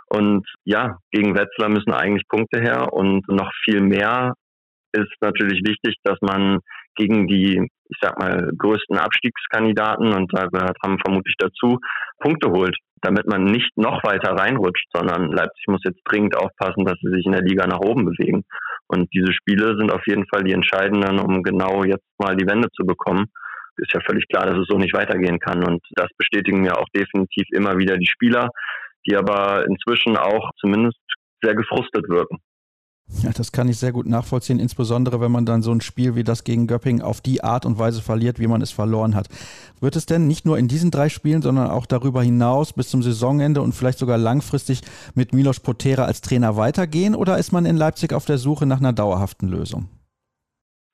Und 0.08 0.46
ja, 0.64 0.98
gegen 1.10 1.36
Wetzlar 1.36 1.68
müssen 1.68 1.92
eigentlich 1.92 2.28
Punkte 2.28 2.60
her 2.60 2.92
und 2.92 3.26
noch 3.28 3.50
viel 3.64 3.80
mehr 3.80 4.34
ist 4.92 5.12
natürlich 5.20 5.60
wichtig, 5.66 5.96
dass 6.04 6.18
man 6.22 6.60
gegen 6.94 7.26
die, 7.26 7.68
ich 7.88 7.98
sag 8.00 8.18
mal, 8.18 8.50
größten 8.56 8.96
Abstiegskandidaten 8.96 10.12
und 10.14 10.32
da 10.32 10.46
gehört 10.46 10.78
haben 10.82 10.98
vermutlich 11.04 11.34
dazu, 11.38 11.78
Punkte 12.20 12.50
holt, 12.50 12.76
damit 13.02 13.26
man 13.26 13.44
nicht 13.44 13.76
noch 13.76 14.02
weiter 14.04 14.32
reinrutscht, 14.32 14.86
sondern 14.94 15.30
Leipzig 15.30 15.66
muss 15.68 15.82
jetzt 15.84 16.00
dringend 16.04 16.36
aufpassen, 16.36 16.84
dass 16.84 16.98
sie 17.02 17.10
sich 17.10 17.26
in 17.26 17.32
der 17.32 17.42
Liga 17.42 17.66
nach 17.66 17.80
oben 17.80 18.06
bewegen. 18.06 18.44
Und 18.88 19.12
diese 19.12 19.32
Spiele 19.32 19.76
sind 19.76 19.92
auf 19.92 20.06
jeden 20.06 20.26
Fall 20.28 20.44
die 20.44 20.52
entscheidenden, 20.52 21.18
um 21.18 21.42
genau 21.42 21.84
jetzt 21.84 22.06
mal 22.18 22.36
die 22.36 22.46
Wende 22.46 22.68
zu 22.70 22.86
bekommen 22.86 23.26
ist 23.78 23.92
ja 23.92 24.00
völlig 24.06 24.26
klar, 24.28 24.46
dass 24.46 24.58
es 24.58 24.66
so 24.68 24.78
nicht 24.78 24.94
weitergehen 24.94 25.38
kann. 25.38 25.64
Und 25.64 25.82
das 25.94 26.08
bestätigen 26.16 26.62
mir 26.62 26.78
auch 26.78 26.88
definitiv 26.94 27.46
immer 27.52 27.76
wieder 27.78 27.96
die 27.96 28.06
Spieler, 28.06 28.48
die 29.06 29.16
aber 29.16 29.64
inzwischen 29.66 30.16
auch 30.16 30.50
zumindest 30.60 30.98
sehr 31.42 31.54
gefrustet 31.54 32.08
wirken. 32.08 32.38
Ja, 33.22 33.30
das 33.30 33.52
kann 33.52 33.68
ich 33.68 33.78
sehr 33.78 33.92
gut 33.92 34.06
nachvollziehen, 34.06 34.58
insbesondere 34.58 35.20
wenn 35.20 35.30
man 35.30 35.46
dann 35.46 35.62
so 35.62 35.70
ein 35.70 35.80
Spiel 35.80 36.16
wie 36.16 36.24
das 36.24 36.42
gegen 36.42 36.66
Göpping 36.66 37.02
auf 37.02 37.20
die 37.20 37.42
Art 37.44 37.64
und 37.64 37.78
Weise 37.78 38.02
verliert, 38.02 38.40
wie 38.40 38.48
man 38.48 38.62
es 38.62 38.72
verloren 38.72 39.14
hat. 39.14 39.28
Wird 39.80 39.94
es 39.94 40.06
denn 40.06 40.26
nicht 40.26 40.44
nur 40.44 40.58
in 40.58 40.66
diesen 40.66 40.90
drei 40.90 41.08
Spielen, 41.08 41.40
sondern 41.40 41.70
auch 41.70 41.86
darüber 41.86 42.24
hinaus 42.24 42.72
bis 42.72 42.88
zum 42.88 43.04
Saisonende 43.04 43.62
und 43.62 43.74
vielleicht 43.74 43.98
sogar 43.98 44.18
langfristig 44.18 44.80
mit 45.14 45.32
Milos 45.32 45.60
Potera 45.60 46.04
als 46.04 46.20
Trainer 46.20 46.56
weitergehen 46.56 47.14
oder 47.14 47.38
ist 47.38 47.52
man 47.52 47.64
in 47.64 47.76
Leipzig 47.76 48.12
auf 48.12 48.24
der 48.24 48.38
Suche 48.38 48.66
nach 48.66 48.80
einer 48.80 48.92
dauerhaften 48.92 49.48
Lösung? 49.48 49.88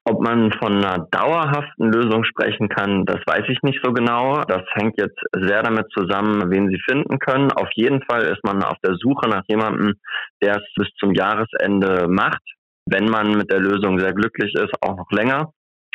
Ob 0.05 0.21
man 0.21 0.53
von 0.53 0.85
einer 0.85 1.07
dauerhaften 1.12 1.93
Lösung 1.93 2.25
sprechen 2.25 2.69
kann, 2.69 3.05
das 3.07 3.21
weiß 3.25 3.45
ich 3.49 3.62
nicht 3.62 3.81
so 3.85 3.93
genau. 3.93 4.43
Das 4.43 4.62
hängt 4.73 4.99
jetzt 4.99 5.19
sehr 5.33 5.62
damit 5.62 5.87
zusammen, 5.93 6.51
wen 6.51 6.69
sie 6.71 6.81
finden 6.88 7.21
können. 7.21 7.53
Auf 7.53 7.69
jeden 7.75 8.03
Fall 8.03 8.23
ist 8.23 8.43
man 8.43 8.65
auf 8.65 8.79
der 8.85 8.97
Suche 8.97 9.29
nach 9.29 9.45
jemandem, 9.47 9.95
der 10.43 10.57
es 10.57 10.65
bis 10.75 10.88
zum 10.99 11.15
Jahresende 11.15 12.09
macht. 12.09 12.43
Wenn 12.87 13.05
man 13.05 13.33
mit 13.33 13.53
der 13.53 13.61
Lösung 13.61 14.01
sehr 14.01 14.12
glücklich 14.12 14.53
ist, 14.55 14.73
auch 14.81 14.97
noch 14.97 15.11
länger. 15.12 15.53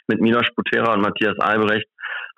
Mit 0.07 0.21
Milos 0.21 0.47
Butera 0.55 0.93
und 0.93 1.01
Matthias 1.01 1.37
Albrecht 1.39 1.87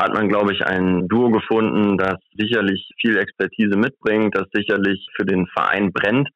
hat 0.02 0.14
man, 0.14 0.28
glaube 0.28 0.54
ich, 0.54 0.66
ein 0.66 1.08
Duo 1.08 1.30
gefunden, 1.30 1.98
das 1.98 2.16
sicherlich 2.36 2.90
viel 3.00 3.18
Expertise 3.18 3.78
mitbringt, 3.78 4.36
das 4.36 4.48
sicherlich 4.54 5.06
für 5.16 5.26
den 5.26 5.46
Verein 5.48 5.92
brennt, 5.92 6.30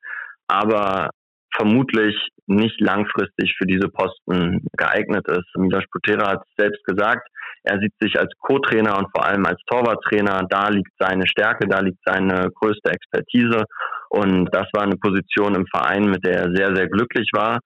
aber 0.47 1.09
vermutlich 1.55 2.15
nicht 2.47 2.79
langfristig 2.81 3.55
für 3.57 3.65
diese 3.65 3.89
Posten 3.89 4.65
geeignet 4.77 5.27
ist. 5.27 5.47
Milos 5.55 5.83
Putera 5.91 6.31
hat 6.31 6.43
selbst 6.57 6.83
gesagt, 6.85 7.27
er 7.63 7.79
sieht 7.79 7.93
sich 7.99 8.19
als 8.19 8.31
Co-Trainer 8.39 8.97
und 8.97 9.07
vor 9.15 9.25
allem 9.25 9.45
als 9.45 9.61
Torwarttrainer. 9.67 10.45
Da 10.49 10.67
liegt 10.67 10.91
seine 10.99 11.25
Stärke, 11.27 11.67
da 11.67 11.79
liegt 11.79 11.99
seine 12.05 12.49
größte 12.59 12.91
Expertise. 12.91 13.63
Und 14.09 14.49
das 14.51 14.67
war 14.73 14.83
eine 14.83 14.97
Position 14.97 15.55
im 15.55 15.65
Verein, 15.67 16.09
mit 16.09 16.25
der 16.25 16.43
er 16.43 16.53
sehr, 16.53 16.75
sehr 16.75 16.87
glücklich 16.89 17.29
war. 17.33 17.59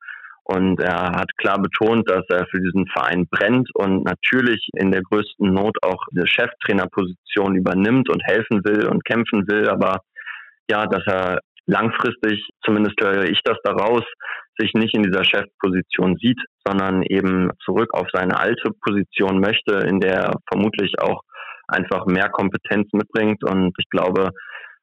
Und 0.44 0.80
er 0.80 1.12
hat 1.12 1.36
klar 1.38 1.60
betont, 1.60 2.10
dass 2.10 2.24
er 2.30 2.46
für 2.48 2.62
diesen 2.62 2.88
Verein 2.88 3.28
brennt 3.30 3.70
und 3.74 4.06
natürlich 4.06 4.70
in 4.78 4.92
der 4.92 5.02
größten 5.02 5.52
Not 5.52 5.76
auch 5.82 6.02
diese 6.12 6.28
Cheftrainerposition 6.28 7.56
übernimmt 7.56 8.10
und 8.10 8.24
helfen 8.24 8.64
will 8.64 8.88
und 8.88 9.04
kämpfen 9.04 9.46
will. 9.50 9.68
Aber 9.68 10.00
ja, 10.70 10.86
dass 10.86 11.04
er 11.06 11.40
langfristig, 11.68 12.48
zumindest 12.64 12.96
höre 13.00 13.26
ich 13.26 13.40
das 13.44 13.58
daraus, 13.64 14.04
sich 14.58 14.74
nicht 14.74 14.96
in 14.96 15.04
dieser 15.04 15.24
Chefposition 15.24 16.16
sieht, 16.18 16.40
sondern 16.66 17.04
eben 17.04 17.52
zurück 17.64 17.94
auf 17.94 18.08
seine 18.12 18.40
alte 18.40 18.72
Position 18.82 19.40
möchte, 19.40 19.86
in 19.88 20.00
der 20.00 20.14
er 20.14 20.34
vermutlich 20.52 20.94
auch 21.00 21.22
einfach 21.68 22.06
mehr 22.06 22.30
Kompetenz 22.30 22.92
mitbringt. 22.94 23.44
Und 23.44 23.74
ich 23.78 23.90
glaube, 23.90 24.30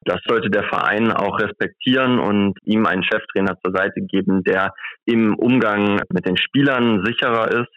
das 0.04 0.18
sollte 0.28 0.50
der 0.50 0.64
Verein 0.64 1.10
auch 1.12 1.40
respektieren 1.40 2.18
und 2.18 2.56
ihm 2.62 2.86
einen 2.86 3.02
Cheftrainer 3.02 3.56
zur 3.64 3.74
Seite 3.74 4.02
geben, 4.02 4.44
der 4.44 4.72
im 5.06 5.34
Umgang 5.36 6.02
mit 6.12 6.26
den 6.26 6.36
Spielern 6.36 7.04
sicherer 7.04 7.48
ist, 7.48 7.72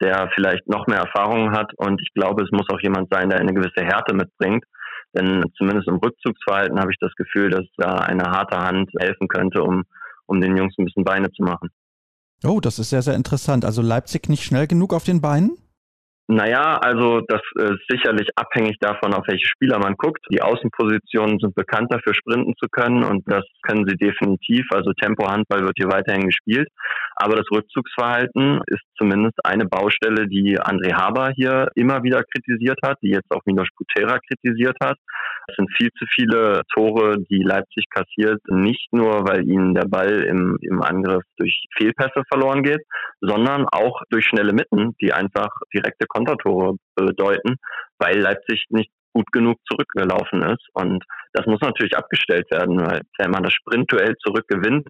der 0.00 0.30
vielleicht 0.34 0.68
noch 0.68 0.86
mehr 0.86 1.00
Erfahrung 1.00 1.52
hat. 1.52 1.72
Und 1.76 2.00
ich 2.00 2.12
glaube, 2.14 2.44
es 2.44 2.50
muss 2.52 2.68
auch 2.72 2.80
jemand 2.80 3.12
sein, 3.12 3.28
der 3.30 3.40
eine 3.40 3.52
gewisse 3.52 3.84
Härte 3.84 4.14
mitbringt 4.14 4.64
denn 5.14 5.44
zumindest 5.56 5.88
im 5.88 5.96
Rückzugsverhalten 5.96 6.78
habe 6.78 6.90
ich 6.92 6.98
das 7.00 7.12
Gefühl, 7.16 7.50
dass 7.50 7.64
da 7.76 7.96
eine 7.96 8.24
harte 8.24 8.58
Hand 8.58 8.90
helfen 8.98 9.28
könnte, 9.28 9.62
um, 9.62 9.84
um 10.26 10.40
den 10.40 10.56
Jungs 10.56 10.74
ein 10.78 10.84
bisschen 10.84 11.04
Beine 11.04 11.30
zu 11.32 11.42
machen. 11.42 11.70
Oh, 12.44 12.60
das 12.60 12.78
ist 12.78 12.90
sehr, 12.90 13.02
sehr 13.02 13.14
interessant. 13.14 13.64
Also 13.64 13.82
Leipzig 13.82 14.28
nicht 14.28 14.44
schnell 14.44 14.66
genug 14.66 14.94
auf 14.94 15.04
den 15.04 15.20
Beinen? 15.20 15.56
Naja, 16.34 16.78
also 16.78 17.20
das 17.28 17.42
ist 17.56 17.84
sicherlich 17.90 18.30
abhängig 18.36 18.78
davon, 18.80 19.12
auf 19.12 19.26
welche 19.26 19.46
Spieler 19.46 19.78
man 19.78 19.96
guckt. 19.96 20.24
Die 20.30 20.40
Außenpositionen 20.40 21.38
sind 21.38 21.54
bekannt 21.54 21.92
dafür, 21.92 22.14
sprinten 22.14 22.54
zu 22.58 22.68
können 22.70 23.04
und 23.04 23.22
das 23.30 23.44
können 23.60 23.84
sie 23.86 23.96
definitiv. 23.96 24.64
Also 24.70 24.92
Tempo-Handball 24.94 25.60
wird 25.60 25.74
hier 25.76 25.90
weiterhin 25.90 26.26
gespielt. 26.26 26.68
Aber 27.16 27.36
das 27.36 27.44
Rückzugsverhalten 27.52 28.62
ist 28.66 28.80
zumindest 28.96 29.38
eine 29.44 29.66
Baustelle, 29.66 30.26
die 30.26 30.58
André 30.58 30.94
Haber 30.94 31.32
hier 31.36 31.68
immer 31.74 32.02
wieder 32.02 32.22
kritisiert 32.24 32.78
hat, 32.82 32.96
die 33.02 33.10
jetzt 33.10 33.30
auch 33.30 33.42
Minos 33.44 33.68
Butera 33.76 34.18
kritisiert 34.18 34.78
hat. 34.82 34.96
Es 35.48 35.56
sind 35.56 35.70
viel 35.76 35.90
zu 35.98 36.04
viele 36.14 36.62
Tore, 36.74 37.16
die 37.30 37.42
Leipzig 37.42 37.86
kassiert, 37.90 38.40
nicht 38.48 38.92
nur, 38.92 39.26
weil 39.26 39.48
ihnen 39.48 39.74
der 39.74 39.86
Ball 39.88 40.22
im, 40.22 40.58
im 40.60 40.82
Angriff 40.82 41.22
durch 41.36 41.64
Fehlpässe 41.76 42.22
verloren 42.30 42.62
geht, 42.62 42.82
sondern 43.20 43.66
auch 43.70 44.00
durch 44.10 44.26
schnelle 44.26 44.52
Mitten, 44.52 44.94
die 45.00 45.12
einfach 45.12 45.48
direkte 45.74 46.06
Kontertore 46.06 46.76
bedeuten, 46.94 47.56
weil 47.98 48.18
Leipzig 48.18 48.64
nicht 48.70 48.90
gut 49.12 49.30
genug 49.32 49.58
zurückgelaufen 49.70 50.42
ist. 50.42 50.66
Und 50.74 51.04
das 51.32 51.46
muss 51.46 51.60
natürlich 51.60 51.96
abgestellt 51.96 52.50
werden, 52.50 52.80
weil 52.80 53.02
wenn 53.18 53.30
man 53.30 53.42
das 53.42 53.52
Sprintduell 53.52 54.14
zurückgewinnt, 54.24 54.88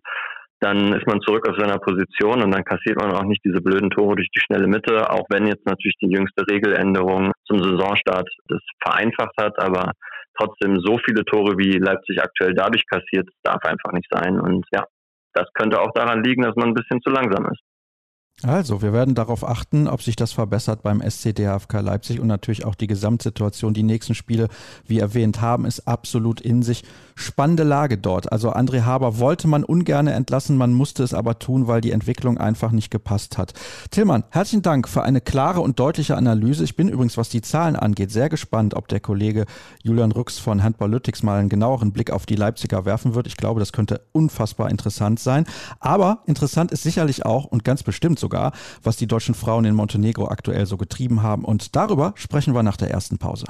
dann 0.60 0.92
ist 0.92 1.06
man 1.08 1.20
zurück 1.22 1.48
auf 1.48 1.58
seiner 1.58 1.78
Position 1.78 2.40
und 2.40 2.52
dann 2.52 2.64
kassiert 2.64 2.96
man 2.96 3.10
auch 3.12 3.24
nicht 3.24 3.44
diese 3.44 3.60
blöden 3.60 3.90
Tore 3.90 4.14
durch 4.14 4.28
die 4.30 4.40
schnelle 4.40 4.68
Mitte, 4.68 5.10
auch 5.10 5.26
wenn 5.28 5.48
jetzt 5.48 5.66
natürlich 5.66 5.96
die 6.00 6.10
jüngste 6.10 6.44
Regeländerung 6.48 7.32
zum 7.46 7.60
Saisonstart 7.60 8.28
das 8.46 8.60
vereinfacht 8.80 9.34
hat, 9.40 9.58
aber 9.58 9.90
trotzdem 10.38 10.80
so 10.80 10.98
viele 11.04 11.24
Tore 11.24 11.56
wie 11.58 11.78
Leipzig 11.78 12.20
aktuell 12.20 12.54
dadurch 12.54 12.84
kassiert, 12.86 13.28
darf 13.42 13.62
einfach 13.64 13.92
nicht 13.92 14.08
sein. 14.10 14.40
Und 14.40 14.66
ja, 14.72 14.84
das 15.34 15.46
könnte 15.54 15.80
auch 15.80 15.92
daran 15.94 16.22
liegen, 16.22 16.42
dass 16.42 16.56
man 16.56 16.68
ein 16.68 16.74
bisschen 16.74 17.00
zu 17.02 17.10
langsam 17.10 17.46
ist. 17.46 17.62
Also, 18.44 18.82
wir 18.82 18.92
werden 18.92 19.14
darauf 19.14 19.46
achten, 19.46 19.86
ob 19.86 20.02
sich 20.02 20.16
das 20.16 20.32
verbessert 20.32 20.82
beim 20.82 21.00
SCDHFK 21.00 21.80
Leipzig 21.80 22.18
und 22.18 22.26
natürlich 22.26 22.64
auch 22.64 22.74
die 22.74 22.88
Gesamtsituation. 22.88 23.72
Die 23.72 23.84
nächsten 23.84 24.16
Spiele, 24.16 24.48
wie 24.84 24.98
erwähnt, 24.98 25.40
haben 25.40 25.64
es 25.64 25.86
absolut 25.86 26.40
in 26.40 26.62
sich. 26.62 26.82
Spannende 27.14 27.62
Lage 27.62 27.98
dort. 27.98 28.32
Also, 28.32 28.52
André 28.52 28.82
Haber 28.82 29.20
wollte 29.20 29.46
man 29.46 29.62
ungern 29.62 30.08
entlassen, 30.08 30.56
man 30.56 30.72
musste 30.72 31.04
es 31.04 31.14
aber 31.14 31.38
tun, 31.38 31.68
weil 31.68 31.80
die 31.82 31.92
Entwicklung 31.92 32.36
einfach 32.36 32.72
nicht 32.72 32.90
gepasst 32.90 33.38
hat. 33.38 33.52
Tillmann, 33.92 34.24
herzlichen 34.30 34.62
Dank 34.62 34.88
für 34.88 35.04
eine 35.04 35.20
klare 35.20 35.60
und 35.60 35.78
deutliche 35.78 36.16
Analyse. 36.16 36.64
Ich 36.64 36.74
bin 36.74 36.88
übrigens, 36.88 37.16
was 37.16 37.28
die 37.28 37.42
Zahlen 37.42 37.76
angeht, 37.76 38.10
sehr 38.10 38.28
gespannt, 38.28 38.74
ob 38.74 38.88
der 38.88 38.98
Kollege 38.98 39.44
Julian 39.84 40.10
Rücks 40.10 40.38
von 40.38 40.64
Handball 40.64 40.90
Lüttix 40.90 41.22
mal 41.22 41.38
einen 41.38 41.48
genaueren 41.48 41.92
Blick 41.92 42.10
auf 42.10 42.26
die 42.26 42.36
Leipziger 42.36 42.86
werfen 42.86 43.14
wird. 43.14 43.28
Ich 43.28 43.36
glaube, 43.36 43.60
das 43.60 43.72
könnte 43.72 44.00
unfassbar 44.10 44.68
interessant 44.68 45.20
sein. 45.20 45.44
Aber 45.78 46.24
interessant 46.26 46.72
ist 46.72 46.82
sicherlich 46.82 47.24
auch 47.24 47.44
und 47.44 47.62
ganz 47.62 47.84
bestimmt 47.84 48.18
sogar, 48.18 48.31
was 48.82 48.96
die 48.96 49.06
deutschen 49.06 49.34
Frauen 49.34 49.64
in 49.64 49.74
Montenegro 49.74 50.28
aktuell 50.28 50.66
so 50.66 50.76
getrieben 50.76 51.22
haben. 51.22 51.44
Und 51.44 51.76
darüber 51.76 52.14
sprechen 52.16 52.54
wir 52.54 52.62
nach 52.62 52.76
der 52.76 52.90
ersten 52.90 53.18
Pause. 53.18 53.46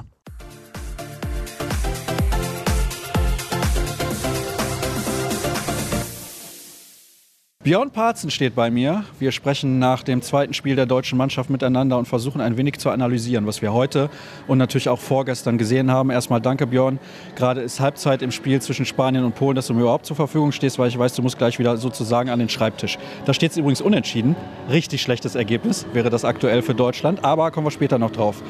Björn 7.63 7.91
Parzen 7.91 8.29
steht 8.29 8.55
bei 8.55 8.69
mir. 8.69 9.05
Wir 9.19 9.31
sprechen 9.31 9.79
nach 9.79 10.03
dem 10.03 10.21
zweiten 10.21 10.53
Spiel 10.53 10.75
der 10.75 10.85
deutschen 10.85 11.17
Mannschaft 11.17 11.49
miteinander 11.49 11.97
und 11.97 12.09
versuchen 12.09 12.41
ein 12.41 12.57
wenig 12.57 12.77
zu 12.77 12.89
analysieren, 12.89 13.47
was 13.47 13.61
wir 13.61 13.71
heute 13.71 14.09
und 14.47 14.57
natürlich 14.57 14.89
auch 14.89 14.99
vorgestern 14.99 15.57
gesehen 15.57 15.89
haben. 15.89 16.09
Erstmal 16.09 16.41
danke, 16.41 16.67
Björn. 16.67 16.99
Gerade 17.37 17.61
ist 17.61 17.79
Halbzeit 17.79 18.21
im 18.21 18.31
Spiel 18.31 18.61
zwischen 18.61 18.85
Spanien 18.85 19.23
und 19.23 19.35
Polen, 19.35 19.55
dass 19.55 19.67
du 19.67 19.73
mir 19.73 19.83
überhaupt 19.83 20.05
zur 20.05 20.17
Verfügung 20.17 20.51
stehst, 20.51 20.77
weil 20.77 20.89
ich 20.89 20.99
weiß, 20.99 21.15
du 21.15 21.21
musst 21.21 21.37
gleich 21.37 21.57
wieder 21.57 21.77
sozusagen 21.77 22.29
an 22.29 22.39
den 22.39 22.49
Schreibtisch. 22.49 22.97
Da 23.23 23.33
steht 23.33 23.51
es 23.51 23.57
übrigens 23.57 23.79
unentschieden. 23.79 24.35
Richtig 24.69 25.01
schlechtes 25.01 25.35
Ergebnis 25.35 25.85
wäre 25.93 26.09
das 26.09 26.25
aktuell 26.25 26.63
für 26.63 26.75
Deutschland, 26.75 27.23
aber 27.23 27.49
kommen 27.51 27.65
wir 27.67 27.71
später 27.71 27.97
noch 27.97 28.11
drauf. 28.11 28.43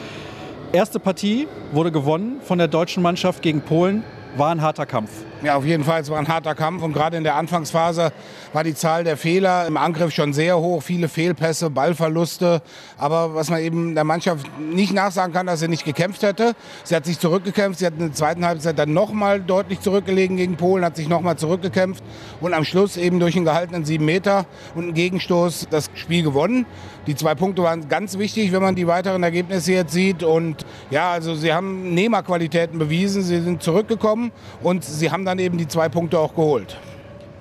Erste 0.71 0.99
Partie 0.99 1.47
wurde 1.71 1.91
gewonnen 1.91 2.37
von 2.41 2.57
der 2.57 2.67
deutschen 2.67 3.03
Mannschaft 3.03 3.43
gegen 3.43 3.61
Polen. 3.61 4.03
War 4.37 4.49
ein 4.49 4.63
harter 4.63 4.87
Kampf. 4.87 5.11
Ja, 5.43 5.57
auf 5.57 5.65
jeden 5.65 5.83
Fall, 5.83 5.99
es 5.99 6.09
war 6.09 6.19
ein 6.19 6.29
harter 6.29 6.55
Kampf 6.55 6.83
und 6.83 6.93
gerade 6.93 7.17
in 7.17 7.25
der 7.25 7.35
Anfangsphase 7.35 8.13
war 8.53 8.63
die 8.63 8.75
Zahl 8.75 9.03
der 9.03 9.17
Fehler 9.17 9.67
im 9.67 9.75
Angriff 9.75 10.13
schon 10.13 10.31
sehr 10.31 10.57
hoch, 10.57 10.81
viele 10.81 11.09
Fehlpässe, 11.09 11.69
Ballverluste. 11.69 12.61
Aber 12.97 13.35
was 13.35 13.49
man 13.49 13.59
eben 13.59 13.93
der 13.93 14.05
Mannschaft 14.05 14.49
nicht 14.57 14.93
nachsagen 14.93 15.33
kann, 15.33 15.45
dass 15.45 15.59
sie 15.59 15.67
nicht 15.67 15.83
gekämpft 15.83 16.23
hätte. 16.23 16.53
Sie 16.85 16.95
hat 16.95 17.03
sich 17.03 17.19
zurückgekämpft, 17.19 17.79
sie 17.79 17.85
hat 17.85 17.95
in 17.95 17.99
der 17.99 18.13
zweiten 18.13 18.45
Halbzeit 18.45 18.79
dann 18.79 18.93
nochmal 18.93 19.41
deutlich 19.41 19.81
zurückgelegen 19.81 20.37
gegen 20.37 20.55
Polen, 20.55 20.85
hat 20.85 20.95
sich 20.95 21.09
nochmal 21.09 21.37
zurückgekämpft 21.37 22.01
und 22.39 22.53
am 22.53 22.63
Schluss 22.63 22.95
eben 22.95 23.19
durch 23.19 23.35
einen 23.35 23.43
gehaltenen 23.43 23.83
sieben 23.83 24.05
Meter 24.05 24.45
und 24.75 24.83
einen 24.83 24.93
Gegenstoß 24.93 25.67
das 25.69 25.89
Spiel 25.95 26.23
gewonnen. 26.23 26.65
Die 27.05 27.15
zwei 27.15 27.35
Punkte 27.35 27.63
waren 27.63 27.89
ganz 27.89 28.17
wichtig, 28.17 28.53
wenn 28.53 28.61
man 28.61 28.75
die 28.75 28.87
weiteren 28.87 29.23
Ergebnisse 29.23 29.73
jetzt 29.73 29.91
sieht. 29.91 30.23
Und 30.23 30.65
ja, 30.89 31.11
also 31.11 31.35
sie 31.35 31.53
haben 31.53 31.93
Nehmerqualitäten 31.93 32.79
bewiesen, 32.79 33.23
sie 33.23 33.41
sind 33.41 33.61
zurückgekommen 33.61 34.31
und 34.61 34.85
sie 34.85 35.11
haben 35.11 35.25
dann 35.25 35.32
eben 35.39 35.57
die 35.57 35.67
zwei 35.67 35.89
Punkte 35.89 36.19
auch 36.19 36.35
geholt. 36.35 36.77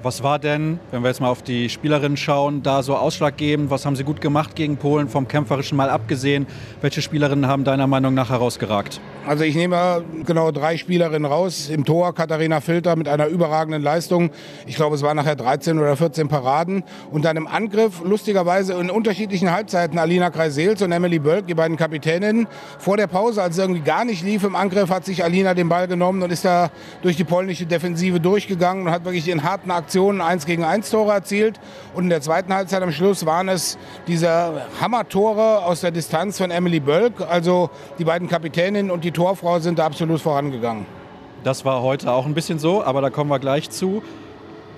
Was 0.05 0.25
war 0.25 0.41
denn, 0.41 0.81
wenn 0.91 1.03
wir 1.03 1.11
jetzt 1.11 1.21
mal 1.21 1.29
auf 1.29 1.43
die 1.43 1.69
Spielerinnen 1.69 2.17
schauen, 2.17 2.65
da 2.65 2.83
so 2.83 2.97
ausschlaggebend? 2.97 3.71
Was 3.71 3.87
haben 3.87 3.95
sie 3.95 4.03
gut 4.03 4.21
gemacht 4.21 4.57
gegen 4.57 4.77
Polen, 4.77 5.09
vom 5.09 5.29
Kämpferischen 5.29 5.77
mal 5.77 5.89
abgesehen? 5.89 6.49
Welche 6.81 7.01
Spielerinnen 7.03 7.47
haben 7.47 7.63
deiner 7.63 7.87
Meinung 7.87 8.13
nach 8.13 8.31
herausgeragt? 8.31 9.01
Also 9.29 9.45
ich 9.45 9.55
nehme 9.55 10.03
genau 10.27 10.51
drei 10.51 10.77
Spielerinnen 10.77 11.31
raus. 11.31 11.69
Im 11.69 11.85
Tor 11.85 12.13
Katharina 12.17 12.61
Filter 12.61 12.97
mit 12.97 13.07
einer 13.07 13.29
überragenden 13.29 13.81
Leistung. 13.81 14.31
Ich 14.67 14.75
glaube, 14.75 14.97
es 14.97 15.03
waren 15.03 15.17
nachher 15.17 15.37
13 15.37 15.79
oder 15.79 15.97
14 15.97 16.27
Paraden. 16.27 16.83
Und 17.13 17.25
dann 17.25 17.37
im 17.37 17.47
Angriff, 17.47 18.03
lustigerweise 18.05 18.73
in 18.73 18.91
unterschiedlichen 18.91 19.53
Halbzeiten, 19.53 20.01
Alina 20.01 20.31
Kreisels 20.31 20.83
und 20.83 20.91
Emily 20.91 21.21
Bölk, 21.21 21.47
die 21.47 21.55
beiden 21.55 21.77
Kapitäninnen. 21.77 22.49
Vor 22.81 22.97
der 22.97 23.07
Pause, 23.07 23.41
als 23.41 23.55
es 23.55 23.63
irgendwie 23.63 23.83
gar 23.83 24.05
nicht 24.05 24.25
lief 24.25 24.43
im 24.43 24.57
Angriff, 24.57 24.91
hat 24.91 25.05
sich 25.05 25.23
Alina 25.23 25.55
den 25.55 25.69
Ball 25.69 25.87
genommen 25.87 26.21
und 26.25 26.33
ist 26.33 26.45
da 26.45 26.73
durch 27.03 27.17
die 27.17 27.23
polnische 27.23 27.67
Defensive 27.67 28.19
durchgegangen 28.19 28.89
und 28.89 28.93
hat 28.93 29.05
wirklich 29.05 29.29
in 29.29 29.45
harten 29.45 29.71
Aktionen 29.71 29.92
Aktionen 29.93 30.23
1 30.23 30.47
gegen 30.47 30.65
1 30.65 30.89
Tore 30.89 31.13
erzielt. 31.13 31.61
Und 31.93 32.05
in 32.05 32.09
der 32.09 32.23
zweiten 32.23 32.55
Halbzeit 32.55 32.83
am 32.83 32.93
Schluss 32.93 33.27
waren 33.27 33.51
es 33.51 33.77
diese 34.07 34.63
Hammer-Tore 34.81 35.67
aus 35.67 35.83
der 35.83 35.91
Distanz 35.91 36.39
von 36.39 36.51
Emily 36.51 36.81
Bölk. 36.81 37.21
Also 37.29 37.69
die 37.99 38.05
beiden 38.05 38.27
Kapitäninnen 38.27 38.91
und 38.91 39.05
die 39.05 39.11
Torfrau 39.11 39.59
sind 39.59 39.79
da 39.79 39.85
absolut 39.85 40.23
vorangegangen. 40.23 40.87
Das 41.45 41.67
war 41.67 41.83
heute 41.83 42.11
auch 42.11 42.25
ein 42.25 42.33
bisschen 42.33 42.59
so, 42.59 42.83
aber 42.83 43.03
da 43.03 43.11
kommen 43.11 43.29
wir 43.29 43.39
gleich 43.39 43.69
zu. 43.69 44.03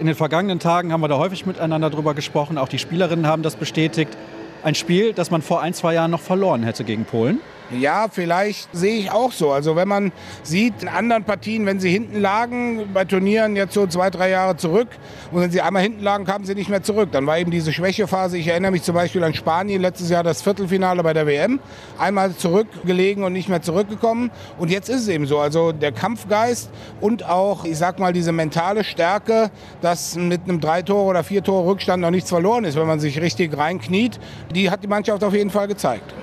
In 0.00 0.07
den 0.07 0.16
vergangenen 0.16 0.59
Tagen 0.59 0.92
haben 0.92 1.00
wir 1.00 1.07
da 1.07 1.18
häufig 1.18 1.46
miteinander 1.46 1.90
drüber 1.90 2.14
gesprochen. 2.14 2.59
Auch 2.59 2.66
die 2.66 2.81
Spielerinnen 2.81 3.29
haben 3.29 3.44
das 3.44 3.55
bestätigt. 3.55 4.18
Ein 4.64 4.74
Spiel, 4.74 5.12
das 5.12 5.31
man 5.31 5.42
vor 5.42 5.62
ein, 5.62 5.74
zwei 5.74 5.94
Jahren 5.94 6.11
noch 6.11 6.22
verloren 6.22 6.64
hätte 6.64 6.83
gegen 6.83 7.05
Polen. 7.05 7.38
Ja, 7.81 8.07
vielleicht 8.11 8.69
sehe 8.73 8.99
ich 8.99 9.11
auch 9.11 9.33
so. 9.33 9.53
Also 9.53 9.77
wenn 9.77 9.89
man 9.89 10.13
sieht 10.43 10.83
in 10.83 10.89
anderen 10.89 11.25
Partien, 11.25 11.67
wenn 11.67 11.81
sie 11.81 11.91
hinten 11.91 12.21
lagen, 12.21 12.91
bei 12.93 13.05
Turnieren 13.05 13.57
jetzt 13.57 13.75
so 13.75 13.87
zwei, 13.87 14.11
drei 14.11 14.31
Jahre 14.31 14.57
zurück, 14.57 14.89
und 15.33 15.41
wenn 15.41 15.51
sie 15.51 15.61
einmal 15.61 15.83
hinten 15.83 16.03
lagen, 16.03 16.25
kamen 16.25 16.45
sie 16.45 16.55
nicht 16.55 16.71
mehr 16.71 16.83
zurück. 16.83 17.11
Dann 17.13 17.27
war 17.27 17.39
eben 17.39 17.51
diese 17.51 17.73
Schwächephase. 17.73 18.39
Ich 18.39 18.47
erinnere 18.47 18.73
mich 18.73 18.83
zum 18.83 18.95
Beispiel 18.95 19.23
an 19.25 19.35
Spanien, 19.35 19.83
letztes 19.83 20.11
Jahr 20.11 20.23
das 20.23 20.43
Viertelfinale 20.43 21.03
bei 21.03 21.13
der 21.13 21.27
WM. 21.27 21.61
Einmal 21.99 22.35
zurückgelegen 22.35 23.25
und 23.25 23.33
nicht 23.33 23.49
mehr 23.49 23.63
zurückgekommen. 23.63 24.31
Und 24.59 24.71
jetzt 24.71 24.89
ist 24.89 25.03
es 25.03 25.09
eben 25.09 25.27
so. 25.27 25.39
Also 25.39 25.73
der 25.73 25.93
Kampfgeist 25.93 26.71
und 27.01 27.29
auch, 27.29 27.65
ich 27.65 27.79
sag 27.79 27.99
mal, 27.99 28.13
diese 28.13 28.33
mentale 28.33 28.85
Stärke, 28.85 29.51
dass 29.81 30.17
mit 30.17 30.43
einem 30.45 30.61
drei 30.61 30.83
Tore 30.83 31.05
oder 31.05 31.25
vier 31.25 31.43
Tore 31.43 31.67
Rückstand 31.67 32.01
noch 32.03 32.11
nichts 32.11 32.31
verloren 32.31 32.65
ist, 32.65 32.77
wenn 32.77 32.87
man 32.87 33.01
sich 33.01 33.21
richtig 33.21 33.57
reinkniet, 33.57 34.19
die 34.55 34.71
hat 34.71 34.83
die 34.83 34.89
Mannschaft 34.89 35.25
auf 35.25 35.35
jeden 35.35 35.51
Fall 35.51 35.69
gezeigt. 35.69 36.15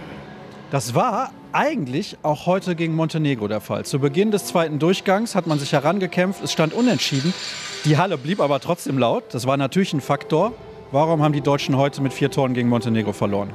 Das 0.72 0.96
war 0.96 1.32
eigentlich 1.52 2.16
auch 2.24 2.46
heute 2.46 2.78
gegen 2.78 2.96
Montenegro 2.96 3.50
der 3.50 3.60
Fall. 3.60 3.84
Zu 3.84 4.00
Beginn 4.00 4.32
des 4.32 4.46
zweiten 4.46 4.80
Durchgangs 4.80 5.36
hat 5.36 5.46
man 5.46 5.60
sich 5.60 5.74
herangekämpft, 5.74 6.42
es 6.42 6.54
stand 6.54 6.74
unentschieden. 6.74 7.34
Die 7.84 7.98
Halle 7.98 8.18
blieb 8.18 8.40
aber 8.40 8.62
trotzdem 8.62 8.98
laut. 8.98 9.26
Das 9.34 9.46
war 9.46 9.58
natürlich 9.58 9.92
ein 9.92 10.00
Faktor. 10.00 10.54
Warum 10.94 11.22
haben 11.22 11.34
die 11.34 11.42
Deutschen 11.42 11.76
heute 11.76 12.02
mit 12.02 12.14
vier 12.14 12.32
Toren 12.32 12.54
gegen 12.54 12.70
Montenegro 12.70 13.12
verloren? 13.12 13.50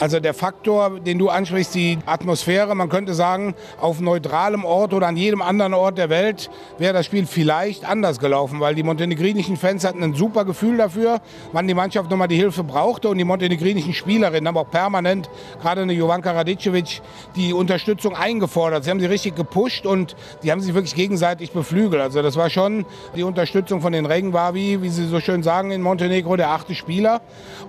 Also 0.00 0.18
der 0.18 0.34
Faktor, 0.34 0.98
den 0.98 1.18
du 1.20 1.28
ansprichst, 1.28 1.74
die 1.74 1.98
Atmosphäre, 2.04 2.74
man 2.74 2.88
könnte 2.88 3.14
sagen, 3.14 3.54
auf 3.80 4.00
neutralem 4.00 4.64
Ort 4.64 4.92
oder 4.92 5.06
an 5.06 5.16
jedem 5.16 5.40
anderen 5.40 5.72
Ort 5.72 5.98
der 5.98 6.10
Welt 6.10 6.50
wäre 6.78 6.92
das 6.92 7.06
Spiel 7.06 7.26
vielleicht 7.26 7.88
anders 7.88 8.18
gelaufen, 8.18 8.58
weil 8.58 8.74
die 8.74 8.82
montenegrinischen 8.82 9.56
Fans 9.56 9.84
hatten 9.84 10.02
ein 10.02 10.14
super 10.14 10.44
Gefühl 10.44 10.78
dafür, 10.78 11.20
wann 11.52 11.68
die 11.68 11.74
Mannschaft 11.74 12.10
nochmal 12.10 12.26
die 12.26 12.36
Hilfe 12.36 12.64
brauchte 12.64 13.08
und 13.08 13.18
die 13.18 13.24
montenegrinischen 13.24 13.94
Spielerinnen 13.94 14.48
haben 14.48 14.56
auch 14.56 14.70
permanent, 14.70 15.30
gerade 15.62 15.82
eine 15.82 15.92
Jovanka 15.92 16.32
Radicevic, 16.32 17.00
die 17.36 17.52
Unterstützung 17.52 18.16
eingefordert. 18.16 18.82
Sie 18.82 18.90
haben 18.90 19.00
sie 19.00 19.06
richtig 19.06 19.36
gepusht 19.36 19.86
und 19.86 20.16
die 20.42 20.50
haben 20.50 20.60
sich 20.60 20.74
wirklich 20.74 20.96
gegenseitig 20.96 21.52
beflügelt. 21.52 22.02
Also 22.02 22.20
das 22.20 22.34
war 22.36 22.50
schon 22.50 22.84
die 23.14 23.22
Unterstützung 23.22 23.80
von 23.80 23.92
den 23.92 24.06
Regen 24.06 24.32
war 24.32 24.54
wie, 24.54 24.82
wie 24.82 24.88
sie 24.88 25.06
so 25.06 25.20
schön 25.20 25.44
sagen 25.44 25.70
in 25.70 25.82
Montenegro, 25.82 26.34
der 26.34 26.50
achte 26.50 26.74
Spieler. 26.74 27.20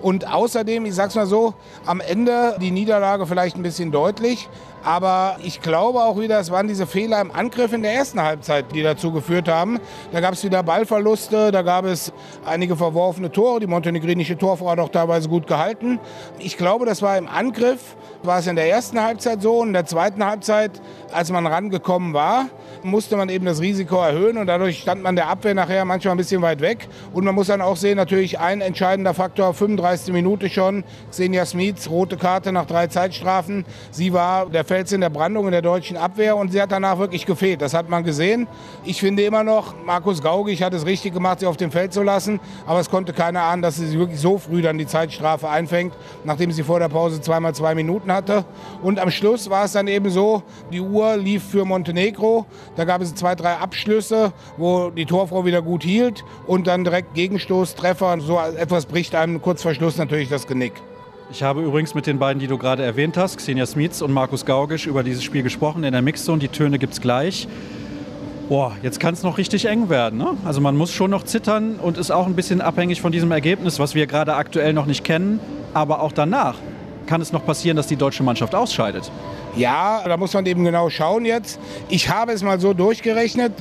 Und 0.01 0.27
außerdem, 0.27 0.85
ich 0.85 0.95
sag's 0.95 1.13
mal 1.13 1.27
so, 1.27 1.53
am 1.85 1.99
Ende 1.99 2.14
Ende 2.15 2.55
die 2.61 2.71
Niederlage 2.71 3.25
vielleicht 3.25 3.57
ein 3.57 3.61
bisschen 3.61 3.91
deutlich. 3.91 4.47
Aber 4.85 5.37
ich 5.43 5.61
glaube 5.61 5.99
auch 5.99 6.17
wieder, 6.19 6.39
es 6.39 6.51
waren 6.51 6.67
diese 6.67 6.85
Fehler 6.85 7.19
im 7.19 7.31
Angriff 7.31 7.73
in 7.73 7.81
der 7.81 7.91
ersten 7.91 8.21
Halbzeit, 8.21 8.65
die 8.73 8.83
dazu 8.83 9.11
geführt 9.11 9.49
haben. 9.49 9.79
Da 10.11 10.21
gab 10.21 10.33
es 10.33 10.43
wieder 10.43 10.61
Ballverluste, 10.61 11.51
da 11.51 11.63
gab 11.63 11.85
es 11.85 12.13
einige 12.45 12.77
verworfene 12.77 13.31
Tore. 13.31 13.59
Die 13.59 13.67
montenegrinische 13.67 14.37
Torfrau 14.37 14.69
hat 14.69 14.79
auch 14.79 14.89
teilweise 14.89 15.27
gut 15.27 15.47
gehalten. 15.47 15.99
Ich 16.37 16.55
glaube, 16.55 16.85
das 16.85 17.01
war 17.01 17.17
im 17.17 17.27
Angriff, 17.27 17.97
war 18.21 18.37
es 18.37 18.47
in 18.47 18.55
der 18.55 18.69
ersten 18.69 19.01
Halbzeit 19.01 19.41
so. 19.41 19.57
Und 19.57 19.69
in 19.69 19.73
der 19.73 19.87
zweiten 19.87 20.23
Halbzeit, 20.23 20.79
als 21.11 21.31
man 21.31 21.47
rangekommen 21.47 22.13
war, 22.13 22.45
musste 22.83 23.17
man 23.17 23.29
eben 23.29 23.45
das 23.45 23.61
Risiko 23.61 23.97
erhöhen 23.97 24.37
und 24.37 24.45
dadurch 24.45 24.79
stand 24.79 25.01
man 25.01 25.15
der 25.15 25.27
Abwehr 25.27 25.55
nachher 25.55 25.83
manchmal 25.85 26.13
ein 26.13 26.17
bisschen 26.17 26.43
weit 26.43 26.61
weg. 26.61 26.87
Und 27.11 27.25
man 27.25 27.33
muss 27.33 27.47
dann 27.47 27.61
auch 27.61 27.75
sehen, 27.75 27.97
natürlich 27.97 28.39
ein 28.39 28.61
entscheidender 28.61 29.15
Faktor, 29.15 29.55
35. 29.55 30.13
Minute 30.13 30.49
schon, 30.49 30.83
Xenia 31.09 31.45
Smits, 31.47 31.89
rote 32.05 32.17
Karte 32.17 32.51
nach 32.51 32.67
drei 32.67 32.85
Zeitstrafen. 32.85 33.65
Sie 33.89 34.13
war 34.13 34.45
der 34.45 34.63
Fels 34.63 34.91
in 34.91 35.01
der 35.01 35.09
Brandung 35.09 35.45
in 35.45 35.51
der 35.51 35.63
deutschen 35.63 35.97
Abwehr 35.97 36.37
und 36.37 36.51
sie 36.51 36.61
hat 36.61 36.71
danach 36.71 36.99
wirklich 36.99 37.25
gefehlt. 37.25 37.63
Das 37.63 37.73
hat 37.73 37.89
man 37.89 38.03
gesehen. 38.03 38.47
Ich 38.83 38.99
finde 38.99 39.23
immer 39.23 39.43
noch, 39.43 39.73
Markus 39.83 40.21
Gaugig 40.21 40.61
hat 40.61 40.75
es 40.75 40.85
richtig 40.85 41.15
gemacht, 41.15 41.39
sie 41.39 41.47
auf 41.47 41.57
dem 41.57 41.71
Feld 41.71 41.93
zu 41.93 42.03
lassen, 42.03 42.39
aber 42.67 42.79
es 42.79 42.91
konnte 42.91 43.11
keiner 43.11 43.41
ahnen, 43.41 43.63
dass 43.63 43.77
sie 43.77 43.97
wirklich 43.97 44.19
so 44.19 44.37
früh 44.37 44.61
dann 44.61 44.77
die 44.77 44.85
Zeitstrafe 44.85 45.49
einfängt, 45.49 45.95
nachdem 46.23 46.51
sie 46.51 46.61
vor 46.61 46.77
der 46.77 46.89
Pause 46.89 47.21
zweimal 47.21 47.55
zwei 47.55 47.73
Minuten 47.73 48.11
hatte. 48.11 48.45
Und 48.83 48.99
am 48.99 49.09
Schluss 49.09 49.49
war 49.49 49.65
es 49.65 49.71
dann 49.71 49.87
eben 49.87 50.11
so, 50.11 50.43
die 50.71 50.81
Uhr 50.81 51.17
lief 51.17 51.43
für 51.43 51.65
Montenegro. 51.65 52.45
Da 52.75 52.85
gab 52.85 53.01
es 53.01 53.15
zwei, 53.15 53.33
drei 53.33 53.53
Abschlüsse, 53.55 54.31
wo 54.57 54.91
die 54.91 55.07
Torfrau 55.07 55.43
wieder 55.43 55.63
gut 55.63 55.81
hielt 55.81 56.23
und 56.45 56.67
dann 56.67 56.83
direkt 56.83 57.15
Gegenstoß, 57.15 57.73
Treffer. 57.73 58.19
So 58.19 58.39
etwas 58.39 58.85
bricht 58.85 59.15
einem 59.15 59.41
kurz 59.41 59.63
vor 59.63 59.73
Schluss 59.73 59.97
natürlich 59.97 60.29
das 60.29 60.45
Genick. 60.45 60.73
Ich 61.31 61.41
habe 61.41 61.63
übrigens 61.63 61.95
mit 61.95 62.05
den 62.05 62.19
beiden, 62.19 62.39
die 62.39 62.45
du 62.45 62.57
gerade 62.59 62.83
erwähnt 62.83 63.17
hast, 63.17 63.37
Xenia 63.37 63.65
Smits 63.65 64.03
und 64.03 64.13
Markus 64.13 64.45
Gaugisch, 64.45 64.85
über 64.85 65.01
dieses 65.01 65.23
Spiel 65.23 65.41
gesprochen 65.41 65.83
in 65.83 65.91
der 65.91 66.03
Mixzone. 66.03 66.37
Die 66.37 66.47
Töne 66.47 66.77
gibt 66.77 66.93
es 66.93 67.01
gleich. 67.01 67.47
Boah, 68.47 68.73
jetzt 68.83 68.99
kann 68.99 69.15
es 69.15 69.23
noch 69.23 69.39
richtig 69.39 69.65
eng 69.65 69.89
werden. 69.89 70.19
Ne? 70.19 70.37
Also 70.45 70.61
man 70.61 70.77
muss 70.77 70.91
schon 70.91 71.09
noch 71.09 71.23
zittern 71.23 71.77
und 71.77 71.97
ist 71.97 72.11
auch 72.11 72.27
ein 72.27 72.35
bisschen 72.35 72.61
abhängig 72.61 73.01
von 73.01 73.11
diesem 73.11 73.31
Ergebnis, 73.31 73.79
was 73.79 73.95
wir 73.95 74.05
gerade 74.05 74.35
aktuell 74.35 74.73
noch 74.73 74.85
nicht 74.85 75.03
kennen. 75.03 75.39
Aber 75.73 76.01
auch 76.01 76.11
danach 76.11 76.57
kann 77.07 77.21
es 77.21 77.31
noch 77.31 77.43
passieren, 77.43 77.75
dass 77.75 77.87
die 77.87 77.95
deutsche 77.95 78.21
Mannschaft 78.21 78.53
ausscheidet. 78.53 79.11
Ja, 79.55 80.03
da 80.05 80.17
muss 80.17 80.33
man 80.33 80.45
eben 80.45 80.63
genau 80.63 80.91
schauen 80.91 81.25
jetzt. 81.25 81.59
Ich 81.89 82.09
habe 82.09 82.33
es 82.33 82.43
mal 82.43 82.59
so 82.59 82.73
durchgerechnet. 82.73 83.51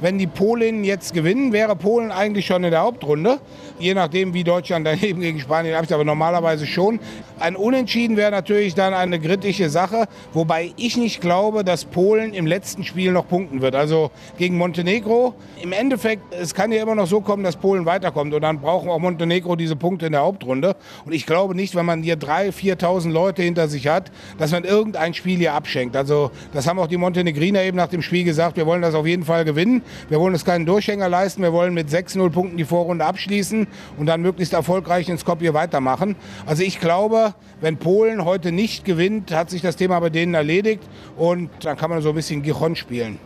Wenn 0.00 0.18
die 0.18 0.26
Polinnen 0.26 0.82
jetzt 0.82 1.14
gewinnen, 1.14 1.52
wäre 1.52 1.76
Polen 1.76 2.10
eigentlich 2.10 2.46
schon 2.46 2.64
in 2.64 2.72
der 2.72 2.80
Hauptrunde. 2.80 3.38
Je 3.82 3.94
nachdem, 3.94 4.32
wie 4.32 4.44
Deutschland 4.44 4.86
daneben 4.86 5.20
gegen 5.20 5.40
Spanien 5.40 5.74
abschließt, 5.74 5.94
aber 5.94 6.04
normalerweise 6.04 6.66
schon. 6.66 7.00
Ein 7.40 7.56
Unentschieden 7.56 8.16
wäre 8.16 8.30
natürlich 8.30 8.76
dann 8.76 8.94
eine 8.94 9.18
kritische 9.18 9.68
Sache, 9.70 10.06
wobei 10.32 10.70
ich 10.76 10.96
nicht 10.96 11.20
glaube, 11.20 11.64
dass 11.64 11.84
Polen 11.84 12.32
im 12.32 12.46
letzten 12.46 12.84
Spiel 12.84 13.10
noch 13.10 13.26
punkten 13.26 13.60
wird. 13.60 13.74
Also 13.74 14.12
gegen 14.38 14.56
Montenegro. 14.56 15.34
Im 15.60 15.72
Endeffekt, 15.72 16.32
es 16.32 16.54
kann 16.54 16.70
ja 16.70 16.80
immer 16.80 16.94
noch 16.94 17.08
so 17.08 17.20
kommen, 17.20 17.42
dass 17.42 17.56
Polen 17.56 17.84
weiterkommt 17.84 18.32
und 18.32 18.40
dann 18.42 18.60
brauchen 18.60 18.88
auch 18.88 19.00
Montenegro 19.00 19.56
diese 19.56 19.74
Punkte 19.74 20.06
in 20.06 20.12
der 20.12 20.20
Hauptrunde. 20.20 20.76
Und 21.04 21.12
ich 21.12 21.26
glaube 21.26 21.56
nicht, 21.56 21.74
wenn 21.74 21.84
man 21.84 22.04
hier 22.04 22.16
3.000, 22.16 22.52
4.000 22.52 23.10
Leute 23.10 23.42
hinter 23.42 23.66
sich 23.66 23.88
hat, 23.88 24.12
dass 24.38 24.52
man 24.52 24.62
irgendein 24.62 25.12
Spiel 25.12 25.38
hier 25.38 25.54
abschenkt. 25.54 25.96
Also 25.96 26.30
das 26.52 26.68
haben 26.68 26.78
auch 26.78 26.86
die 26.86 26.98
Montenegriner 26.98 27.64
eben 27.64 27.78
nach 27.78 27.88
dem 27.88 28.02
Spiel 28.02 28.22
gesagt, 28.22 28.56
wir 28.56 28.66
wollen 28.66 28.82
das 28.82 28.94
auf 28.94 29.08
jeden 29.08 29.24
Fall 29.24 29.44
gewinnen. 29.44 29.82
Wir 30.08 30.20
wollen 30.20 30.34
uns 30.34 30.44
keinen 30.44 30.66
Durchhänger 30.66 31.08
leisten. 31.08 31.42
Wir 31.42 31.52
wollen 31.52 31.74
mit 31.74 31.88
6-0 31.88 32.30
Punkten 32.30 32.56
die 32.56 32.64
Vorrunde 32.64 33.04
abschließen 33.04 33.66
und 33.96 34.06
dann 34.06 34.22
möglichst 34.22 34.52
erfolgreich 34.52 35.08
in 35.08 35.18
Skopje 35.18 35.54
weitermachen. 35.54 36.16
Also 36.46 36.62
ich 36.62 36.80
glaube, 36.80 37.34
wenn 37.60 37.76
Polen 37.76 38.24
heute 38.24 38.52
nicht 38.52 38.84
gewinnt, 38.84 39.32
hat 39.32 39.50
sich 39.50 39.62
das 39.62 39.76
Thema 39.76 40.00
bei 40.00 40.10
denen 40.10 40.34
erledigt 40.34 40.82
und 41.16 41.50
dann 41.60 41.76
kann 41.76 41.90
man 41.90 42.02
so 42.02 42.10
ein 42.10 42.14
bisschen 42.14 42.42
Gijon 42.42 42.76
spielen. 42.76 43.18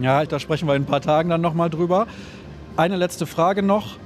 Ja, 0.00 0.24
da 0.24 0.38
sprechen 0.38 0.68
wir 0.68 0.74
in 0.76 0.82
ein 0.82 0.86
paar 0.86 1.00
Tagen 1.00 1.30
dann 1.30 1.40
nochmal 1.40 1.70
drüber. 1.70 2.06
Eine 2.76 2.96
letzte 2.96 3.26
Frage 3.26 3.62
noch. 3.62 3.96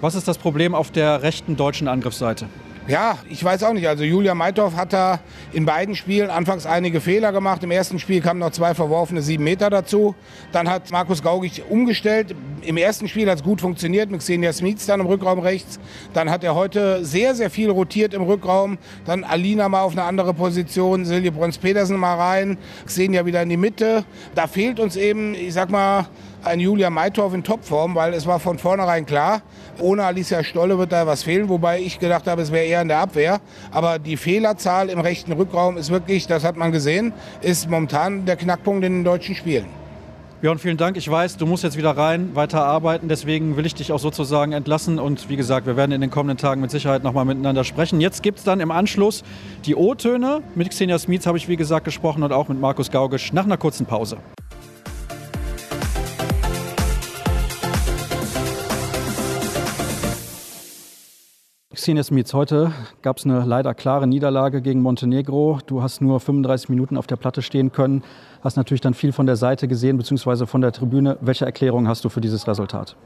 Was 0.00 0.14
ist 0.14 0.28
das 0.28 0.38
Problem 0.38 0.74
auf 0.74 0.90
der 0.90 1.22
rechten 1.22 1.56
deutschen 1.56 1.88
Angriffsseite? 1.88 2.46
Ja, 2.86 3.16
ich 3.30 3.42
weiß 3.42 3.62
auch 3.62 3.72
nicht. 3.72 3.88
Also 3.88 4.04
Julia 4.04 4.34
Meithoff 4.34 4.76
hat 4.76 4.92
da 4.92 5.20
in 5.54 5.64
beiden 5.64 5.94
Spielen 5.94 6.28
anfangs 6.28 6.66
einige 6.66 7.00
Fehler 7.00 7.32
gemacht. 7.32 7.62
Im 7.64 7.70
ersten 7.70 7.98
Spiel 7.98 8.20
kamen 8.20 8.40
noch 8.40 8.50
zwei 8.50 8.74
verworfene 8.74 9.22
sieben 9.22 9.42
Meter 9.42 9.70
dazu. 9.70 10.14
Dann 10.52 10.68
hat 10.68 10.90
Markus 10.90 11.22
Gaugig 11.22 11.62
umgestellt. 11.70 12.36
Im 12.60 12.76
ersten 12.76 13.08
Spiel 13.08 13.30
hat 13.30 13.38
es 13.38 13.42
gut 13.42 13.62
funktioniert 13.62 14.10
mit 14.10 14.20
Xenia 14.20 14.52
Smits 14.52 14.84
dann 14.84 15.00
im 15.00 15.06
Rückraum 15.06 15.38
rechts. 15.38 15.80
Dann 16.12 16.28
hat 16.28 16.44
er 16.44 16.54
heute 16.54 17.02
sehr, 17.06 17.34
sehr 17.34 17.48
viel 17.48 17.70
rotiert 17.70 18.12
im 18.12 18.20
Rückraum. 18.20 18.76
Dann 19.06 19.24
Alina 19.24 19.70
mal 19.70 19.80
auf 19.80 19.92
eine 19.92 20.02
andere 20.02 20.34
Position, 20.34 21.06
Silje 21.06 21.32
Brons-Petersen 21.32 21.96
mal 21.96 22.16
rein, 22.16 22.58
Xenia 22.84 23.24
wieder 23.24 23.40
in 23.42 23.48
die 23.48 23.56
Mitte. 23.56 24.04
Da 24.34 24.46
fehlt 24.46 24.78
uns 24.78 24.96
eben, 24.96 25.34
ich 25.34 25.54
sag 25.54 25.70
mal, 25.70 26.06
ein 26.46 26.60
Julia 26.60 26.90
Maitorf 26.90 27.34
in 27.34 27.42
Topform, 27.42 27.94
weil 27.94 28.14
es 28.14 28.26
war 28.26 28.38
von 28.40 28.58
vornherein 28.58 29.06
klar, 29.06 29.42
ohne 29.80 30.04
Alicia 30.04 30.44
Stolle 30.44 30.78
wird 30.78 30.92
da 30.92 31.06
was 31.06 31.22
fehlen, 31.22 31.48
wobei 31.48 31.80
ich 31.80 31.98
gedacht 31.98 32.26
habe, 32.26 32.42
es 32.42 32.52
wäre 32.52 32.64
eher 32.64 32.82
in 32.82 32.88
der 32.88 32.98
Abwehr. 32.98 33.40
Aber 33.70 33.98
die 33.98 34.16
Fehlerzahl 34.16 34.88
im 34.88 35.00
rechten 35.00 35.32
Rückraum 35.32 35.76
ist 35.76 35.90
wirklich, 35.90 36.26
das 36.26 36.44
hat 36.44 36.56
man 36.56 36.72
gesehen, 36.72 37.12
ist 37.40 37.68
momentan 37.68 38.24
der 38.24 38.36
Knackpunkt 38.36 38.84
in 38.84 38.92
den 38.92 39.04
deutschen 39.04 39.34
Spielen. 39.34 39.66
Björn, 40.44 40.58
vielen 40.58 40.76
Dank. 40.76 40.98
Ich 40.98 41.10
weiß, 41.10 41.38
du 41.38 41.46
musst 41.46 41.64
jetzt 41.64 41.78
wieder 41.78 41.96
rein, 41.96 42.34
weiter 42.34 42.66
arbeiten. 42.66 43.08
Deswegen 43.08 43.56
will 43.56 43.64
ich 43.64 43.74
dich 43.74 43.92
auch 43.92 43.98
sozusagen 43.98 44.52
entlassen. 44.52 44.98
Und 44.98 45.30
wie 45.30 45.36
gesagt, 45.36 45.66
wir 45.66 45.78
werden 45.78 45.92
in 45.92 46.02
den 46.02 46.10
kommenden 46.10 46.36
Tagen 46.36 46.60
mit 46.60 46.70
Sicherheit 46.70 47.02
nochmal 47.02 47.24
miteinander 47.24 47.64
sprechen. 47.64 47.98
Jetzt 47.98 48.22
gibt 48.22 48.40
es 48.40 48.44
dann 48.44 48.60
im 48.60 48.70
Anschluss 48.70 49.22
die 49.64 49.74
O-Töne. 49.74 50.42
Mit 50.54 50.68
Xenia 50.68 50.98
Smits 50.98 51.26
habe 51.26 51.38
ich, 51.38 51.48
wie 51.48 51.56
gesagt, 51.56 51.86
gesprochen 51.86 52.22
und 52.22 52.32
auch 52.32 52.48
mit 52.48 52.60
Markus 52.60 52.90
Gaugisch 52.90 53.32
nach 53.32 53.44
einer 53.44 53.56
kurzen 53.56 53.86
Pause. 53.86 54.18
Xenia 61.74 62.04
Smits, 62.04 62.32
heute 62.34 62.72
gab 63.02 63.18
es 63.18 63.24
eine 63.24 63.44
leider 63.44 63.74
klare 63.74 64.06
Niederlage 64.06 64.62
gegen 64.62 64.80
Montenegro. 64.80 65.58
Du 65.66 65.82
hast 65.82 66.00
nur 66.00 66.20
35 66.20 66.68
Minuten 66.68 66.96
auf 66.96 67.06
der 67.06 67.16
Platte 67.16 67.42
stehen 67.42 67.72
können, 67.72 68.04
hast 68.42 68.56
natürlich 68.56 68.80
dann 68.80 68.94
viel 68.94 69.12
von 69.12 69.26
der 69.26 69.36
Seite 69.36 69.66
gesehen, 69.66 69.96
beziehungsweise 69.96 70.46
von 70.46 70.60
der 70.60 70.72
Tribüne. 70.72 71.18
Welche 71.20 71.44
Erklärung 71.44 71.88
hast 71.88 72.04
du 72.04 72.08
für 72.08 72.20
dieses 72.20 72.46
Resultat? 72.46 72.96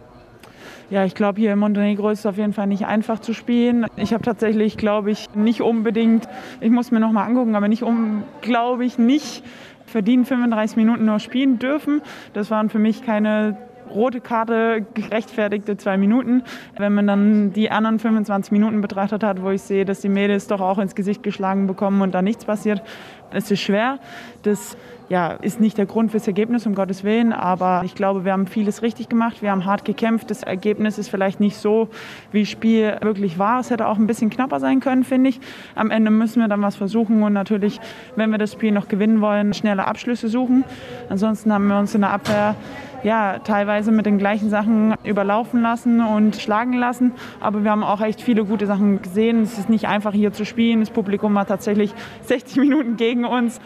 Ja, 0.90 1.04
ich 1.04 1.14
glaube, 1.14 1.40
hier 1.40 1.52
in 1.52 1.58
Montenegro 1.58 2.10
ist 2.10 2.20
es 2.20 2.26
auf 2.26 2.36
jeden 2.36 2.52
Fall 2.52 2.66
nicht 2.66 2.86
einfach 2.86 3.20
zu 3.20 3.32
spielen. 3.32 3.86
Ich 3.96 4.12
habe 4.12 4.22
tatsächlich, 4.22 4.76
glaube 4.76 5.10
ich, 5.10 5.34
nicht 5.34 5.60
unbedingt, 5.60 6.28
ich 6.60 6.70
muss 6.70 6.90
mir 6.90 7.00
noch 7.00 7.12
mal 7.12 7.24
angucken, 7.24 7.54
aber 7.56 7.68
nicht 7.68 7.82
um, 7.82 8.24
glaube 8.42 8.84
ich, 8.84 8.98
nicht 8.98 9.42
verdient 9.86 10.28
35 10.28 10.76
Minuten 10.76 11.04
nur 11.04 11.18
spielen 11.18 11.58
dürfen. 11.58 12.02
Das 12.32 12.50
waren 12.50 12.70
für 12.70 12.78
mich 12.78 13.02
keine 13.02 13.56
rote 13.90 14.20
Karte 14.20 14.86
gerechtfertigte 14.94 15.76
zwei 15.76 15.96
Minuten. 15.96 16.42
Wenn 16.76 16.94
man 16.94 17.06
dann 17.06 17.52
die 17.52 17.70
anderen 17.70 17.98
25 17.98 18.52
Minuten 18.52 18.80
betrachtet 18.80 19.22
hat, 19.22 19.42
wo 19.42 19.50
ich 19.50 19.62
sehe, 19.62 19.84
dass 19.84 20.00
die 20.00 20.08
Mädels 20.08 20.46
doch 20.46 20.60
auch 20.60 20.78
ins 20.78 20.94
Gesicht 20.94 21.22
geschlagen 21.22 21.66
bekommen 21.66 22.02
und 22.02 22.14
da 22.14 22.22
nichts 22.22 22.44
passiert, 22.44 22.82
es 23.30 23.50
ist 23.50 23.60
schwer. 23.60 23.98
Das 24.42 24.76
ja, 25.08 25.32
ist 25.32 25.58
nicht 25.58 25.78
der 25.78 25.86
Grund 25.86 26.10
fürs 26.10 26.26
Ergebnis, 26.26 26.66
um 26.66 26.74
Gottes 26.74 27.02
Willen, 27.02 27.32
aber 27.32 27.82
ich 27.84 27.94
glaube, 27.94 28.24
wir 28.24 28.32
haben 28.32 28.46
vieles 28.46 28.82
richtig 28.82 29.08
gemacht. 29.08 29.40
Wir 29.40 29.50
haben 29.50 29.64
hart 29.64 29.84
gekämpft. 29.84 30.30
Das 30.30 30.42
Ergebnis 30.42 30.98
ist 30.98 31.08
vielleicht 31.08 31.40
nicht 31.40 31.56
so, 31.56 31.88
wie 32.30 32.40
das 32.40 32.50
Spiel 32.50 32.96
wirklich 33.00 33.38
war. 33.38 33.60
Es 33.60 33.70
hätte 33.70 33.86
auch 33.86 33.96
ein 33.96 34.06
bisschen 34.06 34.28
knapper 34.28 34.60
sein 34.60 34.80
können, 34.80 35.04
finde 35.04 35.30
ich. 35.30 35.40
Am 35.74 35.90
Ende 35.90 36.10
müssen 36.10 36.40
wir 36.40 36.48
dann 36.48 36.60
was 36.60 36.76
versuchen 36.76 37.22
und 37.22 37.32
natürlich, 37.32 37.80
wenn 38.16 38.30
wir 38.30 38.38
das 38.38 38.52
Spiel 38.52 38.72
noch 38.72 38.88
gewinnen 38.88 39.20
wollen, 39.22 39.54
schnelle 39.54 39.86
Abschlüsse 39.86 40.28
suchen. 40.28 40.64
Ansonsten 41.08 41.52
haben 41.52 41.68
wir 41.68 41.78
uns 41.78 41.94
in 41.94 42.02
der 42.02 42.10
Abwehr 42.10 42.54
ja, 43.02 43.38
teilweise 43.38 43.92
mit 43.92 44.06
den 44.06 44.18
gleichen 44.18 44.50
Sachen 44.50 44.94
überlaufen 45.04 45.62
lassen 45.62 46.00
und 46.00 46.36
schlagen 46.36 46.72
lassen. 46.72 47.12
Aber 47.40 47.64
wir 47.64 47.70
haben 47.70 47.84
auch 47.84 48.00
echt 48.00 48.20
viele 48.20 48.44
gute 48.44 48.66
Sachen 48.66 49.02
gesehen. 49.02 49.42
Es 49.42 49.58
ist 49.58 49.68
nicht 49.68 49.86
einfach 49.86 50.12
hier 50.12 50.32
zu 50.32 50.44
spielen. 50.44 50.80
Das 50.80 50.90
Publikum 50.90 51.34
war 51.34 51.46
tatsächlich 51.46 51.94
60 52.22 52.56
Minuten 52.56 52.96
gegen 52.96 53.24
uns. 53.24 53.60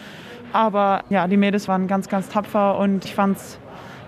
Aber 0.53 1.05
ja, 1.09 1.27
die 1.29 1.37
Mädels 1.37 1.67
waren 1.69 1.87
ganz, 1.87 2.09
ganz 2.09 2.29
tapfer 2.29 2.79
und 2.79 3.05
ich 3.05 3.15
fand 3.15 3.39
es, 3.39 3.59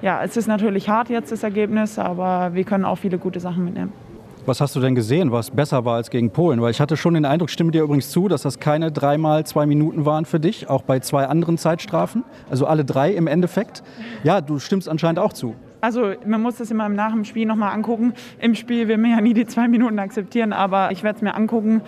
ja, 0.02 0.22
es 0.22 0.36
ist 0.36 0.46
natürlich 0.46 0.90
hart 0.90 1.08
jetzt 1.08 1.32
das 1.32 1.42
Ergebnis, 1.42 1.98
aber 1.98 2.50
wir 2.52 2.64
können 2.64 2.84
auch 2.84 2.96
viele 2.96 3.16
gute 3.16 3.40
Sachen 3.40 3.64
mitnehmen. 3.64 4.03
Was 4.46 4.60
hast 4.60 4.76
du 4.76 4.80
denn 4.80 4.94
gesehen, 4.94 5.32
was 5.32 5.50
besser 5.50 5.86
war 5.86 5.96
als 5.96 6.10
gegen 6.10 6.30
Polen? 6.30 6.60
Weil 6.60 6.70
ich 6.70 6.78
hatte 6.78 6.98
schon 6.98 7.14
den 7.14 7.24
Eindruck, 7.24 7.48
stimme 7.48 7.70
dir 7.70 7.82
übrigens 7.82 8.10
zu, 8.10 8.28
dass 8.28 8.42
das 8.42 8.58
keine 8.58 8.92
dreimal 8.92 9.46
zwei 9.46 9.64
Minuten 9.64 10.04
waren 10.04 10.26
für 10.26 10.38
dich, 10.38 10.68
auch 10.68 10.82
bei 10.82 11.00
zwei 11.00 11.26
anderen 11.28 11.56
Zeitstrafen. 11.56 12.24
Also 12.50 12.66
alle 12.66 12.84
drei 12.84 13.12
im 13.12 13.26
Endeffekt. 13.26 13.82
Ja, 14.22 14.42
du 14.42 14.58
stimmst 14.58 14.86
anscheinend 14.86 15.18
auch 15.18 15.32
zu. 15.32 15.54
Also 15.80 16.12
man 16.26 16.42
muss 16.42 16.56
das 16.56 16.70
immer 16.70 16.90
nach 16.90 17.12
dem 17.12 17.24
Spiel 17.24 17.46
nochmal 17.46 17.72
angucken. 17.72 18.12
Im 18.38 18.54
Spiel 18.54 18.86
will 18.86 18.98
man 18.98 19.12
ja 19.12 19.20
nie 19.22 19.32
die 19.32 19.46
zwei 19.46 19.66
Minuten 19.66 19.98
akzeptieren, 19.98 20.52
aber 20.52 20.92
ich 20.92 21.02
werde 21.02 21.16
es 21.16 21.22
mir 21.22 21.34
angucken 21.34 21.80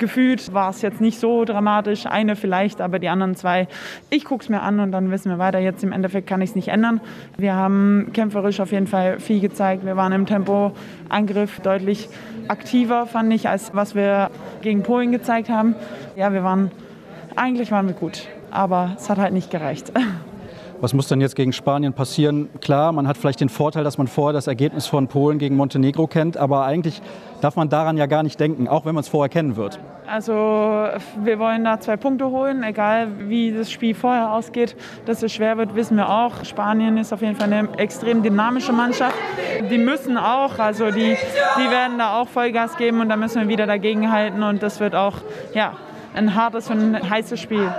gefühlt 0.00 0.52
war 0.52 0.70
es 0.70 0.82
jetzt 0.82 1.00
nicht 1.00 1.20
so 1.20 1.44
dramatisch. 1.44 2.06
Eine 2.06 2.34
vielleicht, 2.34 2.80
aber 2.80 2.98
die 2.98 3.08
anderen 3.08 3.36
zwei, 3.36 3.68
ich 4.10 4.24
gucke 4.24 4.42
es 4.42 4.48
mir 4.48 4.62
an 4.62 4.80
und 4.80 4.90
dann 4.90 5.12
wissen 5.12 5.30
wir 5.30 5.38
weiter. 5.38 5.60
Jetzt 5.60 5.84
im 5.84 5.92
Endeffekt 5.92 6.26
kann 6.26 6.42
ich 6.42 6.50
es 6.50 6.56
nicht 6.56 6.68
ändern. 6.68 7.00
Wir 7.36 7.54
haben 7.54 8.10
kämpferisch 8.12 8.58
auf 8.58 8.72
jeden 8.72 8.88
Fall 8.88 9.20
viel 9.20 9.38
gezeigt. 9.40 9.84
Wir 9.84 9.96
waren 9.96 10.12
im 10.12 10.26
Tempo-Angriff 10.26 11.60
deutlich 11.60 12.08
aktiver, 12.48 13.06
fand 13.06 13.32
ich, 13.32 13.48
als 13.48 13.72
was 13.74 13.94
wir 13.94 14.30
gegen 14.62 14.82
Polen 14.82 15.12
gezeigt 15.12 15.48
haben. 15.48 15.76
Ja, 16.16 16.32
wir 16.32 16.42
waren, 16.42 16.72
eigentlich 17.36 17.70
waren 17.70 17.86
wir 17.86 17.94
gut, 17.94 18.26
aber 18.50 18.96
es 18.96 19.08
hat 19.08 19.18
halt 19.18 19.32
nicht 19.32 19.50
gereicht. 19.50 19.92
Was 20.82 20.94
muss 20.94 21.08
denn 21.08 21.20
jetzt 21.20 21.36
gegen 21.36 21.52
Spanien 21.52 21.92
passieren? 21.92 22.48
Klar, 22.62 22.92
man 22.92 23.06
hat 23.06 23.18
vielleicht 23.18 23.42
den 23.42 23.50
Vorteil, 23.50 23.84
dass 23.84 23.98
man 23.98 24.06
vorher 24.06 24.32
das 24.32 24.46
Ergebnis 24.46 24.86
von 24.86 25.08
Polen 25.08 25.38
gegen 25.38 25.54
Montenegro 25.54 26.06
kennt, 26.06 26.38
aber 26.38 26.64
eigentlich 26.64 27.02
darf 27.40 27.56
man 27.56 27.68
daran 27.68 27.96
ja 27.96 28.06
gar 28.06 28.22
nicht 28.22 28.38
denken, 28.38 28.68
auch 28.68 28.84
wenn 28.84 28.94
man 28.94 29.02
es 29.02 29.08
vorher 29.08 29.28
kennen 29.28 29.56
wird. 29.56 29.80
Also 30.06 30.32
wir 30.32 31.38
wollen 31.38 31.64
da 31.64 31.78
zwei 31.78 31.96
Punkte 31.96 32.30
holen, 32.30 32.62
egal 32.62 33.28
wie 33.28 33.52
das 33.52 33.70
Spiel 33.70 33.94
vorher 33.94 34.32
ausgeht. 34.32 34.76
Dass 35.06 35.22
es 35.22 35.32
schwer 35.32 35.56
wird, 35.56 35.74
wissen 35.74 35.96
wir 35.96 36.08
auch. 36.08 36.44
Spanien 36.44 36.96
ist 36.96 37.12
auf 37.12 37.22
jeden 37.22 37.36
Fall 37.36 37.52
eine 37.52 37.68
extrem 37.78 38.22
dynamische 38.22 38.72
Mannschaft. 38.72 39.16
Die 39.70 39.78
müssen 39.78 40.18
auch, 40.18 40.58
also 40.58 40.90
die, 40.90 41.16
die 41.56 41.70
werden 41.70 41.98
da 41.98 42.20
auch 42.20 42.28
Vollgas 42.28 42.76
geben 42.76 43.00
und 43.00 43.08
da 43.08 43.16
müssen 43.16 43.40
wir 43.40 43.48
wieder 43.48 43.66
dagegen 43.66 44.10
halten 44.10 44.42
und 44.42 44.62
das 44.62 44.80
wird 44.80 44.94
auch 44.94 45.18
ja, 45.54 45.74
ein 46.14 46.34
hartes 46.34 46.70
und 46.70 46.94
ein 46.94 47.10
heißes 47.10 47.40
Spiel. 47.40 47.72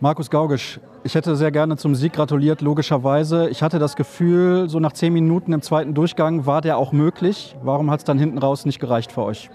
Markus 0.00 0.28
Gaugisch, 0.28 0.80
ich 1.04 1.14
hätte 1.14 1.36
sehr 1.36 1.52
gerne 1.52 1.76
zum 1.76 1.94
Sieg 1.94 2.14
gratuliert, 2.14 2.62
logischerweise. 2.62 3.48
Ich 3.50 3.62
hatte 3.62 3.78
das 3.78 3.94
Gefühl, 3.94 4.68
so 4.70 4.80
nach 4.80 4.92
zehn 4.92 5.12
Minuten 5.12 5.52
im 5.52 5.60
zweiten 5.60 5.94
Durchgang 5.94 6.46
war 6.46 6.62
der 6.62 6.78
auch 6.78 6.92
möglich. 6.92 7.54
Warum 7.62 7.90
hat 7.90 8.00
es 8.00 8.04
dann 8.04 8.18
hinten 8.18 8.38
raus 8.38 8.64
nicht 8.64 8.80
gereicht 8.80 9.12
für 9.12 9.22
euch? 9.22 9.50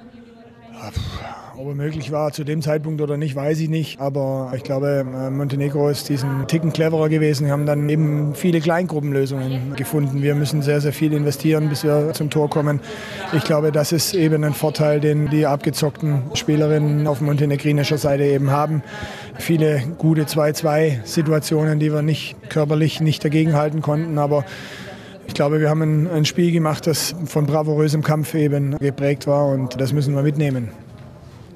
Ob 1.59 1.67
er 1.67 1.75
möglich 1.75 2.09
war 2.13 2.31
zu 2.31 2.45
dem 2.45 2.61
Zeitpunkt 2.61 3.01
oder 3.01 3.17
nicht, 3.17 3.35
weiß 3.35 3.59
ich 3.59 3.67
nicht. 3.67 3.99
Aber 3.99 4.53
ich 4.55 4.63
glaube, 4.63 5.05
äh, 5.05 5.29
Montenegro 5.29 5.89
ist 5.89 6.07
diesen 6.07 6.47
Ticken 6.47 6.71
cleverer 6.71 7.09
gewesen. 7.09 7.47
Wir 7.47 7.51
haben 7.51 7.65
dann 7.65 7.89
eben 7.89 8.33
viele 8.33 8.61
Kleingruppenlösungen 8.61 9.75
gefunden. 9.75 10.21
Wir 10.21 10.35
müssen 10.35 10.61
sehr, 10.61 10.79
sehr 10.79 10.93
viel 10.93 11.11
investieren, 11.11 11.67
bis 11.67 11.83
wir 11.83 12.13
zum 12.13 12.29
Tor 12.29 12.49
kommen. 12.49 12.79
Ich 13.33 13.43
glaube, 13.43 13.73
das 13.73 13.91
ist 13.91 14.13
eben 14.13 14.45
ein 14.45 14.53
Vorteil, 14.53 15.01
den 15.01 15.29
die 15.29 15.45
abgezockten 15.45 16.21
Spielerinnen 16.33 17.07
auf 17.07 17.19
montenegrinischer 17.19 17.97
Seite 17.97 18.23
eben 18.23 18.51
haben 18.51 18.81
viele 19.37 19.83
gute 19.97 20.23
2-2-Situationen, 20.23 21.77
die 21.77 21.91
wir 21.91 22.01
nicht 22.01 22.37
körperlich 22.47 23.01
nicht 23.01 23.25
dagegenhalten 23.25 23.81
konnten. 23.81 24.17
Aber 24.17 24.45
ich 25.27 25.33
glaube, 25.33 25.59
wir 25.59 25.69
haben 25.69 25.81
ein, 25.81 26.07
ein 26.07 26.23
Spiel 26.23 26.53
gemacht, 26.53 26.87
das 26.87 27.13
von 27.25 27.45
bravourösem 27.45 28.01
Kampf 28.01 28.33
eben 28.33 28.77
geprägt 28.77 29.27
war 29.27 29.47
und 29.47 29.81
das 29.81 29.91
müssen 29.91 30.15
wir 30.15 30.23
mitnehmen. 30.23 30.69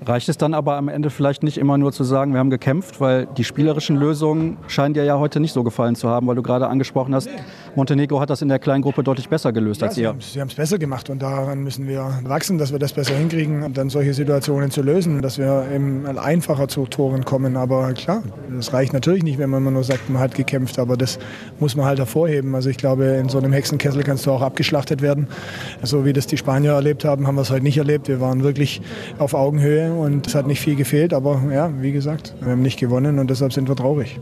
Reicht 0.05 0.29
es 0.29 0.37
dann 0.37 0.53
aber 0.53 0.75
am 0.75 0.89
Ende 0.89 1.09
vielleicht 1.09 1.43
nicht 1.43 1.57
immer 1.57 1.77
nur 1.77 1.91
zu 1.91 2.03
sagen, 2.03 2.33
wir 2.33 2.39
haben 2.39 2.49
gekämpft, 2.49 2.99
weil 2.99 3.25
die 3.37 3.43
spielerischen 3.43 3.95
Lösungen 3.95 4.57
scheinen 4.67 4.93
dir 4.93 5.03
ja 5.03 5.17
heute 5.17 5.39
nicht 5.39 5.53
so 5.53 5.63
gefallen 5.63 5.95
zu 5.95 6.09
haben, 6.09 6.27
weil 6.27 6.35
du 6.35 6.41
gerade 6.41 6.67
angesprochen 6.67 7.15
hast, 7.15 7.29
Montenegro 7.75 8.19
hat 8.19 8.29
das 8.29 8.41
in 8.41 8.49
der 8.49 8.59
kleinen 8.59 8.81
Gruppe 8.81 9.03
deutlich 9.03 9.29
besser 9.29 9.51
gelöst 9.51 9.81
ja, 9.81 9.87
als 9.87 9.97
ihr. 9.97 10.15
Sie 10.19 10.39
haben 10.39 10.49
es 10.49 10.55
besser 10.55 10.77
gemacht 10.77 11.09
und 11.09 11.21
daran 11.21 11.63
müssen 11.63 11.87
wir 11.87 12.19
wachsen, 12.23 12.57
dass 12.57 12.71
wir 12.71 12.79
das 12.79 12.93
besser 12.93 13.15
hinkriegen, 13.15 13.73
dann 13.73 13.89
solche 13.89 14.13
Situationen 14.13 14.71
zu 14.71 14.81
lösen, 14.81 15.21
dass 15.21 15.37
wir 15.37 15.65
eben 15.73 16.05
einfacher 16.17 16.67
zu 16.67 16.85
Toren 16.85 17.25
kommen. 17.25 17.57
Aber 17.57 17.93
klar, 17.93 18.23
das 18.55 18.73
reicht 18.73 18.93
natürlich 18.93 19.23
nicht, 19.23 19.39
wenn 19.39 19.49
man 19.49 19.63
nur 19.63 19.83
sagt, 19.83 20.09
man 20.09 20.21
hat 20.21 20.35
gekämpft, 20.35 20.79
aber 20.79 20.97
das 20.97 21.17
muss 21.59 21.75
man 21.75 21.85
halt 21.85 21.99
hervorheben. 21.99 22.53
Also 22.55 22.69
ich 22.69 22.77
glaube, 22.77 23.05
in 23.05 23.29
so 23.29 23.37
einem 23.37 23.53
Hexenkessel 23.53 24.03
kannst 24.03 24.25
du 24.25 24.31
auch 24.31 24.41
abgeschlachtet 24.41 25.01
werden. 25.01 25.27
So 25.81 26.05
wie 26.05 26.13
das 26.13 26.27
die 26.27 26.37
Spanier 26.37 26.73
erlebt 26.73 27.05
haben, 27.05 27.25
haben 27.27 27.35
wir 27.35 27.41
es 27.41 27.51
heute 27.51 27.63
nicht 27.63 27.77
erlebt. 27.77 28.07
Wir 28.07 28.19
waren 28.19 28.43
wirklich 28.43 28.81
auf 29.17 29.33
Augenhöhe 29.33 29.92
und 29.99 30.27
es 30.27 30.35
hat 30.35 30.47
nicht 30.47 30.61
viel 30.61 30.75
gefehlt, 30.75 31.13
aber 31.13 31.41
ja, 31.51 31.71
wie 31.81 31.91
gesagt, 31.91 32.33
wir 32.41 32.51
haben 32.51 32.61
nicht 32.61 32.79
gewonnen 32.79 33.19
und 33.19 33.29
deshalb 33.29 33.53
sind 33.53 33.67
wir 33.67 33.75
traurig. 33.75 34.19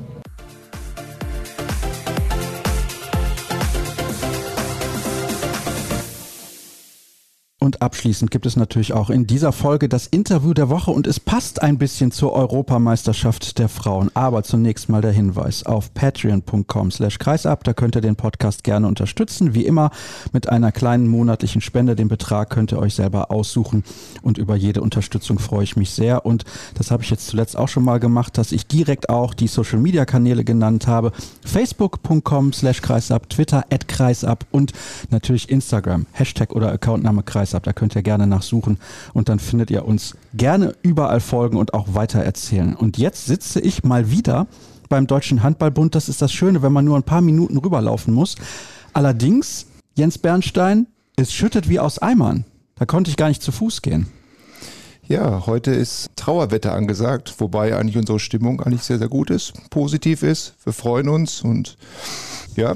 Abschließend 7.81 8.29
gibt 8.29 8.45
es 8.45 8.57
natürlich 8.57 8.93
auch 8.93 9.09
in 9.09 9.25
dieser 9.25 9.51
Folge 9.51 9.89
das 9.89 10.05
Interview 10.05 10.53
der 10.53 10.69
Woche 10.69 10.91
und 10.91 11.07
es 11.07 11.19
passt 11.19 11.63
ein 11.63 11.79
bisschen 11.79 12.11
zur 12.11 12.33
Europameisterschaft 12.33 13.57
der 13.57 13.69
Frauen. 13.69 14.11
Aber 14.13 14.43
zunächst 14.43 14.87
mal 14.87 15.01
der 15.01 15.11
Hinweis 15.11 15.65
auf 15.65 15.91
patreon.com 15.95 16.91
slash 16.91 17.17
kreisab. 17.17 17.63
Da 17.63 17.73
könnt 17.73 17.95
ihr 17.95 18.01
den 18.01 18.15
Podcast 18.15 18.63
gerne 18.63 18.85
unterstützen. 18.85 19.55
Wie 19.55 19.65
immer 19.65 19.89
mit 20.31 20.47
einer 20.47 20.71
kleinen 20.71 21.07
monatlichen 21.07 21.59
Spende. 21.59 21.95
Den 21.95 22.07
Betrag 22.07 22.51
könnt 22.51 22.71
ihr 22.71 22.77
euch 22.77 22.93
selber 22.93 23.31
aussuchen 23.31 23.83
und 24.21 24.37
über 24.37 24.55
jede 24.55 24.81
Unterstützung 24.81 25.39
freue 25.39 25.63
ich 25.63 25.75
mich 25.75 25.89
sehr. 25.89 26.23
Und 26.23 26.45
das 26.75 26.91
habe 26.91 27.01
ich 27.01 27.09
jetzt 27.09 27.25
zuletzt 27.25 27.57
auch 27.57 27.67
schon 27.67 27.83
mal 27.83 27.99
gemacht, 27.99 28.37
dass 28.37 28.51
ich 28.51 28.67
direkt 28.67 29.09
auch 29.09 29.33
die 29.33 29.47
Social 29.47 29.79
Media 29.79 30.05
Kanäle 30.05 30.43
genannt 30.43 30.85
habe. 30.85 31.13
Facebook.com 31.43 32.53
slash 32.53 32.83
kreisab, 32.83 33.27
Twitter 33.31 33.65
at 33.71 33.87
kreisab 33.87 34.45
und 34.51 34.71
natürlich 35.09 35.49
Instagram. 35.49 36.05
Hashtag 36.11 36.53
oder 36.53 36.71
Accountname 36.71 37.23
kreisab 37.23 37.65
habt. 37.65 37.70
Da 37.71 37.73
könnt 37.73 37.95
ihr 37.95 38.01
gerne 38.01 38.27
nachsuchen 38.27 38.79
und 39.13 39.29
dann 39.29 39.39
findet 39.39 39.71
ihr 39.71 39.85
uns 39.85 40.17
gerne 40.33 40.75
überall 40.81 41.21
folgen 41.21 41.55
und 41.55 41.73
auch 41.73 41.93
weiter 41.93 42.19
erzählen. 42.19 42.75
Und 42.75 42.97
jetzt 42.97 43.27
sitze 43.27 43.61
ich 43.61 43.85
mal 43.85 44.11
wieder 44.11 44.47
beim 44.89 45.07
Deutschen 45.07 45.41
Handballbund. 45.41 45.95
Das 45.95 46.09
ist 46.09 46.21
das 46.21 46.33
Schöne, 46.33 46.61
wenn 46.63 46.73
man 46.73 46.83
nur 46.83 46.97
ein 46.97 47.03
paar 47.03 47.21
Minuten 47.21 47.57
rüberlaufen 47.57 48.13
muss. 48.13 48.35
Allerdings, 48.91 49.67
Jens 49.95 50.17
Bernstein, 50.17 50.87
es 51.15 51.31
schüttet 51.31 51.69
wie 51.69 51.79
aus 51.79 51.97
Eimern. 51.99 52.43
Da 52.75 52.83
konnte 52.83 53.09
ich 53.09 53.15
gar 53.15 53.29
nicht 53.29 53.41
zu 53.41 53.53
Fuß 53.53 53.81
gehen. 53.81 54.07
Ja, 55.07 55.45
heute 55.45 55.71
ist 55.71 56.09
Trauerwetter 56.17 56.73
angesagt, 56.73 57.35
wobei 57.37 57.77
eigentlich 57.77 57.95
unsere 57.95 58.19
Stimmung 58.19 58.59
eigentlich 58.59 58.83
sehr, 58.83 58.97
sehr 58.97 59.07
gut 59.07 59.29
ist, 59.29 59.53
positiv 59.69 60.23
ist. 60.23 60.55
Wir 60.65 60.73
freuen 60.73 61.07
uns 61.07 61.41
und 61.41 61.77
ja, 62.57 62.75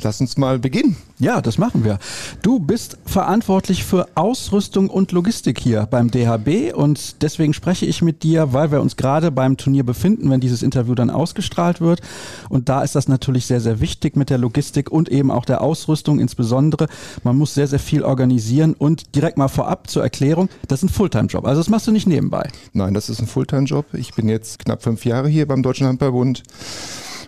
Lass 0.00 0.20
uns 0.20 0.36
mal 0.36 0.60
beginnen. 0.60 0.96
Ja, 1.18 1.40
das 1.40 1.58
machen 1.58 1.82
wir. 1.82 1.98
Du 2.42 2.60
bist 2.60 2.98
verantwortlich 3.04 3.82
für 3.82 4.06
Ausrüstung 4.14 4.90
und 4.90 5.10
Logistik 5.10 5.58
hier 5.58 5.88
beim 5.90 6.08
DHB 6.08 6.72
und 6.72 7.20
deswegen 7.20 7.52
spreche 7.52 7.84
ich 7.84 8.00
mit 8.00 8.22
dir, 8.22 8.52
weil 8.52 8.70
wir 8.70 8.80
uns 8.80 8.96
gerade 8.96 9.32
beim 9.32 9.56
Turnier 9.56 9.82
befinden, 9.82 10.30
wenn 10.30 10.38
dieses 10.38 10.62
Interview 10.62 10.94
dann 10.94 11.10
ausgestrahlt 11.10 11.80
wird. 11.80 12.00
Und 12.48 12.68
da 12.68 12.82
ist 12.82 12.94
das 12.94 13.08
natürlich 13.08 13.46
sehr, 13.46 13.60
sehr 13.60 13.80
wichtig 13.80 14.16
mit 14.16 14.30
der 14.30 14.38
Logistik 14.38 14.88
und 14.88 15.08
eben 15.08 15.32
auch 15.32 15.44
der 15.44 15.62
Ausrüstung 15.62 16.20
insbesondere. 16.20 16.86
Man 17.24 17.36
muss 17.36 17.54
sehr, 17.54 17.66
sehr 17.66 17.80
viel 17.80 18.04
organisieren 18.04 18.74
und 18.74 19.16
direkt 19.16 19.36
mal 19.36 19.48
vorab 19.48 19.90
zur 19.90 20.04
Erklärung, 20.04 20.48
das 20.68 20.84
ist 20.84 20.90
ein 20.90 20.94
Fulltime-Job. 20.94 21.44
Also 21.44 21.60
das 21.60 21.70
machst 21.70 21.88
du 21.88 21.90
nicht 21.90 22.06
nebenbei. 22.06 22.48
Nein, 22.72 22.94
das 22.94 23.08
ist 23.08 23.18
ein 23.20 23.26
Fulltime-Job. 23.26 23.86
Ich 23.94 24.14
bin 24.14 24.28
jetzt 24.28 24.60
knapp 24.60 24.84
fünf 24.84 25.04
Jahre 25.04 25.28
hier 25.28 25.48
beim 25.48 25.64
Deutschen 25.64 25.88
Handballbund. 25.88 26.44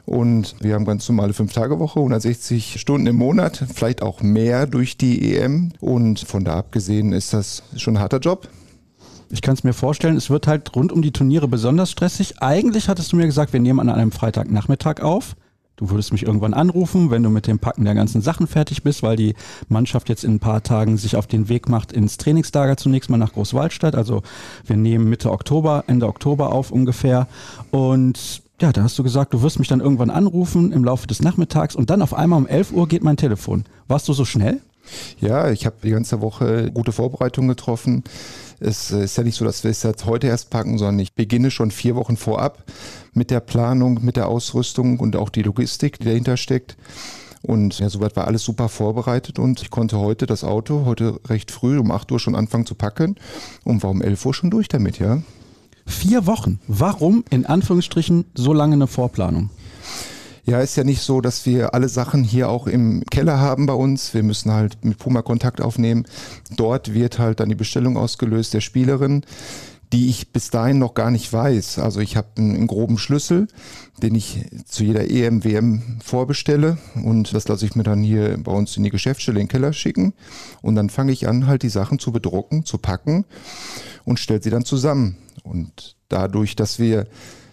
Und 0.06 0.56
wir 0.60 0.74
haben 0.74 0.84
ganz 0.84 1.08
normale 1.08 1.32
Fünf-Tage-Woche, 1.32 1.98
160 1.98 2.80
Stunden 2.80 3.06
im 3.06 3.16
Monat, 3.16 3.64
vielleicht 3.74 4.02
auch 4.02 4.22
mehr 4.22 4.66
durch 4.66 4.96
die 4.96 5.36
EM. 5.36 5.72
Und 5.80 6.20
von 6.20 6.44
da 6.44 6.56
abgesehen 6.56 7.12
ist 7.12 7.32
das 7.32 7.62
schon 7.76 7.96
ein 7.96 8.02
harter 8.02 8.18
Job. 8.18 8.48
Ich 9.32 9.42
kann 9.42 9.54
es 9.54 9.62
mir 9.62 9.72
vorstellen, 9.72 10.16
es 10.16 10.28
wird 10.28 10.48
halt 10.48 10.74
rund 10.74 10.90
um 10.90 11.02
die 11.02 11.12
Turniere 11.12 11.46
besonders 11.46 11.90
stressig. 11.90 12.42
Eigentlich 12.42 12.88
hattest 12.88 13.12
du 13.12 13.16
mir 13.16 13.26
gesagt, 13.26 13.52
wir 13.52 13.60
nehmen 13.60 13.78
an 13.78 13.88
einem 13.88 14.10
Freitagnachmittag 14.10 15.00
auf. 15.02 15.36
Du 15.80 15.88
würdest 15.88 16.12
mich 16.12 16.24
irgendwann 16.24 16.52
anrufen, 16.52 17.10
wenn 17.10 17.22
du 17.22 17.30
mit 17.30 17.46
dem 17.46 17.58
Packen 17.58 17.84
der 17.84 17.94
ganzen 17.94 18.20
Sachen 18.20 18.46
fertig 18.46 18.82
bist, 18.82 19.02
weil 19.02 19.16
die 19.16 19.34
Mannschaft 19.68 20.10
jetzt 20.10 20.24
in 20.24 20.34
ein 20.34 20.38
paar 20.38 20.62
Tagen 20.62 20.98
sich 20.98 21.16
auf 21.16 21.26
den 21.26 21.48
Weg 21.48 21.70
macht 21.70 21.92
ins 21.92 22.18
Trainingslager 22.18 22.76
zunächst 22.76 23.08
mal 23.08 23.16
nach 23.16 23.32
Großwaldstadt. 23.32 23.94
Also 23.94 24.22
wir 24.66 24.76
nehmen 24.76 25.08
Mitte 25.08 25.30
Oktober, 25.30 25.84
Ende 25.86 26.06
Oktober 26.06 26.52
auf 26.52 26.70
ungefähr. 26.70 27.28
Und 27.70 28.42
ja, 28.60 28.72
da 28.72 28.82
hast 28.82 28.98
du 28.98 29.02
gesagt, 29.02 29.32
du 29.32 29.42
wirst 29.42 29.58
mich 29.58 29.68
dann 29.68 29.80
irgendwann 29.80 30.10
anrufen 30.10 30.72
im 30.72 30.84
Laufe 30.84 31.06
des 31.06 31.22
Nachmittags 31.22 31.74
und 31.74 31.90
dann 31.90 32.02
auf 32.02 32.12
einmal 32.12 32.38
um 32.38 32.46
11 32.46 32.72
Uhr 32.72 32.88
geht 32.88 33.02
mein 33.02 33.16
Telefon. 33.16 33.64
Warst 33.88 34.06
du 34.08 34.12
so 34.12 34.24
schnell? 34.24 34.60
Ja, 35.20 35.50
ich 35.50 35.66
habe 35.66 35.76
die 35.82 35.90
ganze 35.90 36.20
Woche 36.20 36.70
gute 36.72 36.92
Vorbereitungen 36.92 37.48
getroffen. 37.48 38.04
Es 38.58 38.90
ist 38.90 39.16
ja 39.16 39.24
nicht 39.24 39.36
so, 39.36 39.44
dass 39.44 39.64
wir 39.64 39.70
es 39.70 39.82
jetzt 39.82 40.04
heute 40.04 40.26
erst 40.26 40.50
packen, 40.50 40.78
sondern 40.78 40.98
ich 40.98 41.14
beginne 41.14 41.50
schon 41.50 41.70
vier 41.70 41.96
Wochen 41.96 42.16
vorab 42.16 42.64
mit 43.14 43.30
der 43.30 43.40
Planung, 43.40 44.00
mit 44.02 44.16
der 44.16 44.28
Ausrüstung 44.28 45.00
und 45.00 45.16
auch 45.16 45.30
die 45.30 45.42
Logistik, 45.42 45.98
die 45.98 46.06
dahinter 46.06 46.36
steckt. 46.36 46.76
Und 47.42 47.78
ja, 47.78 47.88
soweit 47.88 48.16
war 48.16 48.26
alles 48.26 48.42
super 48.42 48.68
vorbereitet 48.68 49.38
und 49.38 49.62
ich 49.62 49.70
konnte 49.70 49.98
heute 49.98 50.26
das 50.26 50.44
Auto, 50.44 50.84
heute 50.84 51.18
recht 51.26 51.50
früh 51.50 51.78
um 51.78 51.90
8 51.90 52.12
Uhr 52.12 52.20
schon 52.20 52.34
anfangen 52.34 52.66
zu 52.66 52.74
packen 52.74 53.16
und 53.64 53.82
war 53.82 53.90
um 53.90 54.02
11 54.02 54.26
Uhr 54.26 54.34
schon 54.34 54.50
durch 54.50 54.68
damit, 54.68 54.98
ja. 54.98 55.22
Vier 55.90 56.26
Wochen. 56.26 56.60
Warum 56.68 57.24
in 57.30 57.44
Anführungsstrichen 57.44 58.24
so 58.34 58.52
lange 58.52 58.74
eine 58.74 58.86
Vorplanung? 58.86 59.50
Ja, 60.44 60.60
ist 60.60 60.76
ja 60.76 60.84
nicht 60.84 61.02
so, 61.02 61.20
dass 61.20 61.44
wir 61.46 61.74
alle 61.74 61.88
Sachen 61.88 62.24
hier 62.24 62.48
auch 62.48 62.66
im 62.66 63.04
Keller 63.10 63.38
haben 63.38 63.66
bei 63.66 63.74
uns. 63.74 64.14
Wir 64.14 64.22
müssen 64.22 64.52
halt 64.52 64.84
mit 64.84 64.98
Puma 64.98 65.22
Kontakt 65.22 65.60
aufnehmen. 65.60 66.06
Dort 66.56 66.94
wird 66.94 67.18
halt 67.18 67.40
dann 67.40 67.48
die 67.48 67.54
Bestellung 67.54 67.96
ausgelöst 67.96 68.54
der 68.54 68.60
Spielerin, 68.60 69.22
die 69.92 70.08
ich 70.08 70.32
bis 70.32 70.50
dahin 70.50 70.78
noch 70.78 70.94
gar 70.94 71.10
nicht 71.10 71.30
weiß. 71.32 71.80
Also 71.80 72.00
ich 72.00 72.16
habe 72.16 72.28
einen, 72.38 72.54
einen, 72.54 72.66
groben 72.68 72.96
Schlüssel, 72.96 73.48
den 74.00 74.14
ich 74.14 74.44
zu 74.64 74.84
jeder 74.84 75.10
EM, 75.10 75.44
WM 75.44 75.98
vorbestelle 76.02 76.78
und 77.04 77.34
das 77.34 77.48
lasse 77.48 77.66
ich 77.66 77.74
mir 77.74 77.82
dann 77.82 78.02
hier 78.02 78.38
bei 78.38 78.52
uns 78.52 78.76
in 78.76 78.84
die 78.84 78.90
Geschäftsstelle 78.90 79.40
in 79.40 79.46
den 79.46 79.50
Keller 79.50 79.72
schicken 79.72 80.14
und 80.62 80.76
dann 80.76 80.88
fange 80.88 81.12
ich 81.12 81.28
an, 81.28 81.46
halt 81.46 81.62
die 81.64 81.68
Sachen 81.68 81.98
zu 81.98 82.12
bedrucken, 82.12 82.64
zu 82.64 82.78
packen 82.78 83.24
und 84.04 84.18
stelle 84.18 84.42
sie 84.42 84.50
dann 84.50 84.64
zusammen. 84.64 85.16
Und 85.42 85.96
dadurch, 86.08 86.56
dass 86.56 86.78
wir 86.78 87.06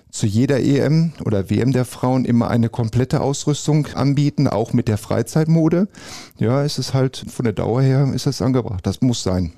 zu 0.09 0.25
jeder 0.25 0.59
EM 0.59 1.13
oder 1.25 1.49
WM 1.49 1.71
der 1.73 1.85
Frauen 1.85 2.25
immer 2.25 2.49
eine 2.49 2.69
komplette 2.69 3.21
Ausrüstung 3.21 3.87
anbieten, 3.93 4.47
auch 4.47 4.73
mit 4.73 4.87
der 4.87 4.97
Freizeitmode, 4.97 5.87
ja, 6.37 6.63
ist 6.63 6.79
es 6.79 6.93
halt 6.93 7.25
von 7.29 7.43
der 7.43 7.53
Dauer 7.53 7.81
her 7.81 8.11
ist 8.13 8.27
es 8.27 8.41
angebracht. 8.41 8.85
Das 8.85 9.01
muss 9.01 9.23
sein. 9.23 9.53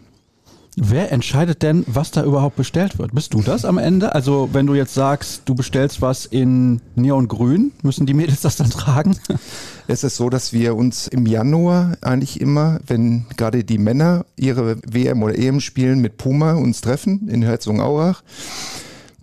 Wer 0.82 1.12
entscheidet 1.12 1.62
denn, 1.62 1.84
was 1.88 2.12
da 2.12 2.24
überhaupt 2.24 2.56
bestellt 2.56 3.00
wird? 3.00 3.14
Bist 3.14 3.34
du 3.34 3.42
das 3.42 3.66
am 3.66 3.78
Ende? 3.78 4.16
Also, 4.16 4.48
wenn 4.54 4.66
du 4.66 4.76
jetzt 4.76 4.94
sagst, 4.94 5.42
du 5.44 5.54
bestellst 5.54 6.02
was 6.02 6.26
in 6.26 6.80
Neongrün, 6.96 7.74
müssen 7.82 8.06
die 8.06 8.14
Mädels 8.14 8.42
das 8.42 8.56
dann 8.56 8.70
tragen? 8.70 9.18
Es 9.92 10.04
ist 10.04 10.18
so, 10.18 10.30
dass 10.30 10.54
wir 10.54 10.76
uns 10.76 11.08
im 11.08 11.26
Januar 11.26 11.98
eigentlich 12.02 12.40
immer, 12.40 12.80
wenn 12.86 13.26
gerade 13.38 13.64
die 13.64 13.80
Männer 13.80 14.24
ihre 14.36 14.78
WM 14.86 15.24
oder 15.24 15.36
EM 15.36 15.60
spielen, 15.62 16.00
mit 16.00 16.18
Puma 16.18 16.54
uns 16.54 16.82
treffen 16.82 17.28
in 17.28 17.42
Herzogenaurach. 17.42 18.22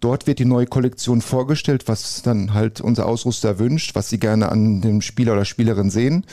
Dort 0.00 0.26
wird 0.26 0.40
die 0.40 0.44
neue 0.44 0.66
Kollektion 0.66 1.20
vorgestellt, 1.20 1.84
was 1.86 2.20
dann 2.22 2.52
halt 2.52 2.80
unser 2.80 3.07
Ausrüster 3.07 3.61
wünscht, 3.61 3.94
was 3.94 4.09
sie 4.09 4.18
gerne 4.18 4.50
an 4.50 4.80
dem 4.80 5.02
Spieler 5.02 5.34
oder 5.34 5.44
Spielerin 5.44 5.88
sehen. 5.88 6.26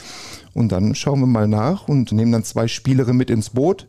Und 0.56 0.72
dann 0.72 0.96
schauen 0.96 1.20
wir 1.20 1.28
mal 1.28 1.48
nach 1.48 1.88
und 1.88 2.12
nehmen 2.12 2.32
dann 2.32 2.44
zwei 2.44 2.68
Spielerinnen 2.68 3.18
mit 3.18 3.30
ins 3.30 3.52
Boot 3.52 3.88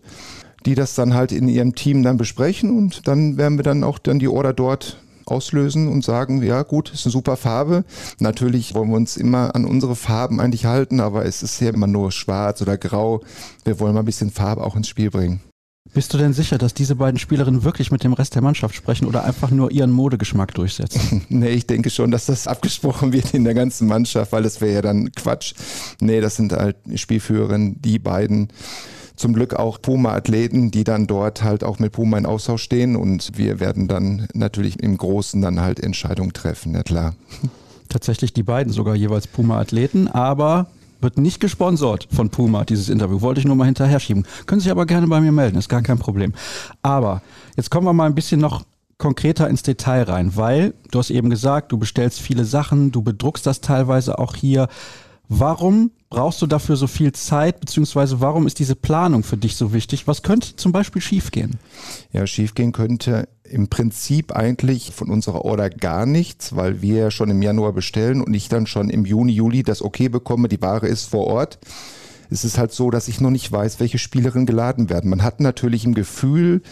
die 0.66 0.74
das 0.74 0.94
dann 0.94 1.14
halt 1.14 1.32
in 1.32 1.48
ihrem 1.48 1.74
Team 1.74 2.02
dann 2.02 2.16
besprechen 2.16 2.76
und 2.76 3.06
dann 3.06 3.36
werden 3.36 3.58
wir 3.58 3.62
dann 3.64 3.84
auch 3.84 3.98
dann 3.98 4.18
die 4.18 4.28
Order 4.28 4.52
dort 4.52 4.98
auslösen 5.26 5.88
und 5.88 6.04
sagen, 6.04 6.42
ja 6.42 6.62
gut, 6.62 6.92
ist 6.92 7.06
eine 7.06 7.12
super 7.12 7.36
Farbe. 7.36 7.84
Natürlich 8.18 8.74
wollen 8.74 8.90
wir 8.90 8.96
uns 8.96 9.16
immer 9.16 9.54
an 9.54 9.64
unsere 9.64 9.96
Farben 9.96 10.40
eigentlich 10.40 10.66
halten, 10.66 11.00
aber 11.00 11.24
es 11.24 11.42
ist 11.42 11.60
ja 11.60 11.70
immer 11.70 11.86
nur 11.86 12.12
schwarz 12.12 12.60
oder 12.62 12.76
grau. 12.76 13.22
Wir 13.64 13.80
wollen 13.80 13.94
mal 13.94 14.00
ein 14.00 14.06
bisschen 14.06 14.30
Farbe 14.30 14.64
auch 14.64 14.76
ins 14.76 14.88
Spiel 14.88 15.10
bringen. 15.10 15.40
Bist 15.92 16.12
du 16.14 16.18
denn 16.18 16.32
sicher, 16.32 16.56
dass 16.56 16.72
diese 16.72 16.96
beiden 16.96 17.18
Spielerinnen 17.18 17.62
wirklich 17.62 17.92
mit 17.92 18.02
dem 18.02 18.14
Rest 18.14 18.34
der 18.34 18.42
Mannschaft 18.42 18.74
sprechen 18.74 19.06
oder 19.06 19.22
einfach 19.24 19.50
nur 19.50 19.70
ihren 19.70 19.92
Modegeschmack 19.92 20.54
durchsetzen? 20.54 21.24
nee, 21.28 21.50
ich 21.50 21.66
denke 21.66 21.90
schon, 21.90 22.10
dass 22.10 22.26
das 22.26 22.46
abgesprochen 22.48 23.12
wird 23.12 23.34
in 23.34 23.44
der 23.44 23.54
ganzen 23.54 23.86
Mannschaft, 23.86 24.32
weil 24.32 24.42
das 24.42 24.60
wäre 24.60 24.74
ja 24.74 24.82
dann 24.82 25.12
Quatsch. 25.12 25.54
Nee, 26.00 26.20
das 26.20 26.36
sind 26.36 26.52
halt 26.52 26.76
Spielführerinnen, 26.94 27.80
die 27.82 27.98
beiden 27.98 28.48
zum 29.16 29.32
Glück 29.32 29.54
auch 29.54 29.80
Puma-Athleten, 29.80 30.70
die 30.70 30.84
dann 30.84 31.06
dort 31.06 31.42
halt 31.42 31.64
auch 31.64 31.78
mit 31.78 31.92
Puma 31.92 32.18
in 32.18 32.26
Austausch 32.26 32.62
stehen 32.62 32.96
und 32.96 33.36
wir 33.36 33.60
werden 33.60 33.88
dann 33.88 34.26
natürlich 34.34 34.80
im 34.82 34.96
Großen 34.96 35.40
dann 35.40 35.60
halt 35.60 35.80
Entscheidungen 35.80 36.32
treffen, 36.32 36.74
ja 36.74 36.82
klar. 36.82 37.14
Tatsächlich 37.88 38.32
die 38.32 38.42
beiden 38.42 38.72
sogar 38.72 38.96
jeweils 38.96 39.26
Puma-Athleten, 39.26 40.08
aber 40.08 40.66
wird 41.00 41.18
nicht 41.18 41.38
gesponsert 41.38 42.08
von 42.10 42.30
Puma, 42.30 42.64
dieses 42.64 42.88
Interview. 42.88 43.20
Wollte 43.20 43.38
ich 43.38 43.46
nur 43.46 43.56
mal 43.56 43.66
hinterher 43.66 44.00
schieben. 44.00 44.24
Können 44.46 44.60
sich 44.60 44.70
aber 44.70 44.86
gerne 44.86 45.06
bei 45.06 45.20
mir 45.20 45.32
melden, 45.32 45.58
ist 45.58 45.68
gar 45.68 45.82
kein 45.82 45.98
Problem. 45.98 46.32
Aber 46.82 47.22
jetzt 47.56 47.70
kommen 47.70 47.86
wir 47.86 47.92
mal 47.92 48.06
ein 48.06 48.14
bisschen 48.14 48.40
noch 48.40 48.64
konkreter 48.98 49.48
ins 49.48 49.62
Detail 49.62 50.04
rein, 50.04 50.36
weil 50.36 50.74
du 50.90 50.98
hast 50.98 51.10
eben 51.10 51.28
gesagt, 51.30 51.72
du 51.72 51.78
bestellst 51.78 52.20
viele 52.20 52.44
Sachen, 52.44 52.90
du 52.90 53.02
bedruckst 53.02 53.46
das 53.46 53.60
teilweise 53.60 54.18
auch 54.18 54.34
hier. 54.34 54.68
Warum 55.28 55.90
brauchst 56.10 56.42
du 56.42 56.46
dafür 56.46 56.76
so 56.76 56.86
viel 56.86 57.12
Zeit, 57.12 57.60
beziehungsweise 57.60 58.20
warum 58.20 58.46
ist 58.46 58.58
diese 58.58 58.76
Planung 58.76 59.22
für 59.22 59.36
dich 59.36 59.56
so 59.56 59.72
wichtig? 59.72 60.06
Was 60.06 60.22
könnte 60.22 60.56
zum 60.56 60.70
Beispiel 60.70 61.02
schiefgehen? 61.02 61.58
Ja, 62.12 62.26
schiefgehen 62.26 62.72
könnte 62.72 63.28
im 63.42 63.68
Prinzip 63.68 64.32
eigentlich 64.32 64.92
von 64.92 65.10
unserer 65.10 65.44
Order 65.44 65.70
gar 65.70 66.06
nichts, 66.06 66.56
weil 66.56 66.82
wir 66.82 66.96
ja 66.96 67.10
schon 67.10 67.30
im 67.30 67.42
Januar 67.42 67.72
bestellen 67.72 68.20
und 68.20 68.34
ich 68.34 68.48
dann 68.48 68.66
schon 68.66 68.90
im 68.90 69.04
Juni, 69.04 69.32
Juli 69.32 69.62
das 69.62 69.82
Okay 69.82 70.08
bekomme, 70.08 70.48
die 70.48 70.62
Ware 70.62 70.86
ist 70.86 71.06
vor 71.06 71.26
Ort. 71.26 71.58
Es 72.30 72.44
ist 72.44 72.58
halt 72.58 72.72
so, 72.72 72.90
dass 72.90 73.08
ich 73.08 73.20
noch 73.20 73.30
nicht 73.30 73.50
weiß, 73.50 73.80
welche 73.80 73.98
Spielerinnen 73.98 74.46
geladen 74.46 74.88
werden. 74.90 75.10
Man 75.10 75.22
hat 75.22 75.40
natürlich 75.40 75.84
im 75.84 75.94
Gefühl, 75.94 76.62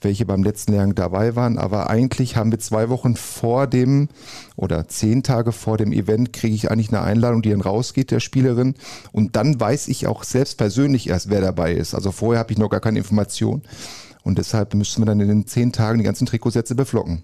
welche 0.00 0.26
beim 0.26 0.42
letzten 0.42 0.72
Lehrgang 0.72 0.94
dabei 0.94 1.36
waren. 1.36 1.58
Aber 1.58 1.90
eigentlich 1.90 2.36
haben 2.36 2.50
wir 2.50 2.58
zwei 2.58 2.88
Wochen 2.88 3.16
vor 3.16 3.66
dem 3.66 4.08
oder 4.56 4.88
zehn 4.88 5.22
Tage 5.22 5.52
vor 5.52 5.76
dem 5.76 5.92
Event 5.92 6.32
kriege 6.32 6.54
ich 6.54 6.70
eigentlich 6.70 6.88
eine 6.90 7.02
Einladung, 7.02 7.42
die 7.42 7.50
dann 7.50 7.60
rausgeht 7.60 8.10
der 8.10 8.20
Spielerin. 8.20 8.74
Und 9.12 9.36
dann 9.36 9.60
weiß 9.60 9.88
ich 9.88 10.06
auch 10.06 10.24
selbst 10.24 10.58
persönlich 10.58 11.08
erst, 11.08 11.30
wer 11.30 11.40
dabei 11.40 11.74
ist. 11.74 11.94
Also 11.94 12.12
vorher 12.12 12.40
habe 12.40 12.52
ich 12.52 12.58
noch 12.58 12.70
gar 12.70 12.80
keine 12.80 12.98
Information. 12.98 13.62
Und 14.22 14.38
deshalb 14.38 14.74
müssen 14.74 15.00
wir 15.00 15.06
dann 15.06 15.20
in 15.20 15.28
den 15.28 15.46
zehn 15.46 15.72
Tagen 15.72 15.98
die 15.98 16.04
ganzen 16.04 16.26
Trikotsätze 16.26 16.74
beflocken. 16.74 17.22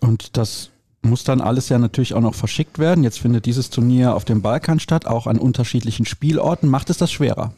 Und 0.00 0.36
das 0.36 0.70
muss 1.02 1.24
dann 1.24 1.40
alles 1.40 1.68
ja 1.68 1.78
natürlich 1.78 2.14
auch 2.14 2.20
noch 2.20 2.34
verschickt 2.34 2.78
werden. 2.78 3.04
Jetzt 3.04 3.20
findet 3.20 3.46
dieses 3.46 3.70
Turnier 3.70 4.14
auf 4.14 4.24
dem 4.24 4.42
Balkan 4.42 4.80
statt, 4.80 5.06
auch 5.06 5.26
an 5.26 5.38
unterschiedlichen 5.38 6.06
Spielorten. 6.06 6.68
Macht 6.68 6.90
es 6.90 6.98
das 6.98 7.12
schwerer? 7.12 7.52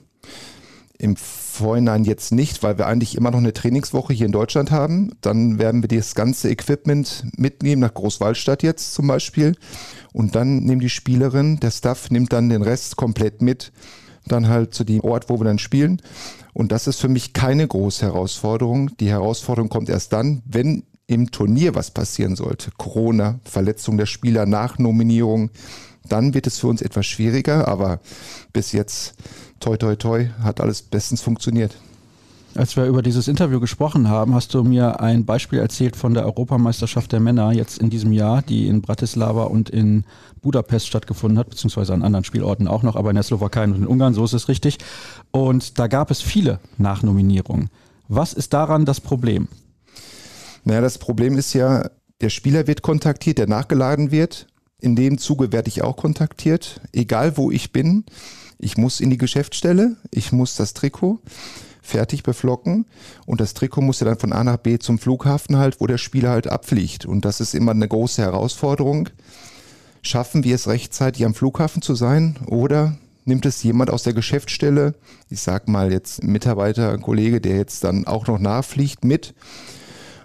Im 0.99 1.17
Vorhinein 1.17 2.05
jetzt 2.05 2.33
nicht, 2.33 2.63
weil 2.63 2.79
wir 2.79 2.87
eigentlich 2.87 3.17
immer 3.17 3.31
noch 3.31 3.39
eine 3.39 3.53
Trainingswoche 3.53 4.13
hier 4.13 4.27
in 4.27 4.33
Deutschland 4.33 4.71
haben. 4.71 5.13
Dann 5.21 5.59
werden 5.59 5.83
wir 5.83 5.89
das 5.89 6.15
ganze 6.15 6.51
Equipment 6.51 7.25
mitnehmen 7.37 7.83
nach 7.83 7.95
Großwaldstadt 7.95 8.63
jetzt 8.63 8.95
zum 8.95 9.07
Beispiel. 9.07 9.57
Und 10.13 10.35
dann 10.35 10.61
nehmen 10.61 10.81
die 10.81 10.89
Spielerin, 10.89 11.61
der 11.61 11.71
Staff 11.71 12.11
nimmt 12.11 12.33
dann 12.33 12.49
den 12.49 12.63
Rest 12.63 12.97
komplett 12.97 13.43
mit, 13.43 13.73
dann 14.27 14.49
halt 14.49 14.75
zu 14.75 14.85
dem 14.85 15.01
Ort, 15.01 15.29
wo 15.29 15.39
wir 15.39 15.45
dann 15.45 15.59
spielen. 15.59 16.01
Und 16.55 16.73
das 16.73 16.87
ist 16.87 17.01
für 17.01 17.09
mich 17.09 17.35
keine 17.35 17.69
große 17.69 18.07
Herausforderung. 18.07 18.97
Die 18.99 19.11
Herausforderung 19.11 19.69
kommt 19.69 19.91
erst 19.91 20.15
dann, 20.15 20.43
wenn 20.47 20.85
im 21.07 21.31
Turnier 21.31 21.75
was 21.75 21.91
passieren 21.91 22.37
sollte. 22.37 22.71
Corona, 22.77 23.39
Verletzung 23.45 23.97
der 23.97 24.07
Spieler, 24.07 24.47
Nachnominierung. 24.47 25.51
Dann 26.09 26.35
wird 26.35 26.47
es 26.47 26.59
für 26.59 26.69
uns 26.69 26.83
etwas 26.83 27.07
schwieriger, 27.07 27.69
aber 27.69 28.01
bis 28.53 28.73
jetzt 28.73 29.15
toi 29.61 29.77
toi 29.77 29.97
toi, 29.97 30.29
hat 30.43 30.61
alles 30.61 30.83
bestens 30.83 31.21
funktioniert. 31.21 31.77
Als 32.57 32.75
wir 32.75 32.87
über 32.87 33.03
dieses 33.03 33.29
Interview 33.29 33.61
gesprochen 33.61 34.09
haben, 34.09 34.35
hast 34.35 34.55
du 34.55 34.65
mir 34.65 35.01
ein 35.01 35.27
Beispiel 35.27 35.59
erzählt 35.59 35.95
von 35.95 36.15
der 36.15 36.25
Europameisterschaft 36.25 37.13
der 37.13 37.21
Männer 37.21 37.53
jetzt 37.53 37.79
in 37.79 37.91
diesem 37.91 38.13
Jahr, 38.13 38.41
die 38.41 38.67
in 38.67 38.81
Bratislava 38.81 39.45
und 39.45 39.69
in 39.69 40.05
Budapest 40.41 40.87
stattgefunden 40.87 41.39
hat, 41.39 41.51
beziehungsweise 41.51 41.93
an 41.93 42.03
anderen 42.03 42.25
Spielorten 42.25 42.67
auch 42.67 42.83
noch, 42.83 42.97
aber 42.97 43.11
in 43.11 43.17
der 43.17 43.25
Slowakei 43.25 43.65
und 43.65 43.77
in 43.77 43.87
Ungarn, 43.87 44.15
so 44.15 44.25
ist 44.25 44.33
es 44.33 44.49
richtig. 44.49 44.79
Und 45.33 45.79
da 45.79 45.87
gab 45.87 46.11
es 46.11 46.23
viele 46.23 46.61
Nachnominierungen. 46.79 47.69
Was 48.09 48.33
ist 48.33 48.55
daran 48.55 48.87
das 48.87 49.01
Problem? 49.03 49.49
Naja, 50.65 50.81
das 50.81 50.97
Problem 50.97 51.37
ist 51.37 51.53
ja, 51.53 51.91
der 52.23 52.31
Spieler 52.31 52.67
wird 52.67 52.81
kontaktiert, 52.81 53.37
der 53.37 53.49
nachgeladen 53.49 54.11
wird. 54.11 54.47
In 54.81 54.97
dem 54.97 55.19
Zuge 55.19 55.53
werde 55.53 55.69
ich 55.69 55.83
auch 55.83 55.97
kontaktiert, 55.97 56.81
egal 56.93 57.37
wo 57.37 57.51
ich 57.51 57.73
bin. 57.73 58.05
Ich 58.59 58.77
muss 58.77 59.01
in 59.01 59.11
die 59.11 59.19
Geschäftsstelle, 59.19 59.97
ich 60.11 60.33
muss 60.33 60.57
das 60.57 60.75
Trikot 60.75 61.21
fertig 61.83 62.23
beflocken 62.23 62.87
und 63.27 63.41
das 63.41 63.55
Trikot 63.55 63.81
muss 63.81 64.01
ja 64.01 64.07
dann 64.07 64.19
von 64.19 64.33
A 64.33 64.43
nach 64.43 64.57
B 64.57 64.79
zum 64.79 64.99
Flughafen 64.99 65.57
halt, 65.57 65.81
wo 65.81 65.87
der 65.87 65.99
Spieler 65.99 66.31
halt 66.31 66.49
abfliegt. 66.49 67.07
Und 67.07 67.25
das 67.25 67.41
ist 67.41 67.55
immer 67.55 67.73
eine 67.73 67.87
große 67.87 68.23
Herausforderung. 68.23 69.09
Schaffen 70.03 70.45
wir 70.45 70.55
es 70.55 70.69
rechtzeitig 70.69 71.25
am 71.25 71.35
Flughafen 71.35 71.83
zu 71.83 71.95
sein 71.95 72.37
oder 72.47 72.97
nimmt 73.25 73.45
es 73.45 73.63
jemand 73.63 73.91
aus 73.91 74.05
der 74.05 74.15
Geschäftsstelle, 74.15 74.95
ich 75.29 75.41
sag 75.41 75.69
mal 75.69 75.93
jetzt 75.93 76.23
Mitarbeiter, 76.23 76.97
Kollege, 76.99 77.41
der 77.41 77.57
jetzt 77.57 77.85
dann 77.85 78.07
auch 78.07 78.27
noch 78.27 78.39
nachfliegt 78.39 79.05
mit 79.05 79.35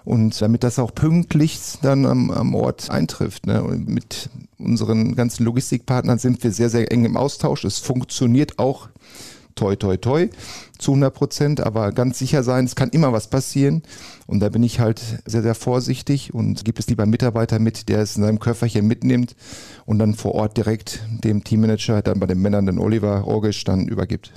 und 0.04 0.40
damit 0.40 0.64
das 0.64 0.78
auch 0.78 0.94
pünktlich 0.94 1.78
dann 1.82 2.06
am, 2.06 2.30
am 2.30 2.54
Ort 2.54 2.90
eintrifft. 2.90 3.46
Ne? 3.46 3.62
Und 3.62 3.88
mit 3.88 4.30
unseren 4.58 5.14
ganzen 5.14 5.44
Logistikpartnern 5.44 6.18
sind 6.18 6.42
wir 6.42 6.52
sehr, 6.52 6.70
sehr 6.70 6.90
eng 6.90 7.04
im 7.04 7.16
Austausch. 7.16 7.64
Es 7.64 7.78
funktioniert 7.78 8.58
auch 8.58 8.88
toi, 9.54 9.76
toi, 9.76 9.96
toi 9.96 10.28
zu 10.78 10.92
100 10.92 11.14
Prozent, 11.14 11.60
aber 11.60 11.92
ganz 11.92 12.18
sicher 12.18 12.42
sein, 12.42 12.64
es 12.64 12.74
kann 12.74 12.90
immer 12.90 13.12
was 13.12 13.28
passieren. 13.28 13.82
Und 14.26 14.40
da 14.40 14.48
bin 14.48 14.62
ich 14.62 14.80
halt 14.80 15.00
sehr, 15.26 15.42
sehr 15.42 15.54
vorsichtig 15.54 16.34
und 16.34 16.64
gibt 16.64 16.78
es 16.78 16.88
lieber 16.88 17.02
einen 17.02 17.10
Mitarbeiter 17.10 17.58
mit, 17.58 17.88
der 17.88 18.00
es 18.00 18.16
in 18.16 18.22
seinem 18.22 18.38
Köfferchen 18.38 18.86
mitnimmt 18.86 19.36
und 19.84 19.98
dann 19.98 20.14
vor 20.14 20.34
Ort 20.34 20.56
direkt 20.56 21.02
dem 21.22 21.44
Teammanager, 21.44 22.02
dann 22.02 22.18
bei 22.18 22.26
den 22.26 22.40
Männern, 22.40 22.66
den 22.66 22.78
Oliver 22.78 23.26
Orgisch, 23.26 23.64
dann 23.64 23.86
übergibt. 23.86 24.32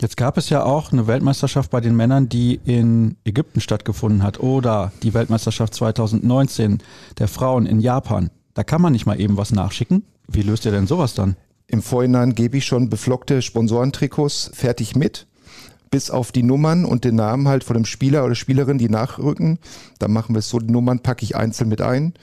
Jetzt 0.00 0.16
gab 0.16 0.38
es 0.38 0.48
ja 0.48 0.64
auch 0.64 0.92
eine 0.92 1.06
Weltmeisterschaft 1.06 1.70
bei 1.70 1.82
den 1.82 1.94
Männern, 1.94 2.30
die 2.30 2.58
in 2.64 3.16
Ägypten 3.24 3.60
stattgefunden 3.60 4.22
hat 4.22 4.40
oder 4.40 4.92
die 5.02 5.12
Weltmeisterschaft 5.12 5.74
2019 5.74 6.78
der 7.18 7.28
Frauen 7.28 7.66
in 7.66 7.80
Japan. 7.80 8.30
Da 8.54 8.64
kann 8.64 8.80
man 8.80 8.94
nicht 8.94 9.04
mal 9.04 9.20
eben 9.20 9.36
was 9.36 9.52
nachschicken. 9.52 10.04
Wie 10.26 10.40
löst 10.40 10.64
ihr 10.64 10.72
denn 10.72 10.86
sowas 10.86 11.12
dann? 11.12 11.36
Im 11.66 11.82
Vorhinein 11.82 12.34
gebe 12.34 12.56
ich 12.56 12.64
schon 12.64 12.88
beflockte 12.88 13.42
Sponsorentrikots 13.42 14.50
fertig 14.54 14.96
mit, 14.96 15.26
bis 15.90 16.10
auf 16.10 16.32
die 16.32 16.44
Nummern 16.44 16.86
und 16.86 17.04
den 17.04 17.16
Namen 17.16 17.46
halt 17.46 17.62
von 17.62 17.74
dem 17.74 17.84
Spieler 17.84 18.24
oder 18.24 18.34
Spielerin, 18.34 18.78
die 18.78 18.88
nachrücken. 18.88 19.58
Dann 19.98 20.12
machen 20.12 20.34
wir 20.34 20.38
es 20.38 20.48
so, 20.48 20.60
die 20.60 20.72
Nummern 20.72 21.00
packe 21.00 21.24
ich 21.24 21.36
einzeln 21.36 21.68
mit 21.68 21.82
ein. 21.82 22.14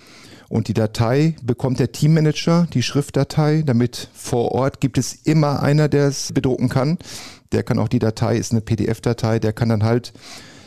Und 0.50 0.68
die 0.70 0.74
Datei 0.74 1.36
bekommt 1.44 1.80
der 1.80 1.92
Teammanager, 1.92 2.68
die 2.74 2.84
Schriftdatei, 2.84 3.64
damit 3.66 4.10
vor 4.14 4.54
Ort 4.54 4.80
gibt 4.80 4.98
es 4.98 5.14
immer 5.14 5.62
einer, 5.62 5.90
der 5.90 6.08
es 6.08 6.32
bedrucken 6.32 6.70
kann. 6.70 6.98
Der 7.52 7.64
kann 7.64 7.80
auch 7.80 7.90
die 7.90 8.00
Datei, 8.00 8.38
ist 8.38 8.52
eine 8.52 8.62
PDF-Datei, 8.62 9.40
der 9.40 9.54
kann 9.54 9.70
dann 9.70 9.84
halt 9.84 10.14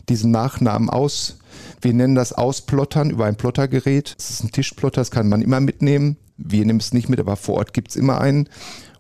diesen 0.09 0.31
Nachnamen 0.31 0.91
aus, 0.91 1.39
wir 1.81 1.95
nennen 1.95 2.15
das 2.15 2.33
Ausplottern 2.33 3.11
über 3.11 3.25
ein 3.27 3.37
Plottergerät. 3.37 4.15
Das 4.17 4.31
ist 4.31 4.45
ein 4.45 4.53
Tischplotter, 4.53 5.01
das 5.01 5.11
kann 5.11 5.29
man 5.29 5.43
immer 5.43 5.61
mitnehmen. 5.61 6.17
Wir 6.37 6.65
nehmen 6.65 6.81
es 6.81 6.93
nicht 6.93 7.09
mit, 7.09 7.21
aber 7.21 7.37
vor 7.37 7.57
Ort 7.57 7.73
gibt 7.73 7.91
es 7.91 7.97
immer 7.97 8.21
einen. 8.21 8.49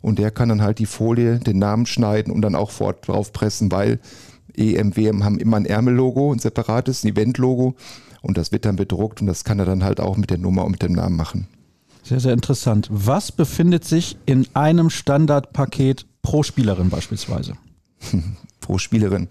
Und 0.02 0.18
der 0.18 0.30
kann 0.30 0.48
dann 0.48 0.62
halt 0.62 0.78
die 0.78 0.86
Folie, 0.86 1.38
den 1.38 1.58
Namen 1.58 1.86
schneiden 1.86 2.32
und 2.32 2.42
dann 2.42 2.54
auch 2.54 2.70
vor 2.70 2.88
Ort 2.88 3.08
drauf 3.08 3.32
pressen, 3.32 3.70
weil 3.70 3.98
EMWM 4.56 5.24
haben 5.24 5.38
immer 5.38 5.58
ein 5.58 5.66
Ärmellogo, 5.66 6.32
ein 6.32 6.38
separates, 6.38 7.04
ein 7.04 7.08
Eventlogo. 7.08 7.74
Und 8.22 8.36
das 8.36 8.52
wird 8.52 8.64
dann 8.64 8.76
bedruckt 8.76 9.20
und 9.20 9.26
das 9.26 9.44
kann 9.44 9.58
er 9.58 9.64
dann 9.64 9.84
halt 9.84 10.00
auch 10.00 10.16
mit 10.16 10.30
der 10.30 10.38
Nummer 10.38 10.64
und 10.64 10.72
mit 10.72 10.82
dem 10.82 10.92
Namen 10.92 11.16
machen. 11.16 11.48
Sehr, 12.02 12.20
sehr 12.20 12.32
interessant. 12.32 12.88
Was 12.90 13.32
befindet 13.32 13.84
sich 13.84 14.16
in 14.26 14.46
einem 14.54 14.90
Standardpaket 14.90 16.06
pro 16.22 16.42
Spielerin 16.42 16.90
beispielsweise? 16.90 17.54
pro 18.60 18.78
Spielerin. 18.78 19.28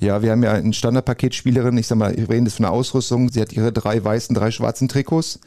Ja, 0.00 0.22
wir 0.22 0.32
haben 0.32 0.42
ja 0.42 0.52
ein 0.52 0.72
Standardpaket 0.72 1.34
Spielerin. 1.34 1.76
Ich 1.78 1.86
sag 1.86 1.98
mal, 1.98 2.16
wir 2.16 2.28
reden 2.28 2.44
das 2.44 2.54
von 2.54 2.64
der 2.64 2.72
Ausrüstung. 2.72 3.30
Sie 3.30 3.40
hat 3.40 3.52
ihre 3.52 3.72
drei 3.72 4.02
weißen, 4.02 4.34
drei 4.34 4.50
schwarzen 4.50 4.88
Trikots 4.88 5.40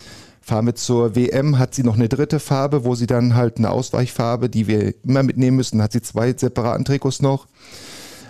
fahren 0.49 0.65
wir 0.65 0.75
zur 0.75 1.15
WM, 1.15 1.59
hat 1.59 1.75
sie 1.75 1.83
noch 1.83 1.95
eine 1.95 2.09
dritte 2.09 2.39
Farbe, 2.39 2.83
wo 2.83 2.95
sie 2.95 3.07
dann 3.07 3.35
halt 3.35 3.57
eine 3.57 3.69
Ausweichfarbe, 3.69 4.49
die 4.49 4.67
wir 4.67 4.93
immer 5.03 5.23
mitnehmen 5.23 5.57
müssen, 5.57 5.81
hat 5.81 5.91
sie 5.91 6.01
zwei 6.01 6.33
separaten 6.33 6.85
Trikots 6.85 7.21
noch. 7.21 7.47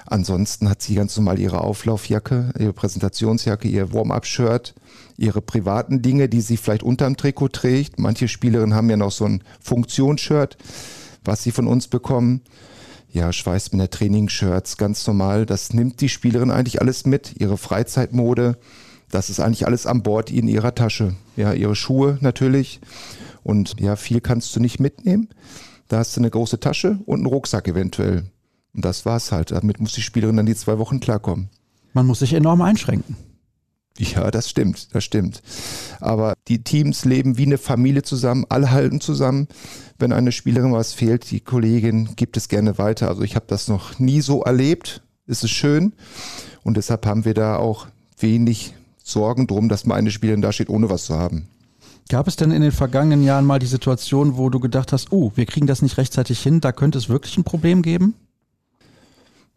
Ansonsten 0.10 0.68
hat 0.68 0.82
sie 0.82 0.96
ganz 0.96 1.16
normal 1.18 1.38
ihre 1.38 1.62
Auflaufjacke, 1.62 2.52
ihre 2.58 2.74
Präsentationsjacke, 2.74 3.68
ihr 3.68 3.94
Warm-up-Shirt, 3.94 4.74
ihre 5.18 5.40
privaten 5.40 6.02
Dinge, 6.02 6.28
die 6.28 6.42
sie 6.42 6.58
vielleicht 6.58 6.82
unterm 6.82 7.16
Trikot 7.16 7.50
trägt. 7.50 8.00
Manche 8.00 8.28
Spielerinnen 8.28 8.74
haben 8.74 8.90
ja 8.90 8.98
noch 8.98 9.12
so 9.12 9.26
ein 9.26 9.44
Funktionsshirt, 9.62 10.58
was 11.24 11.44
sie 11.44 11.52
von 11.52 11.68
uns 11.68 11.88
bekommen. 11.88 12.42
Ja, 13.12 13.32
Schweißbinder, 13.32 13.92
Trainingsshirts, 13.92 14.78
ganz 14.78 15.06
normal. 15.06 15.46
Das 15.46 15.74
nimmt 15.74 16.02
die 16.02 16.10
Spielerin 16.10 16.50
eigentlich 16.50 16.82
alles 16.82 17.06
mit. 17.06 17.40
Ihre 17.40 17.58
Freizeitmode, 17.58 18.58
das 19.12 19.30
ist 19.30 19.40
eigentlich 19.40 19.68
alles 19.68 19.86
an 19.86 20.02
Bord 20.02 20.32
in 20.32 20.48
ihrer 20.48 20.74
Tasche. 20.74 21.14
Ja, 21.36 21.54
ihre 21.54 21.76
Schuhe 21.76 22.18
natürlich. 22.22 22.82
Und 23.44 23.80
ja, 23.80 23.96
viel 23.96 24.22
kannst 24.22 24.56
du 24.56 24.60
nicht 24.60 24.80
mitnehmen. 24.80 25.30
Da 25.88 26.00
hast 26.00 26.16
du 26.16 26.22
eine 26.22 26.32
große 26.32 26.60
Tasche 26.60 26.98
und 27.06 27.20
einen 27.20 27.28
Rucksack 27.28 27.68
eventuell. 27.68 28.26
Und 28.74 28.86
das 28.86 29.06
war's 29.06 29.32
halt. 29.32 29.52
Damit 29.52 29.80
muss 29.80 29.94
die 29.94 30.02
Spielerin 30.02 30.38
dann 30.38 30.46
die 30.46 30.56
zwei 30.56 30.78
Wochen 30.78 31.00
klarkommen. 31.00 31.50
Man 31.94 32.06
muss 32.06 32.20
sich 32.20 32.34
enorm 32.34 32.62
einschränken. 32.62 33.16
Ja, 33.98 34.32
das 34.32 34.50
stimmt, 34.50 34.96
das 34.96 35.04
stimmt. 35.04 35.42
Aber 36.00 36.34
die 36.48 36.64
Teams 36.64 37.04
leben 37.04 37.38
wie 37.38 37.46
eine 37.46 37.58
Familie 37.58 38.02
zusammen, 38.02 38.46
alle 38.48 38.72
halten 38.72 39.02
zusammen. 39.02 39.50
Wenn 39.98 40.14
eine 40.14 40.32
Spielerin 40.32 40.72
was 40.72 40.94
fehlt, 40.94 41.30
die 41.32 41.42
Kollegin 41.42 42.16
gibt 42.16 42.38
es 42.38 42.48
gerne 42.48 42.78
weiter. 42.78 43.10
Also 43.10 43.24
ich 43.24 43.36
habe 43.36 43.46
das 43.48 43.68
noch 43.68 44.00
nie 44.00 44.22
so 44.22 44.44
erlebt. 44.44 45.02
Es 45.28 45.44
ist 45.44 45.52
schön. 45.52 45.94
Und 46.64 46.78
deshalb 46.78 47.06
haben 47.06 47.26
wir 47.26 47.34
da 47.34 47.58
auch 47.58 47.88
wenig 48.18 48.74
Sorgen 49.04 49.48
drum, 49.48 49.68
dass 49.68 49.86
mal 49.86 49.96
eine 49.96 50.12
Spielerin 50.12 50.42
da 50.42 50.54
steht, 50.54 50.70
ohne 50.70 50.90
was 50.90 51.06
zu 51.06 51.16
haben. 51.16 51.48
Gab 52.08 52.28
es 52.28 52.38
denn 52.38 52.52
in 52.52 52.62
den 52.62 52.72
vergangenen 52.72 53.24
Jahren 53.24 53.46
mal 53.46 53.60
die 53.60 53.68
Situation, 53.68 54.38
wo 54.38 54.50
du 54.50 54.60
gedacht 54.60 54.94
hast, 54.94 55.12
oh, 55.12 55.32
wir 55.36 55.46
kriegen 55.46 55.68
das 55.68 55.82
nicht 55.82 55.98
rechtzeitig 55.98 56.40
hin, 56.40 56.62
da 56.62 56.72
könnte 56.72 56.98
es 56.98 57.10
wirklich 57.10 57.38
ein 57.38 57.44
Problem 57.44 57.82
geben? 57.82 58.16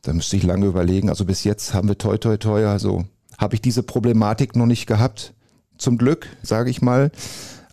Da 0.03 0.13
müsste 0.13 0.37
ich 0.37 0.43
lange 0.43 0.67
überlegen. 0.67 1.09
Also 1.09 1.25
bis 1.25 1.45
jetzt 1.45 1.75
haben 1.75 1.89
wir 1.89 1.97
toi 1.97 2.19
toi 2.19 2.37
toi, 2.37 2.67
also 2.67 3.05
habe 3.39 3.55
ich 3.55 3.61
diese 3.61 3.83
Problematik 3.83 4.57
noch 4.57 4.67
nicht 4.67 4.87
gehabt. 4.87 5.33
Zum 5.79 5.97
Glück, 5.97 6.27
sage 6.43 6.71
ich 6.71 6.83
mal. 6.83 7.11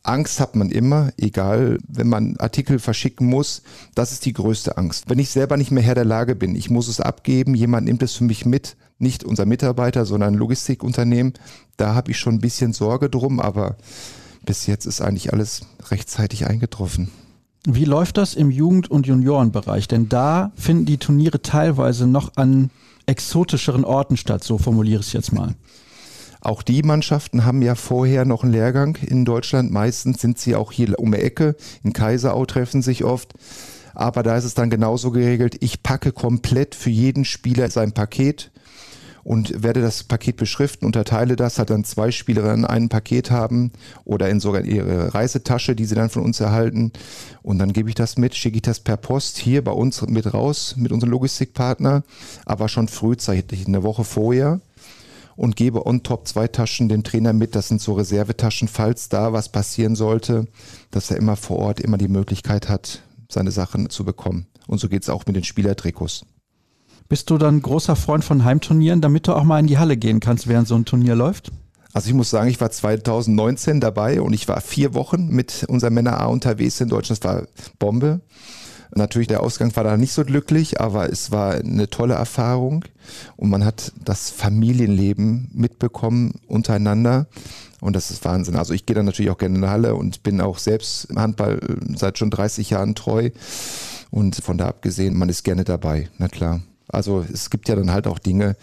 Angst 0.03 0.39
hat 0.39 0.55
man 0.55 0.69
immer, 0.69 1.11
egal, 1.17 1.77
wenn 1.87 2.07
man 2.07 2.37
Artikel 2.37 2.79
verschicken 2.79 3.27
muss. 3.27 3.63
Das 3.95 4.11
ist 4.11 4.25
die 4.25 4.33
größte 4.33 4.77
Angst. 4.77 5.09
Wenn 5.09 5.19
ich 5.19 5.29
selber 5.29 5.57
nicht 5.57 5.71
mehr 5.71 5.83
Herr 5.83 5.95
der 5.95 6.05
Lage 6.05 6.35
bin, 6.35 6.55
ich 6.55 6.69
muss 6.69 6.87
es 6.87 7.01
abgeben, 7.01 7.53
jemand 7.53 7.85
nimmt 7.85 8.01
es 8.01 8.13
für 8.13 8.23
mich 8.23 8.45
mit, 8.45 8.77
nicht 8.97 9.23
unser 9.23 9.45
Mitarbeiter, 9.45 10.05
sondern 10.05 10.33
ein 10.33 10.39
Logistikunternehmen, 10.39 11.33
da 11.77 11.95
habe 11.95 12.11
ich 12.11 12.17
schon 12.17 12.35
ein 12.35 12.41
bisschen 12.41 12.73
Sorge 12.73 13.09
drum, 13.09 13.39
aber 13.39 13.75
bis 14.45 14.67
jetzt 14.67 14.85
ist 14.85 15.01
eigentlich 15.01 15.33
alles 15.33 15.61
rechtzeitig 15.89 16.47
eingetroffen. 16.47 17.11
Wie 17.65 17.85
läuft 17.85 18.17
das 18.17 18.35
im 18.35 18.51
Jugend- 18.51 18.89
und 18.89 19.05
Juniorenbereich? 19.05 19.87
Denn 19.87 20.07
da 20.07 20.51
finden 20.55 20.85
die 20.85 20.97
Turniere 20.97 21.41
teilweise 21.41 22.07
noch 22.07 22.37
an 22.37 22.69
exotischeren 23.05 23.83
Orten 23.83 24.17
statt, 24.17 24.43
so 24.43 24.57
formuliere 24.57 25.01
ich 25.01 25.07
es 25.07 25.13
jetzt 25.13 25.33
mal. 25.33 25.55
Auch 26.41 26.61
die 26.61 26.83
Mannschaften 26.83 27.43
haben 27.43 27.61
ja 27.61 27.75
vorher 27.75 28.23
noch 28.23 28.43
einen 28.43 28.53
Lehrgang 28.53 28.95
in 28.95 29.25
Deutschland. 29.25 29.71
Meistens 29.71 30.21
sind 30.21 30.39
sie 30.39 30.55
auch 30.55 30.71
hier 30.71 30.97
um 30.97 31.11
die 31.11 31.17
Ecke. 31.17 31.57
In 31.83 31.91
Kaiserau 31.91 32.45
treffen 32.45 32.81
sich 32.81 33.03
oft. 33.03 33.33
Aber 33.93 34.23
da 34.23 34.37
ist 34.37 34.45
es 34.45 34.53
dann 34.53 34.69
genauso 34.69 35.11
geregelt. 35.11 35.57
Ich 35.59 35.83
packe 35.83 36.13
komplett 36.13 36.75
für 36.75 36.89
jeden 36.89 37.25
Spieler 37.25 37.69
sein 37.69 37.91
Paket 37.91 38.51
und 39.23 39.63
werde 39.63 39.81
das 39.81 40.03
Paket 40.03 40.37
beschriften, 40.37 40.85
unterteile 40.85 41.35
das, 41.35 41.59
hat 41.59 41.69
dann 41.69 41.83
zwei 41.83 42.11
Spielerinnen 42.11 42.65
ein 42.65 42.89
Paket 42.89 43.31
haben 43.31 43.71
oder 44.05 44.29
in 44.29 44.39
sogar 44.39 44.63
ihre 44.63 45.13
Reisetasche, 45.13 45.75
die 45.75 45.85
sie 45.85 45.95
dann 45.95 46.09
von 46.09 46.23
uns 46.23 46.39
erhalten. 46.39 46.91
Und 47.41 47.59
dann 47.59 47.73
gebe 47.73 47.89
ich 47.89 47.95
das 47.95 48.17
mit, 48.17 48.35
schicke 48.35 48.57
ich 48.57 48.61
das 48.61 48.79
per 48.79 48.97
Post 48.97 49.37
hier 49.37 49.63
bei 49.63 49.71
uns 49.71 50.01
mit 50.07 50.33
raus, 50.33 50.75
mit 50.77 50.91
unserem 50.91 51.11
Logistikpartner, 51.11 52.03
aber 52.45 52.69
schon 52.69 52.87
frühzeitig, 52.87 53.67
eine 53.67 53.83
Woche 53.83 54.03
vorher 54.03 54.61
und 55.39 55.55
gebe 55.55 55.85
on 55.85 56.03
top 56.03 56.27
zwei 56.27 56.49
Taschen 56.49 56.89
dem 56.89 57.03
Trainer 57.03 57.31
mit. 57.31 57.55
Das 57.55 57.69
sind 57.69 57.81
so 57.81 57.93
Reservetaschen, 57.93 58.67
falls 58.67 59.07
da 59.07 59.31
was 59.31 59.49
passieren 59.49 59.95
sollte, 59.95 60.47
dass 60.91 61.09
er 61.11 61.17
immer 61.17 61.37
vor 61.37 61.59
Ort 61.59 61.79
immer 61.79 61.97
die 61.97 62.09
Möglichkeit 62.09 62.67
hat, 62.67 63.03
seine 63.29 63.51
Sachen 63.51 63.89
zu 63.89 64.03
bekommen. 64.03 64.47
Und 64.67 64.79
so 64.79 64.89
geht 64.89 65.03
es 65.03 65.09
auch 65.09 65.25
mit 65.25 65.37
den 65.37 65.45
Spielertrikots. 65.45 66.25
Bist 67.09 67.31
du 67.31 67.39
dann 67.39 67.59
großer 67.63 67.95
Freund 67.95 68.23
von 68.23 68.45
Heimturnieren, 68.45 69.01
damit 69.01 69.27
du 69.27 69.33
auch 69.33 69.43
mal 69.43 69.59
in 69.59 69.65
die 69.65 69.79
Halle 69.79 69.97
gehen 69.97 70.19
kannst, 70.19 70.47
während 70.47 70.67
so 70.67 70.75
ein 70.75 70.85
Turnier 70.85 71.15
läuft? 71.15 71.51
Also 71.91 72.07
ich 72.07 72.13
muss 72.13 72.29
sagen, 72.29 72.51
ich 72.51 72.61
war 72.61 72.69
2019 72.69 73.79
dabei 73.79 74.21
und 74.21 74.33
ich 74.33 74.47
war 74.47 74.61
vier 74.61 74.93
Wochen 74.93 75.27
mit 75.29 75.65
unserer 75.67 75.89
Männer 75.89 76.21
A 76.21 76.27
unterwegs 76.27 76.79
in 76.79 76.87
Deutschland. 76.87 77.23
Das 77.23 77.27
war 77.27 77.47
Bombe. 77.79 78.21
Natürlich, 78.93 79.27
der 79.27 79.41
Ausgang 79.41 79.75
war 79.75 79.83
da 79.83 79.97
nicht 79.97 80.13
so 80.13 80.23
glücklich, 80.23 80.79
aber 80.79 81.11
es 81.11 81.31
war 81.31 81.55
eine 81.55 81.89
tolle 81.89 82.13
Erfahrung 82.13 82.85
und 83.37 83.49
man 83.49 83.65
hat 83.65 83.91
das 84.05 84.29
Familienleben 84.29 85.49
mitbekommen 85.51 86.35
untereinander. 86.45 87.25
Und 87.81 87.95
das 87.95 88.11
ist 88.11 88.23
Wahnsinn. 88.23 88.55
Also 88.55 88.75
ich 88.75 88.85
gehe 88.85 88.95
dann 88.95 89.05
natürlich 89.05 89.31
auch 89.31 89.37
gerne 89.39 89.55
in 89.55 89.61
die 89.63 89.67
Halle 89.67 89.95
und 89.95 90.21
bin 90.21 90.41
auch 90.41 90.59
selbst 90.59 91.07
Handball 91.15 91.59
seit 91.95 92.19
schon 92.19 92.29
30 92.29 92.69
Jahren 92.69 92.93
treu. 92.93 93.31
Und 94.11 94.35
von 94.35 94.59
da 94.59 94.67
abgesehen, 94.67 95.17
man 95.17 95.29
ist 95.29 95.43
gerne 95.43 95.63
dabei, 95.63 96.07
na 96.19 96.27
klar. 96.27 96.61
Also 96.89 97.25
es 97.31 97.49
gibt 97.49 97.69
ja 97.69 97.75
dann 97.75 97.91
halt 97.91 98.07
auch 98.07 98.19
Dinge, 98.19 98.55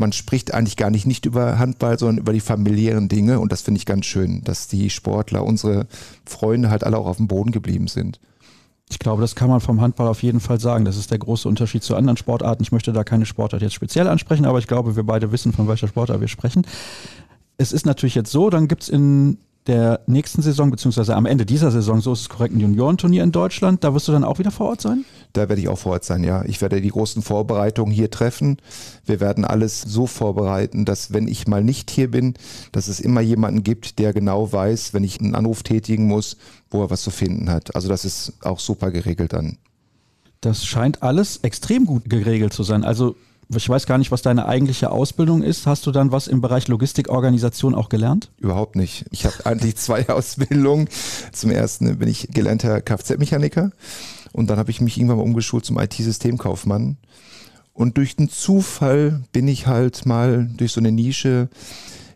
man 0.00 0.12
spricht 0.12 0.52
eigentlich 0.54 0.76
gar 0.76 0.90
nicht, 0.90 1.06
nicht 1.06 1.26
über 1.26 1.58
Handball, 1.58 1.98
sondern 1.98 2.18
über 2.18 2.32
die 2.32 2.40
familiären 2.40 3.08
Dinge. 3.08 3.38
Und 3.38 3.52
das 3.52 3.60
finde 3.62 3.78
ich 3.78 3.86
ganz 3.86 4.06
schön, 4.06 4.42
dass 4.42 4.66
die 4.66 4.90
Sportler, 4.90 5.44
unsere 5.44 5.86
Freunde 6.24 6.70
halt 6.70 6.84
alle 6.84 6.96
auch 6.96 7.06
auf 7.06 7.18
dem 7.18 7.28
Boden 7.28 7.52
geblieben 7.52 7.86
sind. 7.86 8.18
Ich 8.88 8.98
glaube, 8.98 9.22
das 9.22 9.36
kann 9.36 9.48
man 9.48 9.60
vom 9.60 9.80
Handball 9.80 10.08
auf 10.08 10.22
jeden 10.22 10.40
Fall 10.40 10.58
sagen. 10.58 10.84
Das 10.84 10.96
ist 10.96 11.12
der 11.12 11.18
große 11.18 11.46
Unterschied 11.46 11.84
zu 11.84 11.94
anderen 11.94 12.16
Sportarten. 12.16 12.62
Ich 12.62 12.72
möchte 12.72 12.92
da 12.92 13.04
keine 13.04 13.26
Sportart 13.26 13.62
jetzt 13.62 13.74
speziell 13.74 14.08
ansprechen, 14.08 14.46
aber 14.46 14.58
ich 14.58 14.66
glaube, 14.66 14.96
wir 14.96 15.04
beide 15.04 15.30
wissen, 15.30 15.52
von 15.52 15.68
welcher 15.68 15.86
Sportart 15.86 16.20
wir 16.20 16.28
sprechen. 16.28 16.66
Es 17.56 17.70
ist 17.70 17.86
natürlich 17.86 18.16
jetzt 18.16 18.32
so, 18.32 18.50
dann 18.50 18.66
gibt 18.66 18.82
es 18.82 18.88
in 18.88 19.38
der 19.66 20.00
nächsten 20.06 20.42
Saison, 20.42 20.70
beziehungsweise 20.70 21.14
am 21.14 21.26
Ende 21.26 21.44
dieser 21.44 21.70
Saison, 21.70 22.00
so 22.00 22.12
ist 22.12 22.22
es 22.22 22.28
korrekt, 22.28 22.54
ein 22.54 22.60
Juniorenturnier 22.60 23.22
in 23.22 23.30
Deutschland. 23.30 23.84
Da 23.84 23.94
wirst 23.94 24.08
du 24.08 24.12
dann 24.12 24.24
auch 24.24 24.38
wieder 24.38 24.50
vor 24.50 24.68
Ort 24.68 24.80
sein? 24.80 25.04
Da 25.32 25.48
werde 25.48 25.60
ich 25.60 25.68
auch 25.68 25.78
vor 25.78 25.92
Ort 25.92 26.04
sein, 26.04 26.24
ja. 26.24 26.44
Ich 26.46 26.60
werde 26.62 26.80
die 26.80 26.88
großen 26.88 27.22
Vorbereitungen 27.22 27.92
hier 27.92 28.10
treffen. 28.10 28.56
Wir 29.04 29.20
werden 29.20 29.44
alles 29.44 29.82
so 29.82 30.06
vorbereiten, 30.06 30.84
dass 30.84 31.12
wenn 31.12 31.28
ich 31.28 31.46
mal 31.46 31.62
nicht 31.62 31.90
hier 31.90 32.10
bin, 32.10 32.34
dass 32.72 32.88
es 32.88 33.00
immer 33.00 33.20
jemanden 33.20 33.62
gibt, 33.62 33.98
der 33.98 34.12
genau 34.12 34.50
weiß, 34.52 34.94
wenn 34.94 35.04
ich 35.04 35.20
einen 35.20 35.34
Anruf 35.34 35.62
tätigen 35.62 36.06
muss, 36.06 36.36
wo 36.70 36.82
er 36.82 36.90
was 36.90 37.02
zu 37.02 37.10
finden 37.10 37.50
hat. 37.50 37.74
Also 37.74 37.88
das 37.88 38.04
ist 38.04 38.32
auch 38.42 38.58
super 38.58 38.90
geregelt 38.90 39.34
dann. 39.34 39.58
Das 40.40 40.64
scheint 40.64 41.02
alles 41.02 41.38
extrem 41.42 41.84
gut 41.84 42.08
geregelt 42.08 42.54
zu 42.54 42.62
sein. 42.62 42.82
Also 42.82 43.14
ich 43.56 43.68
weiß 43.68 43.86
gar 43.86 43.98
nicht, 43.98 44.12
was 44.12 44.22
deine 44.22 44.46
eigentliche 44.46 44.90
Ausbildung 44.90 45.42
ist. 45.42 45.66
Hast 45.66 45.86
du 45.86 45.90
dann 45.90 46.12
was 46.12 46.28
im 46.28 46.40
Bereich 46.40 46.68
Logistikorganisation 46.68 47.74
auch 47.74 47.88
gelernt? 47.88 48.30
Überhaupt 48.38 48.76
nicht. 48.76 49.06
Ich 49.10 49.24
habe 49.24 49.34
eigentlich 49.44 49.76
zwei 49.76 50.08
Ausbildungen. 50.08 50.88
Zum 51.32 51.50
ersten 51.50 51.98
bin 51.98 52.08
ich 52.08 52.28
gelernter 52.32 52.80
Kfz-Mechaniker 52.80 53.72
und 54.32 54.50
dann 54.50 54.58
habe 54.58 54.70
ich 54.70 54.80
mich 54.80 54.96
irgendwann 54.96 55.18
mal 55.18 55.24
umgeschult 55.24 55.64
zum 55.64 55.78
IT-Systemkaufmann. 55.78 56.96
Und 57.72 57.96
durch 57.96 58.16
den 58.16 58.28
Zufall 58.28 59.22
bin 59.32 59.48
ich 59.48 59.66
halt 59.66 60.06
mal 60.06 60.48
durch 60.56 60.72
so 60.72 60.80
eine 60.80 60.92
Nische 60.92 61.48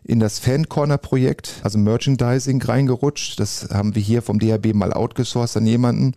in 0.03 0.19
das 0.19 0.37
Fan 0.37 0.69
Corner 0.69 0.99
Projekt, 0.99 1.55
also 1.63 1.79
Merchandising 1.79 2.61
reingerutscht. 2.61 3.39
Das 3.39 3.69
haben 3.73 3.95
wir 3.95 4.01
hier 4.01 4.21
vom 4.21 4.39
DHB 4.39 4.73
mal 4.75 4.93
outgesourced 4.93 5.57
an 5.57 5.65
jemanden. 5.65 6.13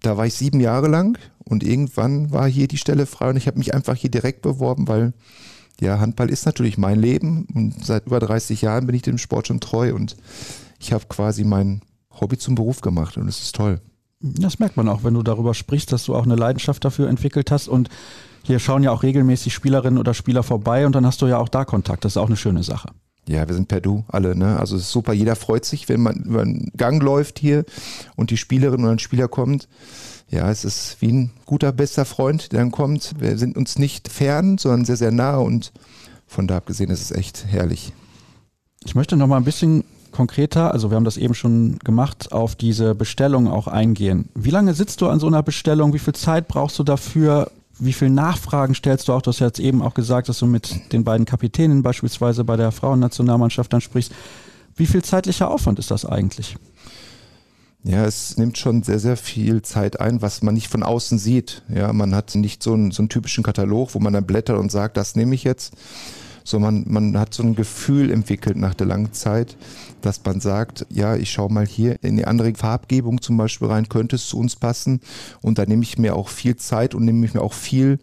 Da 0.00 0.16
war 0.16 0.26
ich 0.26 0.34
sieben 0.34 0.60
Jahre 0.60 0.86
lang 0.86 1.18
und 1.44 1.62
irgendwann 1.62 2.30
war 2.30 2.48
hier 2.48 2.68
die 2.68 2.78
Stelle 2.78 3.06
frei 3.06 3.30
und 3.30 3.36
ich 3.36 3.46
habe 3.46 3.58
mich 3.58 3.74
einfach 3.74 3.96
hier 3.96 4.10
direkt 4.10 4.42
beworben, 4.42 4.88
weil 4.88 5.12
ja, 5.80 5.98
Handball 5.98 6.30
ist 6.30 6.46
natürlich 6.46 6.78
mein 6.78 7.00
Leben 7.00 7.46
und 7.54 7.84
seit 7.84 8.06
über 8.06 8.20
30 8.20 8.62
Jahren 8.62 8.86
bin 8.86 8.94
ich 8.94 9.02
dem 9.02 9.18
Sport 9.18 9.48
schon 9.48 9.60
treu 9.60 9.94
und 9.94 10.16
ich 10.78 10.92
habe 10.92 11.06
quasi 11.08 11.44
mein 11.44 11.82
Hobby 12.20 12.38
zum 12.38 12.54
Beruf 12.54 12.80
gemacht 12.80 13.16
und 13.16 13.28
es 13.28 13.40
ist 13.40 13.56
toll. 13.56 13.80
Das 14.20 14.60
merkt 14.60 14.76
man 14.76 14.88
auch, 14.88 15.02
wenn 15.02 15.14
du 15.14 15.22
darüber 15.22 15.54
sprichst, 15.54 15.90
dass 15.90 16.04
du 16.04 16.14
auch 16.14 16.24
eine 16.24 16.36
Leidenschaft 16.36 16.84
dafür 16.84 17.08
entwickelt 17.08 17.50
hast 17.50 17.68
und 17.68 17.88
hier 18.44 18.58
schauen 18.58 18.82
ja 18.82 18.92
auch 18.92 19.02
regelmäßig 19.02 19.52
Spielerinnen 19.52 19.98
oder 19.98 20.14
Spieler 20.14 20.42
vorbei 20.42 20.86
und 20.86 20.94
dann 20.94 21.06
hast 21.06 21.22
du 21.22 21.26
ja 21.26 21.38
auch 21.38 21.48
da 21.48 21.64
Kontakt. 21.64 22.04
Das 22.04 22.12
ist 22.12 22.16
auch 22.16 22.26
eine 22.26 22.36
schöne 22.36 22.62
Sache. 22.62 22.90
Ja, 23.28 23.46
wir 23.46 23.54
sind 23.54 23.68
per 23.68 23.80
Du 23.80 24.04
alle, 24.08 24.36
ne? 24.36 24.58
Also 24.58 24.76
es 24.76 24.82
ist 24.82 24.90
super. 24.90 25.12
Jeder 25.12 25.36
freut 25.36 25.64
sich, 25.64 25.88
wenn 25.88 26.02
man 26.02 26.16
über 26.16 26.42
einen 26.42 26.72
Gang 26.76 27.00
läuft 27.02 27.38
hier 27.38 27.64
und 28.16 28.30
die 28.30 28.36
Spielerin 28.36 28.82
oder 28.82 28.92
ein 28.92 28.98
Spieler 28.98 29.28
kommt. 29.28 29.68
Ja, 30.32 30.50
es 30.50 30.64
ist 30.64 30.96
wie 31.00 31.12
ein 31.12 31.30
guter, 31.44 31.72
bester 31.72 32.06
Freund, 32.06 32.52
der 32.52 32.60
dann 32.60 32.70
kommt. 32.70 33.12
Wir 33.18 33.36
sind 33.36 33.54
uns 33.54 33.78
nicht 33.78 34.08
fern, 34.08 34.56
sondern 34.56 34.86
sehr, 34.86 34.96
sehr 34.96 35.12
nah 35.12 35.36
und 35.36 35.72
von 36.26 36.46
da 36.46 36.56
abgesehen 36.56 36.90
ist 36.90 37.02
es 37.02 37.10
echt 37.10 37.44
herrlich. 37.46 37.92
Ich 38.82 38.94
möchte 38.94 39.16
noch 39.16 39.26
mal 39.26 39.36
ein 39.36 39.44
bisschen 39.44 39.84
konkreter, 40.10 40.72
also 40.72 40.90
wir 40.90 40.96
haben 40.96 41.04
das 41.04 41.18
eben 41.18 41.34
schon 41.34 41.78
gemacht, 41.80 42.32
auf 42.32 42.56
diese 42.56 42.94
Bestellung 42.94 43.46
auch 43.46 43.68
eingehen. 43.68 44.30
Wie 44.34 44.48
lange 44.50 44.72
sitzt 44.72 45.02
du 45.02 45.08
an 45.08 45.20
so 45.20 45.26
einer 45.26 45.42
Bestellung? 45.42 45.92
Wie 45.92 45.98
viel 45.98 46.14
Zeit 46.14 46.48
brauchst 46.48 46.78
du 46.78 46.82
dafür? 46.82 47.50
Wie 47.78 47.92
viele 47.92 48.10
Nachfragen 48.10 48.74
stellst 48.74 49.08
du 49.08 49.12
auch? 49.12 49.20
Du 49.20 49.28
hast 49.28 49.40
ja 49.40 49.48
jetzt 49.48 49.60
eben 49.60 49.82
auch 49.82 49.92
gesagt, 49.92 50.30
dass 50.30 50.38
du 50.38 50.46
mit 50.46 50.92
den 50.94 51.04
beiden 51.04 51.26
Kapitänen 51.26 51.82
beispielsweise 51.82 52.42
bei 52.42 52.56
der 52.56 52.72
Frauennationalmannschaft 52.72 53.70
dann 53.70 53.82
sprichst. 53.82 54.12
Wie 54.76 54.86
viel 54.86 55.02
zeitlicher 55.02 55.50
Aufwand 55.50 55.78
ist 55.78 55.90
das 55.90 56.06
eigentlich? 56.06 56.56
Ja, 57.84 58.04
es 58.04 58.36
nimmt 58.36 58.58
schon 58.58 58.84
sehr, 58.84 59.00
sehr 59.00 59.16
viel 59.16 59.62
Zeit 59.62 59.98
ein, 59.98 60.22
was 60.22 60.42
man 60.42 60.54
nicht 60.54 60.68
von 60.68 60.84
außen 60.84 61.18
sieht. 61.18 61.62
Ja, 61.68 61.92
man 61.92 62.14
hat 62.14 62.34
nicht 62.36 62.62
so 62.62 62.74
einen, 62.74 62.92
so 62.92 63.02
einen 63.02 63.08
typischen 63.08 63.42
Katalog, 63.42 63.94
wo 63.94 63.98
man 63.98 64.12
dann 64.12 64.24
blättert 64.24 64.58
und 64.58 64.70
sagt, 64.70 64.96
das 64.96 65.16
nehme 65.16 65.34
ich 65.34 65.42
jetzt, 65.42 65.74
sondern 66.44 66.84
man, 66.86 67.12
man 67.12 67.18
hat 67.18 67.34
so 67.34 67.42
ein 67.42 67.56
Gefühl 67.56 68.12
entwickelt 68.12 68.56
nach 68.56 68.74
der 68.74 68.86
langen 68.86 69.12
Zeit, 69.12 69.56
dass 70.00 70.24
man 70.24 70.40
sagt, 70.40 70.86
ja, 70.90 71.16
ich 71.16 71.32
schaue 71.32 71.52
mal 71.52 71.66
hier 71.66 71.96
in 72.04 72.16
die 72.16 72.24
andere 72.24 72.54
Farbgebung 72.54 73.20
zum 73.20 73.36
Beispiel 73.36 73.66
rein, 73.66 73.88
könnte 73.88 74.14
es 74.14 74.28
zu 74.28 74.38
uns 74.38 74.54
passen. 74.54 75.00
Und 75.40 75.58
da 75.58 75.66
nehme 75.66 75.82
ich 75.82 75.98
mir 75.98 76.14
auch 76.14 76.28
viel 76.28 76.54
Zeit 76.54 76.94
und 76.94 77.04
nehme 77.04 77.26
ich 77.26 77.34
mir 77.34 77.42
auch 77.42 77.54
viel 77.54 77.98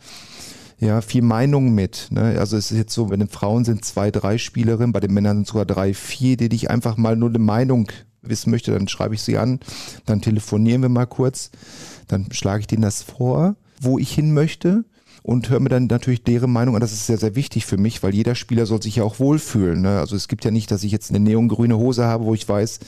ja, 0.82 1.02
viel 1.02 1.22
Meinung 1.22 1.74
mit. 1.74 2.08
Ne? 2.10 2.40
Also 2.40 2.56
es 2.56 2.72
ist 2.72 2.78
jetzt 2.78 2.94
so, 2.94 3.08
bei 3.08 3.18
den 3.18 3.28
Frauen 3.28 3.66
sind 3.66 3.84
zwei, 3.84 4.12
drei 4.12 4.38
Spielerinnen, 4.38 4.94
bei 4.94 5.02
den 5.02 5.14
Männern 5.14 5.40
sind 5.40 5.48
sogar 5.48 5.66
drei, 5.66 5.94
vier, 5.94 6.38
die 6.38 6.48
dich 6.48 6.70
einfach 6.70 6.96
mal 6.96 7.18
nur 7.18 7.28
eine 7.28 7.40
Meinung 7.40 7.92
wissen 8.22 8.52
möchte, 8.52 8.72
dann 8.72 8.88
schreibe 8.88 9.16
ich 9.16 9.22
sie 9.22 9.38
an, 9.38 9.60
dann 10.06 10.22
telefonieren 10.22 10.82
wir 10.82 10.90
mal 10.90 11.06
kurz, 11.06 11.52
dann 12.08 12.32
schlage 12.32 12.62
ich 12.62 12.68
denen 12.68 12.82
das 12.82 13.04
vor, 13.04 13.56
wo 13.82 13.98
ich 13.98 14.12
hin 14.12 14.34
möchte 14.34 14.84
und 15.24 15.50
höre 15.50 15.60
mir 15.60 15.70
dann 15.70 15.88
natürlich 15.88 16.24
deren 16.24 16.52
Meinung 16.52 16.76
an. 16.76 16.82
Das 16.82 16.94
ist 16.94 17.06
sehr, 17.06 17.18
sehr 17.18 17.36
wichtig 17.36 17.66
für 17.66 17.78
mich, 17.78 18.04
weil 18.04 18.14
jeder 18.14 18.36
Spieler 18.36 18.66
soll 18.66 18.82
sich 18.82 18.98
ja 18.98 19.04
auch 19.04 19.20
wohlfühlen. 19.20 19.82
Ne? 19.82 20.00
Also 20.00 20.16
es 20.16 20.28
gibt 20.28 20.46
ja 20.46 20.52
nicht, 20.52 20.72
dass 20.72 20.84
ich 20.84 20.92
jetzt 20.92 21.10
eine 21.10 21.20
neongrüne 21.20 21.78
Hose 21.78 22.06
habe, 22.06 22.26
wo 22.26 22.34
ich 22.34 22.48
weiß, 22.48 22.80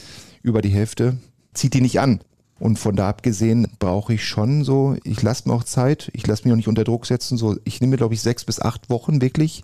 über 0.42 0.62
die 0.62 0.70
Hälfte 0.70 1.18
zieht 1.54 1.74
die 1.74 1.82
nicht 1.82 2.00
an. 2.00 2.22
Und 2.60 2.78
von 2.78 2.96
da 2.96 3.10
abgesehen 3.10 3.68
brauche 3.80 4.14
ich 4.14 4.26
schon 4.26 4.64
so, 4.64 4.96
ich 5.04 5.22
lasse 5.24 5.50
mir 5.50 5.56
auch 5.56 5.64
Zeit, 5.64 6.12
ich 6.14 6.28
lasse 6.28 6.44
mich 6.44 6.54
auch 6.54 6.58
nicht 6.58 6.68
unter 6.68 6.84
Druck 6.84 7.08
setzen. 7.08 7.36
So, 7.38 7.58
ich 7.64 7.82
nehme, 7.82 7.98
glaube 7.98 8.14
ich, 8.14 8.22
sechs 8.22 8.46
bis 8.46 8.60
acht 8.60 8.90
Wochen 8.90 9.20
wirklich 9.20 9.64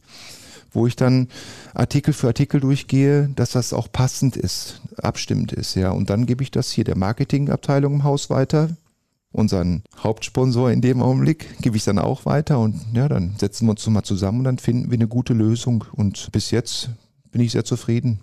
wo 0.71 0.87
ich 0.87 0.95
dann 0.95 1.27
Artikel 1.73 2.13
für 2.13 2.27
Artikel 2.27 2.59
durchgehe, 2.59 3.29
dass 3.35 3.51
das 3.51 3.73
auch 3.73 3.91
passend 3.91 4.35
ist, 4.35 4.81
abstimmend 4.97 5.51
ist, 5.51 5.75
ja. 5.75 5.91
Und 5.91 6.09
dann 6.09 6.25
gebe 6.25 6.43
ich 6.43 6.51
das 6.51 6.71
hier 6.71 6.83
der 6.83 6.97
Marketingabteilung 6.97 7.95
im 7.95 8.03
Haus 8.03 8.29
weiter, 8.29 8.69
unseren 9.31 9.83
Hauptsponsor 9.97 10.71
in 10.71 10.81
dem 10.81 11.01
Augenblick, 11.01 11.61
gebe 11.61 11.77
ich 11.77 11.83
dann 11.83 11.99
auch 11.99 12.25
weiter 12.25 12.59
und 12.59 12.81
ja, 12.93 13.07
dann 13.07 13.35
setzen 13.37 13.67
wir 13.67 13.71
uns 13.71 13.85
nochmal 13.85 14.03
zusammen 14.03 14.39
und 14.39 14.43
dann 14.45 14.57
finden 14.57 14.89
wir 14.89 14.97
eine 14.97 15.07
gute 15.07 15.33
Lösung. 15.33 15.83
Und 15.93 16.31
bis 16.31 16.51
jetzt 16.51 16.89
bin 17.31 17.41
ich 17.41 17.51
sehr 17.51 17.65
zufrieden. 17.65 18.19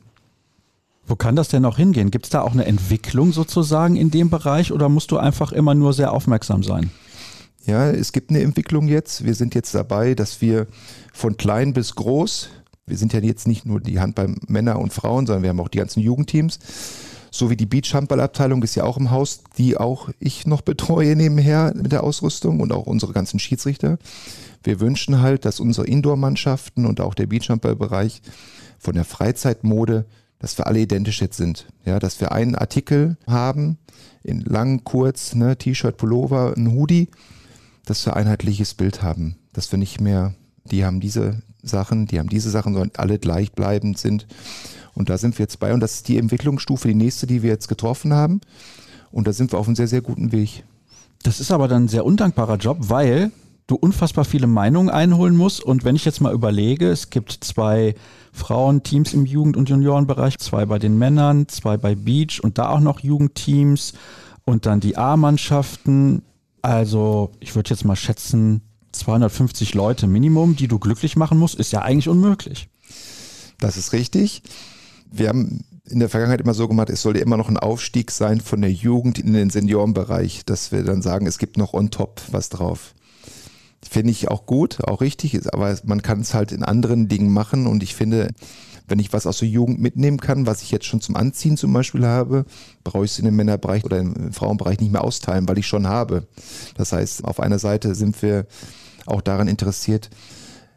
Wo 1.07 1.17
kann 1.17 1.37
das 1.37 1.49
denn 1.49 1.63
noch 1.63 1.77
hingehen? 1.77 2.11
Gibt 2.11 2.27
es 2.27 2.31
da 2.31 2.41
auch 2.41 2.53
eine 2.53 2.65
Entwicklung 2.65 3.33
sozusagen 3.33 3.97
in 3.97 4.11
dem 4.11 4.31
Bereich 4.31 4.73
oder 4.73 4.89
musst 4.89 5.11
du 5.11 5.19
einfach 5.19 5.53
immer 5.53 5.75
nur 5.75 5.93
sehr 5.93 6.13
aufmerksam 6.13 6.63
sein? 6.63 6.91
Ja, 7.67 7.91
es 7.91 8.13
gibt 8.13 8.31
eine 8.31 8.43
Entwicklung 8.43 8.89
jetzt. 8.89 9.25
Wir 9.25 9.35
sind 9.35 9.55
jetzt 9.55 9.75
dabei, 9.75 10.15
dass 10.15 10.43
wir 10.43 10.67
von 11.13 11.37
klein 11.37 11.73
bis 11.73 11.95
groß, 11.95 12.51
wir 12.87 12.97
sind 12.99 13.15
ja 13.15 13.21
jetzt 13.21 13.47
nicht 13.47 13.65
nur 13.65 13.81
die 13.81 14.01
Handballmänner 14.01 14.79
und 14.79 14.93
Frauen, 14.93 15.27
sondern 15.27 15.43
wir 15.43 15.51
haben 15.51 15.61
auch 15.61 15.69
die 15.69 15.79
ganzen 15.79 16.01
Jugendteams, 16.01 16.59
so 17.31 17.51
wie 17.51 17.57
die 17.57 17.67
Beachhandballabteilung 17.67 18.63
ist 18.63 18.75
ja 18.75 18.85
auch 18.85 18.99
im 18.99 19.11
Haus, 19.11 19.41
die 19.57 19.77
auch 19.77 20.11
ich 20.21 20.47
noch 20.47 20.61
betreue 20.61 21.17
nebenher 21.17 21.73
mit 21.75 21.91
der 21.91 22.05
Ausrüstung 22.05 22.61
und 22.61 22.71
auch 22.71 22.87
unsere 22.87 23.13
ganzen 23.13 23.41
Schiedsrichter. 23.41 23.99
Wir 24.63 24.79
wünschen 24.79 25.21
halt, 25.21 25.45
dass 25.45 25.59
unsere 25.59 25.87
Indoor-Mannschaften 25.87 26.87
und 26.87 27.01
auch 27.01 27.15
der 27.15 27.27
Beachhandballbereich 27.27 28.23
von 28.79 28.95
der 28.95 29.05
Freizeitmode, 29.05 30.05
dass 30.39 30.59
wir 30.59 30.67
alle 30.67 30.81
identisch 30.81 31.23
jetzt 31.23 31.39
sind. 31.39 31.67
Ja, 31.85 31.99
dass 31.99 32.21
wir 32.21 32.31
einen 32.33 32.55
Artikel 32.55 33.17
haben, 33.27 33.79
in 34.23 34.41
lang, 34.43 34.85
kurz, 34.85 35.35
ne, 35.35 35.57
T-Shirt, 35.57 35.97
Pullover, 35.97 36.55
ein 36.57 36.71
Hoodie, 36.73 37.09
dass 37.85 38.05
wir 38.07 38.17
einheitliches 38.17 38.75
Bild 38.75 39.03
haben, 39.03 39.37
dass 39.53 39.71
wir 39.71 39.79
nicht 39.79 40.01
mehr, 40.01 40.35
die 40.65 40.85
haben 40.85 41.01
diese 41.01 41.43
Sachen, 41.63 42.07
die 42.07 42.19
haben 42.19 42.29
diese 42.29 42.51
Sachen, 42.51 42.75
sondern 42.75 42.93
alle 42.97 43.19
gleichbleibend 43.19 43.99
sind. 43.99 44.27
Und 44.95 45.09
da 45.09 45.19
sind 45.19 45.39
wir 45.39 45.45
jetzt 45.45 45.59
bei. 45.59 45.75
Und 45.75 45.81
das 45.81 45.95
ist 45.95 46.09
die 46.09 46.19
Entwicklungsstufe, 46.19 46.89
die 46.89 46.95
nächste, 46.95 47.27
die 47.27 47.43
wir 47.43 47.51
jetzt 47.51 47.69
getroffen 47.69 48.13
haben. 48.13 48.41
Und 49.11 49.27
da 49.27 49.33
sind 49.33 49.53
wir 49.53 49.59
auf 49.59 49.67
einem 49.67 49.77
sehr, 49.77 49.89
sehr 49.89 50.03
guten 50.03 50.33
Weg. 50.33 50.65
Das 51.23 51.41
ist 51.41 51.51
aber 51.51 51.69
dann 51.69 51.85
ein 51.85 51.89
sehr 51.89 52.05
undankbarer 52.05 52.57
Job, 52.57 52.79
weil 52.81 53.31
du 53.67 53.77
unfassbar 53.77 54.25
viele 54.25 54.47
Meinungen 54.47 54.91
einholen 54.91 55.37
musst. 55.37 55.63
Und 55.63 55.85
wenn 55.85 55.97
ich 55.97 56.05
jetzt 56.05 56.21
mal 56.21 56.35
überlege, 56.35 56.89
es 56.89 57.11
gibt 57.11 57.33
zwei 57.33 57.95
Frauenteams 58.33 59.15
im 59.15 59.25
Jugend- 59.25 59.57
und 59.57 59.69
Juniorenbereich, 59.69 60.39
zwei 60.39 60.67
bei 60.67 60.79
den 60.79 60.99
Männern, 60.99 61.49
zwei 61.49 61.77
bei 61.77 61.95
Beach 61.95 62.41
und 62.43 62.59
da 62.59 62.69
auch 62.69 62.81
noch 62.81 63.01
Jugendteams 63.01 63.95
und 64.45 64.67
dann 64.67 64.81
die 64.81 64.97
A-Mannschaften. 64.97 66.23
Also 66.65 67.31
ich 67.41 67.55
würde 67.55 67.69
jetzt 67.69 67.85
mal 67.85 67.95
schätzen, 67.95 68.63
250 68.93 69.75
Leute 69.75 70.07
Minimum, 70.07 70.57
die 70.57 70.67
du 70.67 70.79
glücklich 70.79 71.15
machen 71.15 71.37
musst, 71.37 71.57
ist 71.57 71.73
ja 71.73 71.83
eigentlich 71.83 72.09
unmöglich. 72.09 72.71
Das 73.59 73.77
ist 73.77 73.93
richtig. 73.93 74.43
Wir 75.13 75.29
haben 75.29 75.63
in 75.85 76.01
der 76.01 76.09
Vergangenheit 76.09 76.41
immer 76.41 76.55
so 76.55 76.67
gemacht, 76.67 76.89
es 76.89 77.03
sollte 77.03 77.21
immer 77.21 77.37
noch 77.37 77.51
ein 77.51 77.59
Aufstieg 77.59 78.11
sein 78.11 78.41
von 78.41 78.63
der 78.63 78.73
Jugend 78.73 79.19
in 79.19 79.35
den 79.35 79.51
Seniorenbereich, 79.51 80.47
dass 80.47 80.73
wir 80.73 80.85
dann 80.85 81.03
sagen, 81.03 81.27
es 81.27 81.37
gibt 81.37 81.59
noch 81.59 81.75
on 81.75 81.91
top 81.91 82.23
was 82.31 82.49
drauf. 82.49 82.95
Finde 83.87 84.13
ich 84.13 84.29
auch 84.29 84.47
gut, 84.47 84.83
auch 84.85 85.03
richtig, 85.03 85.53
aber 85.53 85.79
man 85.85 86.01
kann 86.01 86.23
es 86.23 86.33
halt 86.33 86.51
in 86.51 86.65
anderen 86.65 87.09
Dingen 87.09 87.31
machen 87.31 87.67
und 87.67 87.83
ich 87.83 87.95
finde, 87.95 88.31
wenn 88.87 88.99
ich 88.99 89.13
was 89.13 89.27
aus 89.27 89.39
der 89.39 89.49
Jugend 89.49 89.81
mitnehmen 89.81 90.19
kann, 90.19 90.47
was 90.47 90.63
ich 90.63 90.71
jetzt 90.71 90.87
schon 90.87 91.01
zum 91.01 91.17
Anziehen 91.17 91.57
zum 91.57 91.73
Beispiel 91.73 92.07
habe, 92.07 92.45
brauche 92.83 93.05
ich 93.05 93.13
es 93.13 93.19
in 93.19 93.25
dem 93.25 93.37
Männerbereich 93.37 93.85
oder 93.85 93.99
im 93.99 94.33
Frauenbereich 94.33 94.81
nicht 94.81 94.93
mehr 94.93 95.05
austeilen, 95.05 95.49
weil 95.49 95.59
ich 95.59 95.67
schon 95.67 95.87
habe. 95.87 96.27
Das 96.77 96.93
heißt, 96.93 97.25
auf 97.25 97.41
einer 97.41 97.59
Seite 97.59 97.95
sind 97.95 98.21
wir 98.23 98.47
auch 99.07 99.21
daran 99.21 99.49
interessiert, 99.49 100.11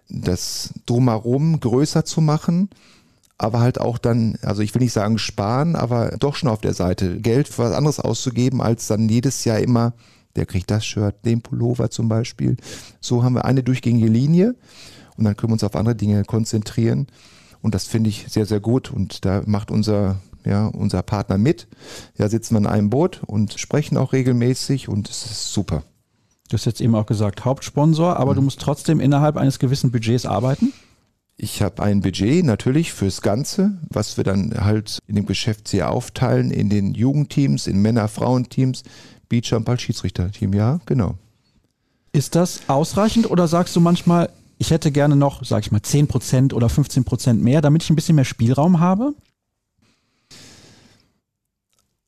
das 0.10 0.74
drumherum 0.86 1.60
größer 1.60 2.06
zu 2.06 2.22
machen, 2.22 2.70
aber 3.38 3.60
halt 3.60 3.80
auch 3.80 3.98
dann, 3.98 4.38
also 4.42 4.62
ich 4.62 4.74
will 4.74 4.82
nicht 4.82 4.94
sagen 4.94 5.18
sparen, 5.18 5.76
aber 5.76 6.16
doch 6.18 6.36
schon 6.36 6.50
auf 6.50 6.62
der 6.62 6.74
Seite 6.74 7.20
Geld 7.20 7.48
für 7.48 7.64
was 7.64 7.74
anderes 7.74 8.00
auszugeben, 8.00 8.62
als 8.62 8.88
dann 8.88 9.10
jedes 9.10 9.44
Jahr 9.46 9.60
immer, 9.60 9.94
der 10.36 10.46
kriegt 10.46 10.72
das 10.72 10.86
Shirt, 10.86 11.16
den 11.26 11.42
Pullover 11.42 11.90
zum 11.90 12.08
Beispiel. 12.08 12.58
So 13.02 13.24
haben 13.24 13.36
wir 13.36 13.46
eine 13.46 13.64
durchgängige 13.64 14.08
Linie 14.08 14.56
und 15.18 15.26
dann 15.26 15.36
können 15.36 15.52
wir 15.52 15.56
uns 15.56 15.64
auf 15.64 15.76
andere 15.76 15.96
Dinge 15.96 16.24
konzentrieren. 16.24 17.08
Und 17.62 17.76
das 17.76 17.86
finde 17.86 18.10
ich 18.10 18.26
sehr, 18.30 18.46
sehr 18.46 18.60
gut. 18.60 18.92
Und 18.92 19.26
da 19.26 19.44
macht 19.46 19.72
unser, 19.72 20.22
ja, 20.46 20.68
unser 20.68 21.02
Partner 21.04 21.38
mit. 21.38 21.68
Ja, 22.18 22.30
sitzen 22.30 22.56
wir 22.56 22.60
in 22.60 22.68
einem 22.68 22.90
Boot 22.90 23.22
und 23.26 23.60
sprechen 23.60 23.98
auch 23.98 24.14
regelmäßig 24.14 24.90
und 24.90 25.10
es 25.10 25.26
ist 25.26 25.54
super. 25.54 25.84
Du 26.50 26.54
hast 26.54 26.66
jetzt 26.66 26.80
eben 26.82 26.96
auch 26.96 27.06
gesagt, 27.06 27.44
Hauptsponsor, 27.44 28.18
aber 28.18 28.32
mhm. 28.32 28.36
du 28.36 28.42
musst 28.44 28.62
trotzdem 28.62 29.00
innerhalb 29.00 29.36
eines 29.36 29.60
gewissen 29.60 29.92
Budgets 29.92 30.26
arbeiten? 30.26 30.72
Ich 31.40 31.62
habe 31.62 31.84
ein 31.84 32.02
Budget 32.02 32.44
natürlich 32.44 32.94
fürs 32.94 33.22
Ganze, 33.22 33.78
was 33.90 34.18
wir 34.18 34.24
dann 34.24 34.56
halt 34.60 34.98
in 35.06 35.16
dem 35.16 35.28
Geschäftsjahr 35.28 35.92
aufteilen 35.92 36.50
in 36.50 36.70
den 36.70 36.96
Jugendteams, 36.96 37.68
in 37.68 37.80
Männer-Frauen-Teams, 37.82 38.84
Beacher- 39.30 39.58
und 39.58 39.66
Ball-Schiedsrichter-Team. 39.66 40.54
Ja, 40.54 40.80
genau. 40.88 41.16
Ist 42.12 42.34
das 42.34 42.62
ausreichend 42.68 43.30
oder 43.30 43.48
sagst 43.48 43.76
du 43.76 43.82
manchmal, 43.82 44.30
ich 44.58 44.72
hätte 44.72 44.92
gerne 44.92 45.16
noch, 45.16 45.44
sag 45.44 45.64
ich 45.64 45.72
mal, 45.72 45.82
10% 45.82 46.54
oder 46.54 46.68
15% 46.68 47.34
mehr, 47.34 47.62
damit 47.62 47.84
ich 47.84 47.90
ein 47.90 47.96
bisschen 47.96 48.16
mehr 48.16 48.26
Spielraum 48.26 48.80
habe? 48.80 49.14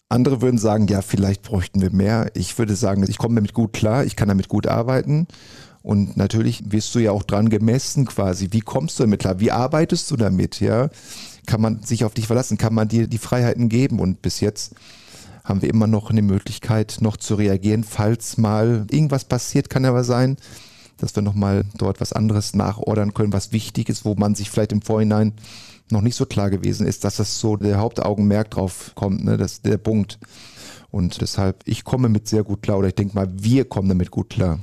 Andere 0.10 0.42
würden 0.42 0.58
sagen, 0.58 0.88
ja, 0.88 1.04
vielleicht 1.04 1.44
bräuchten 1.44 1.82
wir 1.82 1.92
mehr. 1.92 2.32
Ich 2.34 2.58
würde 2.58 2.76
sagen, 2.76 3.06
ich 3.08 3.20
komme 3.20 3.36
damit 3.36 3.54
gut 3.54 3.74
klar, 3.74 4.04
ich 4.04 4.16
kann 4.16 4.28
damit 4.28 4.48
gut 4.48 4.66
arbeiten. 4.66 5.28
Und 5.84 6.18
natürlich 6.18 6.64
wirst 6.72 6.94
du 6.96 7.00
ja 7.00 7.12
auch 7.12 7.24
dran 7.24 7.50
gemessen 7.50 8.06
quasi. 8.06 8.50
Wie 8.52 8.62
kommst 8.62 9.00
du 9.00 9.04
damit 9.04 9.22
klar? 9.22 9.40
Wie 9.40 9.52
arbeitest 9.52 10.10
du 10.10 10.18
damit? 10.18 10.60
Ja, 10.60 10.90
kann 11.46 11.62
man 11.62 11.84
sich 11.84 12.04
auf 12.04 12.16
dich 12.16 12.28
verlassen? 12.28 12.58
Kann 12.58 12.74
man 12.74 12.88
dir 12.88 13.08
die 13.08 13.20
Freiheiten 13.20 13.70
geben? 13.70 14.00
Und 14.00 14.22
bis 14.24 14.40
jetzt 14.40 14.74
haben 15.44 15.62
wir 15.62 15.70
immer 15.70 15.88
noch 15.88 16.10
eine 16.10 16.22
Möglichkeit, 16.22 16.98
noch 17.02 17.18
zu 17.18 17.36
reagieren, 17.36 17.84
falls 17.84 18.38
mal 18.38 18.86
irgendwas 18.92 19.26
passiert, 19.26 19.70
kann 19.70 19.86
aber 19.86 20.04
sein, 20.04 20.38
dass 21.00 21.16
wir 21.16 21.24
nochmal 21.24 21.66
dort 21.78 22.02
was 22.02 22.14
anderes 22.14 22.54
nachordern 22.54 23.14
können, 23.14 23.34
was 23.34 23.52
wichtig 23.52 23.90
ist, 23.90 24.06
wo 24.06 24.16
man 24.16 24.36
sich 24.36 24.50
vielleicht 24.50 24.72
im 24.72 24.82
Vorhinein 24.82 25.34
noch 25.92 26.02
nicht 26.02 26.16
so 26.16 26.26
klar 26.26 26.50
gewesen 26.50 26.86
ist, 26.86 27.04
dass 27.04 27.18
das 27.18 27.40
so 27.40 27.56
der 27.58 27.80
Hauptaugenmerk 27.80 28.52
drauf 28.52 28.92
kommt, 28.96 29.24
ne? 29.24 29.38
das 29.38 29.54
ist 29.54 29.66
der 29.66 29.78
Punkt. 29.78 30.20
Und 30.92 31.22
deshalb, 31.22 31.62
ich 31.66 31.84
komme 31.84 32.10
mit 32.10 32.28
sehr 32.28 32.44
gut 32.44 32.62
klar, 32.62 32.80
oder 32.80 32.88
ich 32.88 32.96
denke 32.96 33.16
mal, 33.16 33.30
wir 33.32 33.66
kommen 33.66 33.90
damit 33.90 34.12
gut 34.12 34.30
klar. 34.30 34.60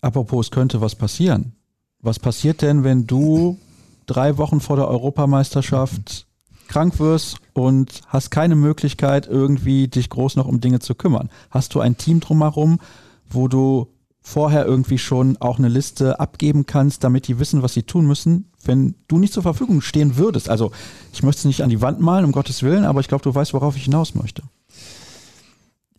Apropos, 0.00 0.46
es 0.46 0.50
könnte 0.50 0.80
was 0.80 0.96
passieren. 0.96 1.52
Was 2.00 2.18
passiert 2.18 2.62
denn, 2.62 2.82
wenn 2.82 3.06
du 3.06 3.58
drei 4.06 4.36
Wochen 4.36 4.60
vor 4.60 4.76
der 4.76 4.88
Europameisterschaft 4.88 6.26
krank 6.66 6.98
wirst 6.98 7.36
und 7.52 8.00
hast 8.08 8.30
keine 8.30 8.56
Möglichkeit, 8.56 9.28
irgendwie 9.28 9.86
dich 9.86 10.10
groß 10.10 10.34
noch 10.34 10.48
um 10.48 10.60
Dinge 10.60 10.80
zu 10.80 10.96
kümmern? 10.96 11.30
Hast 11.50 11.74
du 11.74 11.80
ein 11.80 11.96
Team 11.96 12.18
drumherum, 12.18 12.80
wo 13.30 13.46
du 13.46 13.86
vorher 14.22 14.64
irgendwie 14.64 14.98
schon 14.98 15.36
auch 15.38 15.58
eine 15.58 15.68
Liste 15.68 16.20
abgeben 16.20 16.64
kannst, 16.64 17.02
damit 17.02 17.26
die 17.26 17.38
wissen, 17.38 17.62
was 17.62 17.74
sie 17.74 17.82
tun 17.82 18.06
müssen, 18.06 18.50
wenn 18.64 18.94
du 19.08 19.18
nicht 19.18 19.32
zur 19.32 19.42
Verfügung 19.42 19.80
stehen 19.80 20.16
würdest. 20.16 20.48
Also 20.48 20.70
ich 21.12 21.22
möchte 21.22 21.40
es 21.40 21.44
nicht 21.44 21.62
an 21.62 21.70
die 21.70 21.80
Wand 21.80 22.00
malen, 22.00 22.24
um 22.24 22.32
Gottes 22.32 22.62
Willen, 22.62 22.84
aber 22.84 23.00
ich 23.00 23.08
glaube, 23.08 23.24
du 23.24 23.34
weißt, 23.34 23.52
worauf 23.52 23.76
ich 23.76 23.84
hinaus 23.84 24.14
möchte. 24.14 24.42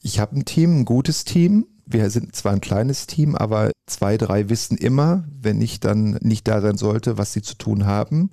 Ich 0.01 0.19
habe 0.19 0.37
ein 0.37 0.45
Team, 0.45 0.79
ein 0.79 0.85
gutes 0.85 1.25
Team. 1.25 1.67
Wir 1.93 2.09
sind 2.09 2.35
zwar 2.35 2.53
ein 2.53 2.59
kleines 2.59 3.05
Team, 3.05 3.35
aber 3.35 3.71
zwei, 3.85 4.17
drei 4.17 4.49
wissen 4.49 4.77
immer, 4.77 5.25
wenn 5.39 5.61
ich 5.61 5.79
dann 5.79 6.17
nicht 6.21 6.47
da 6.47 6.59
sein 6.59 6.75
sollte, 6.75 7.19
was 7.19 7.33
sie 7.33 7.43
zu 7.43 7.53
tun 7.53 7.85
haben 7.85 8.31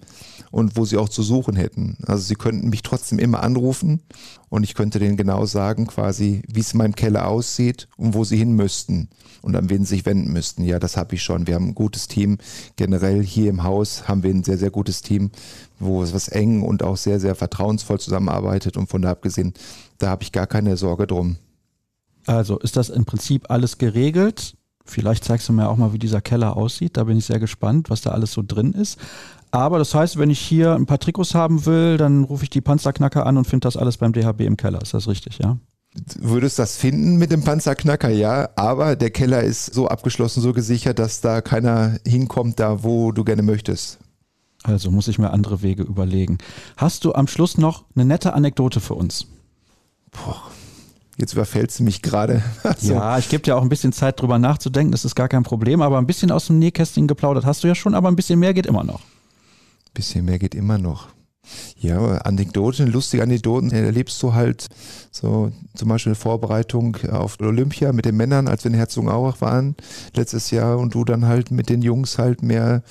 und 0.51 0.79
wo 0.79 0.87
sie 0.87 0.97
auch 0.97 1.11
zu 1.11 1.23
suchen 1.23 1.57
hätten. 1.57 1.99
Also 2.07 2.23
sie 2.23 2.37
könnten 2.37 2.71
mich 2.71 2.81
trotzdem 2.81 3.19
immer 3.19 3.43
anrufen 3.43 4.01
und 4.49 4.65
ich 4.65 4.73
könnte 4.73 4.99
denen 4.99 5.19
genau 5.19 5.45
sagen, 5.45 5.87
quasi, 5.87 6.41
wie 6.49 6.61
es 6.61 6.73
in 6.73 6.79
meinem 6.79 6.95
Keller 6.95 7.29
aussieht 7.29 7.87
und 7.99 8.15
wo 8.15 8.25
sie 8.25 8.39
hin 8.39 8.53
müssten 8.53 9.11
und 9.43 9.55
an 9.57 9.69
wen 9.69 9.85
sie 9.85 9.97
sich 9.97 10.07
wenden 10.07 10.33
müssten. 10.33 10.65
Ja, 10.65 10.79
das 10.79 10.97
habe 10.97 11.15
ich 11.15 11.23
schon. 11.23 11.47
Wir 11.47 11.57
haben 11.57 11.69
ein 11.69 11.75
gutes 11.75 12.09
Team. 12.09 12.39
Generell 12.77 13.23
hier 13.23 13.51
im 13.51 13.63
Haus 13.63 14.09
haben 14.09 14.23
wir 14.23 14.31
ein 14.31 14.43
sehr, 14.43 14.57
sehr 14.57 14.71
gutes 14.71 15.03
Team, 15.03 15.33
wo 15.79 16.03
es 16.03 16.15
was 16.15 16.29
eng 16.29 16.63
und 16.63 16.83
auch 16.83 16.97
sehr, 16.97 17.21
sehr 17.21 17.35
vertrauensvoll 17.35 18.01
zusammenarbeitet 18.01 18.79
und 18.79 18.89
von 18.89 19.03
da 19.03 19.11
abgesehen, 19.11 19.53
da 19.99 20.09
habe 20.09 20.23
ich 20.23 20.33
gar 20.33 20.47
keine 20.47 20.79
Sorge 20.79 21.07
drum. 21.07 21.37
Also 22.31 22.61
ist 22.61 22.77
das 22.77 22.91
im 22.91 23.07
Prinzip 23.07 23.51
alles 23.51 23.79
geregelt? 23.79 24.55
Vielleicht 24.85 25.25
zeigst 25.25 25.49
du 25.49 25.53
mir 25.53 25.69
auch 25.69 25.77
mal, 25.77 25.93
wie 25.93 25.99
dieser 25.99 26.21
Keller 26.21 26.57
aussieht. 26.57 26.97
Da 26.97 27.03
bin 27.03 27.19
ich 27.19 27.25
sehr 27.25 27.41
gespannt, 27.41 27.91
was 27.91 28.03
da 28.03 28.11
alles 28.11 28.33
so 28.33 28.45
drin 28.47 28.73
ist. 28.73 29.01
Aber 29.51 29.81
das 29.81 29.97
heißt, 29.97 30.17
wenn 30.17 30.31
ich 30.31 30.39
hier 30.39 30.77
ein 30.77 30.87
paar 30.87 31.01
Trikots 31.01 31.35
haben 31.35 31.67
will, 31.67 31.97
dann 31.97 32.23
rufe 32.23 32.45
ich 32.45 32.51
die 32.51 32.61
Panzerknacker 32.61 33.27
an 33.27 33.37
und 33.37 33.47
finde 33.47 33.67
das 33.67 33.77
alles 33.77 33.97
beim 33.97 34.13
DHB 34.13 34.43
im 34.43 34.57
Keller. 34.57 34.81
Ist 34.81 34.95
das 34.95 35.09
richtig, 35.09 35.39
ja? 35.39 35.59
Du 35.93 36.31
würdest 36.31 36.61
das 36.61 36.77
finden 36.77 37.17
mit 37.17 37.33
dem 37.33 37.43
Panzerknacker, 37.43 38.11
ja, 38.11 38.51
aber 38.55 38.95
der 38.95 39.11
Keller 39.11 39.43
ist 39.43 39.75
so 39.75 39.89
abgeschlossen, 39.89 40.41
so 40.41 40.53
gesichert, 40.53 41.01
dass 41.01 41.21
da 41.21 41.41
keiner 41.41 41.99
hinkommt, 42.07 42.61
da 42.61 42.85
wo 42.85 43.11
du 43.11 43.25
gerne 43.25 43.43
möchtest. 43.43 43.99
Also 44.63 44.93
muss 44.93 45.09
ich 45.09 45.19
mir 45.19 45.33
andere 45.33 45.63
Wege 45.63 45.83
überlegen. 45.83 46.39
Hast 46.77 47.05
du 47.05 47.13
am 47.13 47.27
Schluss 47.27 47.59
noch 47.59 47.87
eine 47.97 48.05
nette 48.05 48.35
Anekdote 48.35 48.79
für 48.79 48.95
uns? 48.95 49.27
Boah, 50.13 50.43
Jetzt 51.21 51.35
überfällst 51.35 51.79
du 51.79 51.85
mich 51.85 52.01
gerade. 52.01 52.43
so. 52.79 52.95
Ja, 52.95 53.19
ich 53.19 53.29
gebe 53.29 53.43
dir 53.43 53.57
auch 53.57 53.63
ein 53.63 53.69
bisschen 53.69 53.93
Zeit 53.93 54.21
drüber 54.21 54.39
nachzudenken, 54.39 54.93
das 54.93 55.05
ist 55.05 55.15
gar 55.15 55.29
kein 55.29 55.43
Problem, 55.43 55.83
aber 55.83 55.99
ein 55.99 56.07
bisschen 56.07 56.31
aus 56.31 56.47
dem 56.47 56.59
Nähkästchen 56.59 57.07
geplaudert 57.07 57.45
hast 57.45 57.63
du 57.63 57.69
ja 57.69 57.75
schon, 57.75 57.95
aber 57.95 58.09
ein 58.09 58.17
bisschen 58.17 58.39
mehr 58.39 58.55
geht 58.55 58.67
immer 58.67 58.85
noch. 58.85 59.01
Ein 59.01 59.95
bisschen 59.95 60.25
mehr 60.25 60.39
geht 60.39 60.55
immer 60.55 60.79
noch. 60.79 61.09
Ja, 61.79 61.99
Anekdoten, 62.19 62.91
lustige 62.91 63.23
Anekdoten 63.23 63.71
erlebst 63.73 64.23
du 64.23 64.35
halt 64.35 64.69
so 65.11 65.51
zum 65.75 65.89
Beispiel 65.89 66.11
eine 66.11 66.17
Vorbereitung 66.17 66.97
auf 67.11 67.39
Olympia 67.41 67.93
mit 67.93 68.05
den 68.05 68.17
Männern, 68.17 68.49
als 68.49 68.65
wir 68.65 68.71
in 68.71 68.77
Herzogenaurach 68.77 69.41
waren 69.41 69.75
letztes 70.15 70.51
Jahr 70.51 70.79
und 70.79 70.95
du 70.95 71.05
dann 71.05 71.27
halt 71.27 71.51
mit 71.51 71.69
den 71.69 71.83
Jungs 71.83 72.19
halt 72.19 72.43
mehr, 72.43 72.83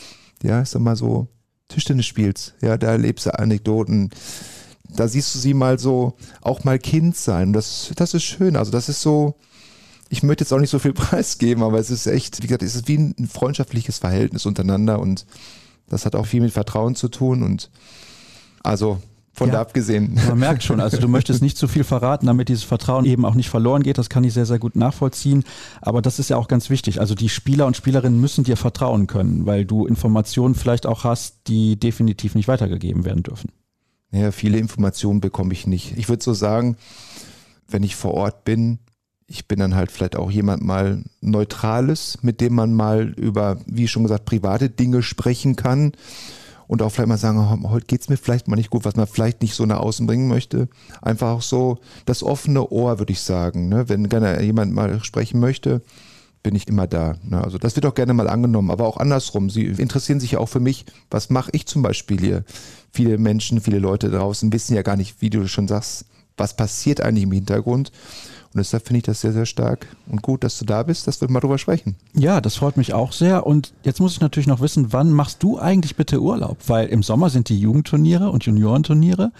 ja, 0.43 0.61
ich 0.61 0.69
sag 0.69 0.81
mal 0.81 0.95
so 0.95 1.27
Tischtennis 1.69 2.07
spielst. 2.07 2.55
Ja, 2.61 2.77
da 2.77 2.87
erlebst 2.87 3.27
du 3.27 3.37
Anekdoten 3.37 4.09
da 4.95 5.07
siehst 5.07 5.33
du 5.35 5.39
sie 5.39 5.53
mal 5.53 5.79
so, 5.79 6.13
auch 6.41 6.63
mal 6.63 6.79
Kind 6.79 7.15
sein. 7.15 7.53
Das, 7.53 7.91
das 7.95 8.13
ist 8.13 8.23
schön. 8.23 8.55
Also 8.55 8.71
das 8.71 8.89
ist 8.89 9.01
so, 9.01 9.35
ich 10.09 10.23
möchte 10.23 10.43
jetzt 10.43 10.51
auch 10.51 10.59
nicht 10.59 10.69
so 10.69 10.79
viel 10.79 10.93
preisgeben, 10.93 11.63
aber 11.63 11.79
es 11.79 11.89
ist 11.89 12.07
echt, 12.07 12.41
wie 12.41 12.47
gesagt, 12.47 12.63
es 12.63 12.75
ist 12.75 12.87
wie 12.87 12.97
ein 12.97 13.27
freundschaftliches 13.27 13.99
Verhältnis 13.99 14.45
untereinander 14.45 14.99
und 14.99 15.25
das 15.87 16.05
hat 16.05 16.15
auch 16.15 16.25
viel 16.25 16.41
mit 16.41 16.51
Vertrauen 16.51 16.95
zu 16.95 17.07
tun 17.07 17.43
und 17.43 17.69
also 18.63 18.99
von 19.33 19.47
ja, 19.47 19.55
da 19.55 19.61
abgesehen. 19.61 20.19
Man 20.27 20.37
merkt 20.37 20.63
schon, 20.63 20.79
also 20.79 20.97
du 20.97 21.07
möchtest 21.07 21.41
nicht 21.41 21.57
zu 21.57 21.67
viel 21.67 21.83
verraten, 21.83 22.27
damit 22.27 22.49
dieses 22.49 22.63
Vertrauen 22.63 23.05
eben 23.05 23.25
auch 23.25 23.35
nicht 23.35 23.49
verloren 23.49 23.83
geht. 23.83 23.97
Das 23.97 24.09
kann 24.09 24.23
ich 24.23 24.33
sehr, 24.33 24.45
sehr 24.45 24.59
gut 24.59 24.75
nachvollziehen. 24.75 25.45
Aber 25.81 26.01
das 26.01 26.19
ist 26.19 26.29
ja 26.29 26.37
auch 26.37 26.47
ganz 26.47 26.69
wichtig. 26.69 26.99
Also 26.99 27.15
die 27.15 27.29
Spieler 27.29 27.65
und 27.65 27.77
Spielerinnen 27.77 28.19
müssen 28.19 28.43
dir 28.43 28.57
vertrauen 28.57 29.07
können, 29.07 29.45
weil 29.45 29.65
du 29.65 29.85
Informationen 29.85 30.55
vielleicht 30.55 30.85
auch 30.85 31.05
hast, 31.05 31.47
die 31.47 31.79
definitiv 31.79 32.35
nicht 32.35 32.47
weitergegeben 32.47 33.05
werden 33.05 33.23
dürfen. 33.23 33.49
Ja, 34.11 34.31
viele 34.31 34.57
Informationen 34.57 35.21
bekomme 35.21 35.53
ich 35.53 35.67
nicht. 35.67 35.97
Ich 35.97 36.09
würde 36.09 36.23
so 36.23 36.33
sagen, 36.33 36.77
wenn 37.67 37.83
ich 37.83 37.95
vor 37.95 38.13
Ort 38.15 38.43
bin, 38.43 38.79
ich 39.27 39.47
bin 39.47 39.59
dann 39.59 39.75
halt 39.75 39.91
vielleicht 39.91 40.15
auch 40.15 40.31
jemand 40.31 40.63
mal 40.63 41.03
Neutrales, 41.21 42.17
mit 42.23 42.41
dem 42.41 42.55
man 42.55 42.73
mal 42.73 43.09
über, 43.09 43.57
wie 43.67 43.87
schon 43.87 44.03
gesagt, 44.03 44.25
private 44.25 44.69
Dinge 44.69 45.03
sprechen 45.03 45.55
kann 45.55 45.91
und 46.67 46.81
auch 46.81 46.89
vielleicht 46.89 47.09
mal 47.09 47.17
sagen, 47.17 47.69
heute 47.69 47.85
geht's 47.85 48.09
mir 48.09 48.17
vielleicht 48.17 48.47
mal 48.47 48.55
nicht 48.55 48.71
gut, 48.71 48.85
was 48.85 48.95
man 48.95 49.05
vielleicht 49.05 49.43
nicht 49.43 49.53
so 49.53 49.67
nach 49.67 49.79
außen 49.79 50.07
bringen 50.07 50.27
möchte. 50.27 50.67
Einfach 51.01 51.29
auch 51.29 51.41
so 51.43 51.77
das 52.05 52.23
offene 52.23 52.69
Ohr, 52.69 52.97
würde 52.97 53.11
ich 53.11 53.21
sagen. 53.21 53.69
Ne? 53.69 53.89
Wenn 53.89 54.09
gerne 54.09 54.41
jemand 54.41 54.73
mal 54.73 55.03
sprechen 55.03 55.39
möchte, 55.39 55.81
bin 56.41 56.55
ich 56.55 56.67
immer 56.67 56.87
da. 56.87 57.15
Ne? 57.23 57.43
Also 57.43 57.57
das 57.57 57.75
wird 57.75 57.85
auch 57.85 57.95
gerne 57.95 58.13
mal 58.13 58.29
angenommen, 58.29 58.71
aber 58.71 58.87
auch 58.87 58.97
andersrum. 58.97 59.49
Sie 59.49 59.65
interessieren 59.65 60.19
sich 60.19 60.31
ja 60.31 60.39
auch 60.39 60.49
für 60.49 60.59
mich, 60.59 60.85
was 61.11 61.29
mache 61.29 61.49
ich 61.53 61.65
zum 61.65 61.81
Beispiel 61.81 62.19
hier? 62.19 62.43
viele 62.91 63.17
Menschen, 63.17 63.61
viele 63.61 63.79
Leute 63.79 64.09
draußen 64.09 64.51
wissen 64.51 64.75
ja 64.75 64.81
gar 64.81 64.95
nicht, 64.95 65.21
wie 65.21 65.29
du 65.29 65.47
schon 65.47 65.67
sagst, 65.67 66.05
was 66.37 66.55
passiert 66.55 67.01
eigentlich 67.01 67.23
im 67.23 67.31
Hintergrund. 67.31 67.91
Und 68.51 68.57
deshalb 68.57 68.87
finde 68.87 68.97
ich 68.99 69.03
das 69.03 69.21
sehr, 69.21 69.33
sehr 69.33 69.45
stark 69.45 69.85
und 70.07 70.23
gut, 70.23 70.43
dass 70.43 70.57
du 70.57 70.65
da 70.65 70.81
bist, 70.81 71.05
dass 71.05 71.21
wir 71.21 71.29
mal 71.29 71.39
drüber 71.39 71.59
sprechen. 71.59 71.95
Ja, 72.15 72.41
das 72.41 72.55
freut 72.55 72.77
mich 72.77 72.93
auch 72.93 73.11
sehr. 73.11 73.45
Und 73.45 73.73
jetzt 73.83 73.99
muss 73.99 74.13
ich 74.13 74.21
natürlich 74.21 74.47
noch 74.47 74.61
wissen, 74.61 74.91
wann 74.91 75.11
machst 75.11 75.43
du 75.43 75.59
eigentlich 75.59 75.95
bitte 75.95 76.19
Urlaub? 76.19 76.57
Weil 76.65 76.87
im 76.87 77.03
Sommer 77.03 77.29
sind 77.29 77.49
die 77.49 77.59
Jugendturniere 77.59 78.31
und 78.31 78.45
Juniorenturniere. 78.45 79.31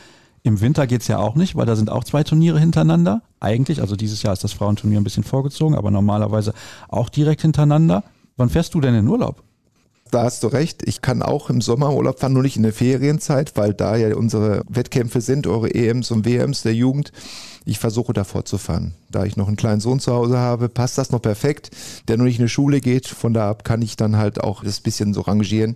Im 0.44 0.62
Winter 0.62 0.88
geht 0.88 1.02
es 1.02 1.08
ja 1.08 1.18
auch 1.18 1.36
nicht, 1.36 1.56
weil 1.56 1.66
da 1.66 1.76
sind 1.76 1.90
auch 1.90 2.04
zwei 2.04 2.24
Turniere 2.24 2.60
hintereinander. 2.60 3.22
Eigentlich, 3.40 3.82
also 3.82 3.96
dieses 3.96 4.24
Jahr 4.24 4.34
ist 4.34 4.44
das 4.44 4.54
Frauenturnier 4.54 5.00
ein 5.00 5.04
bisschen 5.04 5.24
vorgezogen, 5.24 5.76
aber 5.76 5.92
normalerweise 5.92 6.54
auch 6.88 7.10
direkt 7.10 7.42
hintereinander. 7.42 8.04
Wann 8.38 8.50
fährst 8.50 8.74
du 8.74 8.82
denn 8.82 8.96
in 8.96 9.08
Urlaub? 9.08 9.44
Da 10.12 10.24
hast 10.24 10.44
du 10.44 10.48
recht. 10.48 10.82
Ich 10.88 11.02
kann 11.02 11.22
auch 11.22 11.50
im 11.50 11.62
Sommer 11.62 11.94
Urlaub 11.94 12.20
fahren, 12.20 12.34
nur 12.34 12.42
nicht 12.42 12.58
in 12.58 12.64
der 12.64 12.74
Ferienzeit, 12.74 13.56
weil 13.56 13.74
da 13.74 13.96
ja 13.96 14.16
unsere 14.16 14.64
Wettkämpfe 14.68 15.22
sind, 15.22 15.46
eure 15.46 15.74
EMs 15.74 16.10
und 16.10 16.26
WMs 16.26 16.64
der 16.64 16.74
Jugend. 16.74 17.12
Ich 17.66 17.78
versuche 17.78 18.14
da 18.14 18.24
fortzufahren. 18.24 18.96
Da 19.12 19.26
ich 19.26 19.38
noch 19.38 19.48
einen 19.48 19.58
kleinen 19.58 19.82
Sohn 19.82 20.00
zu 20.00 20.14
Hause 20.14 20.40
habe, 20.40 20.70
passt 20.70 20.98
das 20.98 21.12
noch 21.12 21.22
perfekt, 21.22 21.70
der 22.08 22.18
nur 22.18 22.26
nicht 22.26 22.40
in 22.40 22.46
die 22.46 22.50
Schule 22.50 22.82
geht. 22.82 23.08
Von 23.08 23.34
da 23.34 23.50
ab 23.50 23.64
kann 23.64 23.84
ich 23.84 23.98
dann 23.98 24.18
halt 24.18 24.42
auch 24.42 24.64
das 24.64 24.80
bisschen 24.80 25.14
so 25.14 25.22
rangieren. 25.22 25.76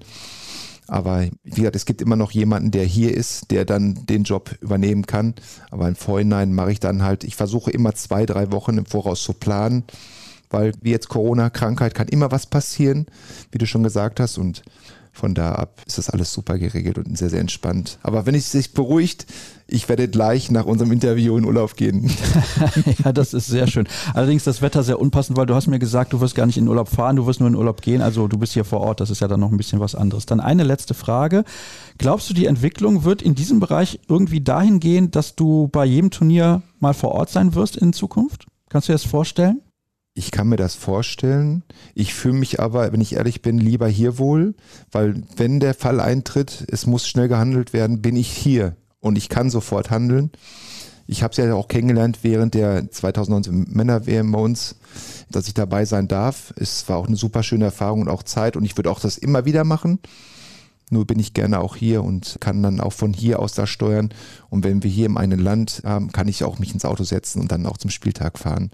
Aber 0.88 1.26
wie 1.44 1.62
gesagt, 1.62 1.76
es 1.76 1.86
gibt 1.86 2.02
immer 2.02 2.16
noch 2.16 2.32
jemanden, 2.32 2.72
der 2.72 2.86
hier 2.86 3.16
ist, 3.16 3.52
der 3.52 3.66
dann 3.66 4.06
den 4.06 4.24
Job 4.24 4.56
übernehmen 4.62 5.06
kann. 5.06 5.34
Aber 5.72 5.88
im 5.88 5.96
Vorhinein 5.96 6.54
mache 6.54 6.72
ich 6.72 6.80
dann 6.80 7.04
halt, 7.04 7.24
ich 7.24 7.36
versuche 7.36 7.72
immer 7.72 7.94
zwei, 7.96 8.26
drei 8.26 8.52
Wochen 8.52 8.78
im 8.78 8.86
Voraus 8.86 9.24
zu 9.24 9.34
planen 9.34 9.84
weil 10.54 10.72
wie 10.82 10.92
jetzt 10.92 11.10
Corona-Krankheit 11.10 11.96
kann 11.96 12.08
immer 12.08 12.32
was 12.32 12.46
passieren, 12.46 13.08
wie 13.52 13.58
du 13.58 13.66
schon 13.66 13.84
gesagt 13.84 14.20
hast. 14.20 14.38
Und 14.38 14.62
von 15.14 15.36
da 15.36 15.54
ab 15.54 15.82
ist 15.86 16.00
das 16.00 16.10
alles 16.10 16.34
super 16.34 16.58
geregelt 16.58 16.98
und 16.98 17.16
sehr, 17.16 17.30
sehr 17.30 17.40
entspannt. 17.40 18.00
Aber 18.02 18.26
wenn 18.26 18.34
es 18.34 18.52
sich 18.52 18.74
beruhigt, 18.74 19.28
ich 19.68 19.88
werde 19.88 20.08
gleich 20.08 20.50
nach 20.50 20.66
unserem 20.66 20.92
Interview 20.92 21.38
in 21.38 21.46
Urlaub 21.46 21.76
gehen. 21.76 22.12
ja, 23.06 23.14
das 23.14 23.34
ist 23.34 23.46
sehr 23.46 23.68
schön. 23.68 23.88
Allerdings 24.16 24.44
das 24.44 24.64
Wetter 24.64 24.82
sehr 24.84 25.00
unpassend, 25.00 25.38
weil 25.38 25.46
du 25.46 25.54
hast 25.54 25.68
mir 25.68 25.78
gesagt, 25.78 26.14
du 26.14 26.20
wirst 26.20 26.34
gar 26.34 26.48
nicht 26.48 26.58
in 26.58 26.68
Urlaub 26.68 26.90
fahren, 26.90 27.16
du 27.16 27.28
wirst 27.28 27.40
nur 27.40 27.48
in 27.48 27.56
Urlaub 27.56 27.82
gehen. 27.82 28.02
Also 28.02 28.28
du 28.28 28.40
bist 28.40 28.54
hier 28.54 28.66
vor 28.66 28.82
Ort, 28.82 29.00
das 29.00 29.12
ist 29.12 29.22
ja 29.22 29.28
dann 29.28 29.40
noch 29.40 29.52
ein 29.52 29.58
bisschen 29.58 29.80
was 29.80 29.94
anderes. 29.94 30.26
Dann 30.26 30.40
eine 30.40 30.64
letzte 30.64 30.96
Frage. 30.96 31.44
Glaubst 32.00 32.30
du, 32.30 32.34
die 32.34 32.48
Entwicklung 32.48 33.04
wird 33.04 33.22
in 33.22 33.36
diesem 33.36 33.60
Bereich 33.60 34.00
irgendwie 34.10 34.42
dahin 34.42 34.80
gehen, 34.80 35.12
dass 35.12 35.36
du 35.36 35.70
bei 35.72 35.86
jedem 35.86 36.10
Turnier 36.10 36.64
mal 36.80 36.94
vor 36.94 37.12
Ort 37.12 37.30
sein 37.30 37.54
wirst 37.54 37.78
in 37.78 37.94
Zukunft? 37.94 38.48
Kannst 38.70 38.88
du 38.88 38.92
dir 38.92 38.96
das 38.96 39.06
vorstellen? 39.06 39.62
Ich 40.16 40.30
kann 40.30 40.48
mir 40.48 40.58
das 40.58 40.76
vorstellen. 40.76 41.64
Ich 41.96 42.14
fühle 42.14 42.36
mich 42.36 42.60
aber, 42.60 42.94
wenn 42.94 43.02
ich 43.02 43.16
ehrlich 43.16 43.42
bin, 43.42 43.58
lieber 43.58 43.88
hier 43.88 44.20
wohl, 44.20 44.54
weil 44.92 45.24
wenn 45.36 45.60
der 45.60 45.74
Fall 45.74 46.00
eintritt, 46.00 46.66
es 46.70 46.86
muss 46.86 47.08
schnell 47.08 47.28
gehandelt 47.28 47.74
werden, 47.74 48.02
bin 48.02 48.16
ich 48.16 48.30
hier 48.30 48.76
und 49.00 49.18
ich 49.18 49.28
kann 49.28 49.50
sofort 49.50 49.90
handeln. 49.90 50.32
Ich 51.08 51.24
habe 51.24 51.32
es 51.32 51.38
ja 51.38 51.54
auch 51.56 51.68
kennengelernt 51.68 52.20
während 52.22 52.54
der 52.54 52.90
2019 52.90 53.68
Männer-WM 53.70 54.32
bei 54.32 54.40
uns, 54.40 54.76
dass 55.30 55.48
ich 55.48 55.56
dabei 55.56 55.86
sein 55.86 56.08
darf. 56.08 56.54
Es 56.58 56.88
war 56.88 56.98
auch 56.98 57.08
eine 57.08 57.18
super 57.18 57.42
schöne 57.42 57.66
Erfahrung 57.66 58.02
und 58.02 58.08
auch 58.08 58.24
Zeit 58.24 58.56
und 58.56 58.64
ich 58.64 58.78
würde 58.78 58.92
auch 58.92 59.00
das 59.00 59.18
immer 59.18 59.46
wieder 59.46 59.64
machen. 59.64 60.00
Nur 60.92 61.08
bin 61.08 61.20
ich 61.20 61.34
gerne 61.34 61.60
auch 61.60 61.76
hier 61.76 62.04
und 62.04 62.38
kann 62.40 62.62
dann 62.62 62.80
auch 62.80 62.94
von 62.94 63.14
hier 63.14 63.40
aus 63.40 63.54
da 63.54 63.66
steuern. 63.66 64.10
Und 64.50 64.64
wenn 64.64 64.84
wir 64.84 64.92
hier 64.92 65.08
im 65.08 65.18
einen 65.18 65.40
Land 65.40 65.82
haben, 65.84 66.12
kann 66.12 66.28
ich 66.28 66.44
auch 66.44 66.60
mich 66.60 66.74
ins 66.74 66.86
Auto 66.86 67.04
setzen 67.04 67.42
und 67.42 67.52
dann 67.52 67.66
auch 67.66 67.78
zum 67.78 67.90
Spieltag 67.90 68.38
fahren. 68.38 68.70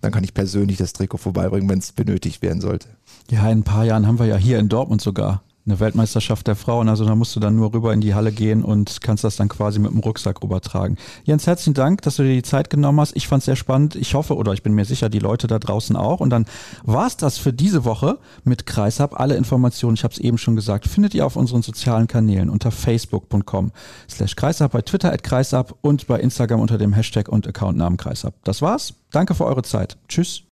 Dann 0.00 0.12
kann 0.12 0.24
ich 0.24 0.34
persönlich 0.34 0.76
das 0.76 0.92
Trikot 0.92 1.18
vorbeibringen, 1.18 1.68
wenn 1.68 1.80
es 1.80 1.92
benötigt 1.92 2.42
werden 2.42 2.60
sollte. 2.60 2.88
Ja, 3.30 3.50
in 3.50 3.58
ein 3.58 3.64
paar 3.64 3.84
Jahren 3.84 4.06
haben 4.06 4.18
wir 4.18 4.26
ja 4.26 4.36
hier 4.36 4.58
in 4.58 4.68
Dortmund 4.68 5.00
sogar 5.00 5.42
eine 5.68 5.80
Weltmeisterschaft 5.80 6.46
der 6.46 6.56
Frauen. 6.56 6.88
Also 6.88 7.04
da 7.04 7.14
musst 7.14 7.36
du 7.36 7.40
dann 7.40 7.56
nur 7.56 7.72
rüber 7.72 7.92
in 7.92 8.00
die 8.00 8.14
Halle 8.14 8.32
gehen 8.32 8.64
und 8.64 9.00
kannst 9.00 9.24
das 9.24 9.36
dann 9.36 9.48
quasi 9.48 9.78
mit 9.78 9.90
dem 9.90 10.00
Rucksack 10.00 10.42
rübertragen. 10.42 10.96
Jens, 11.24 11.46
herzlichen 11.46 11.74
Dank, 11.74 12.02
dass 12.02 12.16
du 12.16 12.22
dir 12.22 12.34
die 12.34 12.42
Zeit 12.42 12.70
genommen 12.70 13.00
hast. 13.00 13.16
Ich 13.16 13.28
fand 13.28 13.40
es 13.40 13.46
sehr 13.46 13.56
spannend. 13.56 13.94
Ich 13.94 14.14
hoffe 14.14 14.36
oder 14.36 14.52
ich 14.52 14.62
bin 14.62 14.74
mir 14.74 14.84
sicher, 14.84 15.08
die 15.08 15.18
Leute 15.18 15.46
da 15.46 15.58
draußen 15.58 15.96
auch. 15.96 16.20
Und 16.20 16.30
dann 16.30 16.46
war 16.84 17.06
es 17.06 17.16
das 17.16 17.38
für 17.38 17.52
diese 17.52 17.84
Woche 17.84 18.18
mit 18.44 18.66
Kreishab. 18.66 19.18
Alle 19.18 19.36
Informationen, 19.36 19.94
ich 19.94 20.04
habe 20.04 20.14
es 20.14 20.20
eben 20.20 20.38
schon 20.38 20.56
gesagt, 20.56 20.86
findet 20.86 21.14
ihr 21.14 21.26
auf 21.26 21.36
unseren 21.36 21.62
sozialen 21.62 22.06
Kanälen 22.06 22.48
unter 22.48 22.70
facebook.com 22.70 23.72
slash 24.08 24.36
Kreishab, 24.36 24.72
bei 24.72 24.82
Twitter 24.82 25.12
at 25.12 25.22
Kreishab 25.22 25.74
und 25.82 26.06
bei 26.06 26.20
Instagram 26.20 26.60
unter 26.60 26.78
dem 26.78 26.92
Hashtag 26.92 27.28
und 27.28 27.46
Accountnamen 27.46 27.96
Kreishab. 27.96 28.34
Das 28.44 28.62
war's. 28.62 28.94
Danke 29.10 29.34
für 29.34 29.46
eure 29.46 29.62
Zeit. 29.62 29.96
Tschüss. 30.08 30.42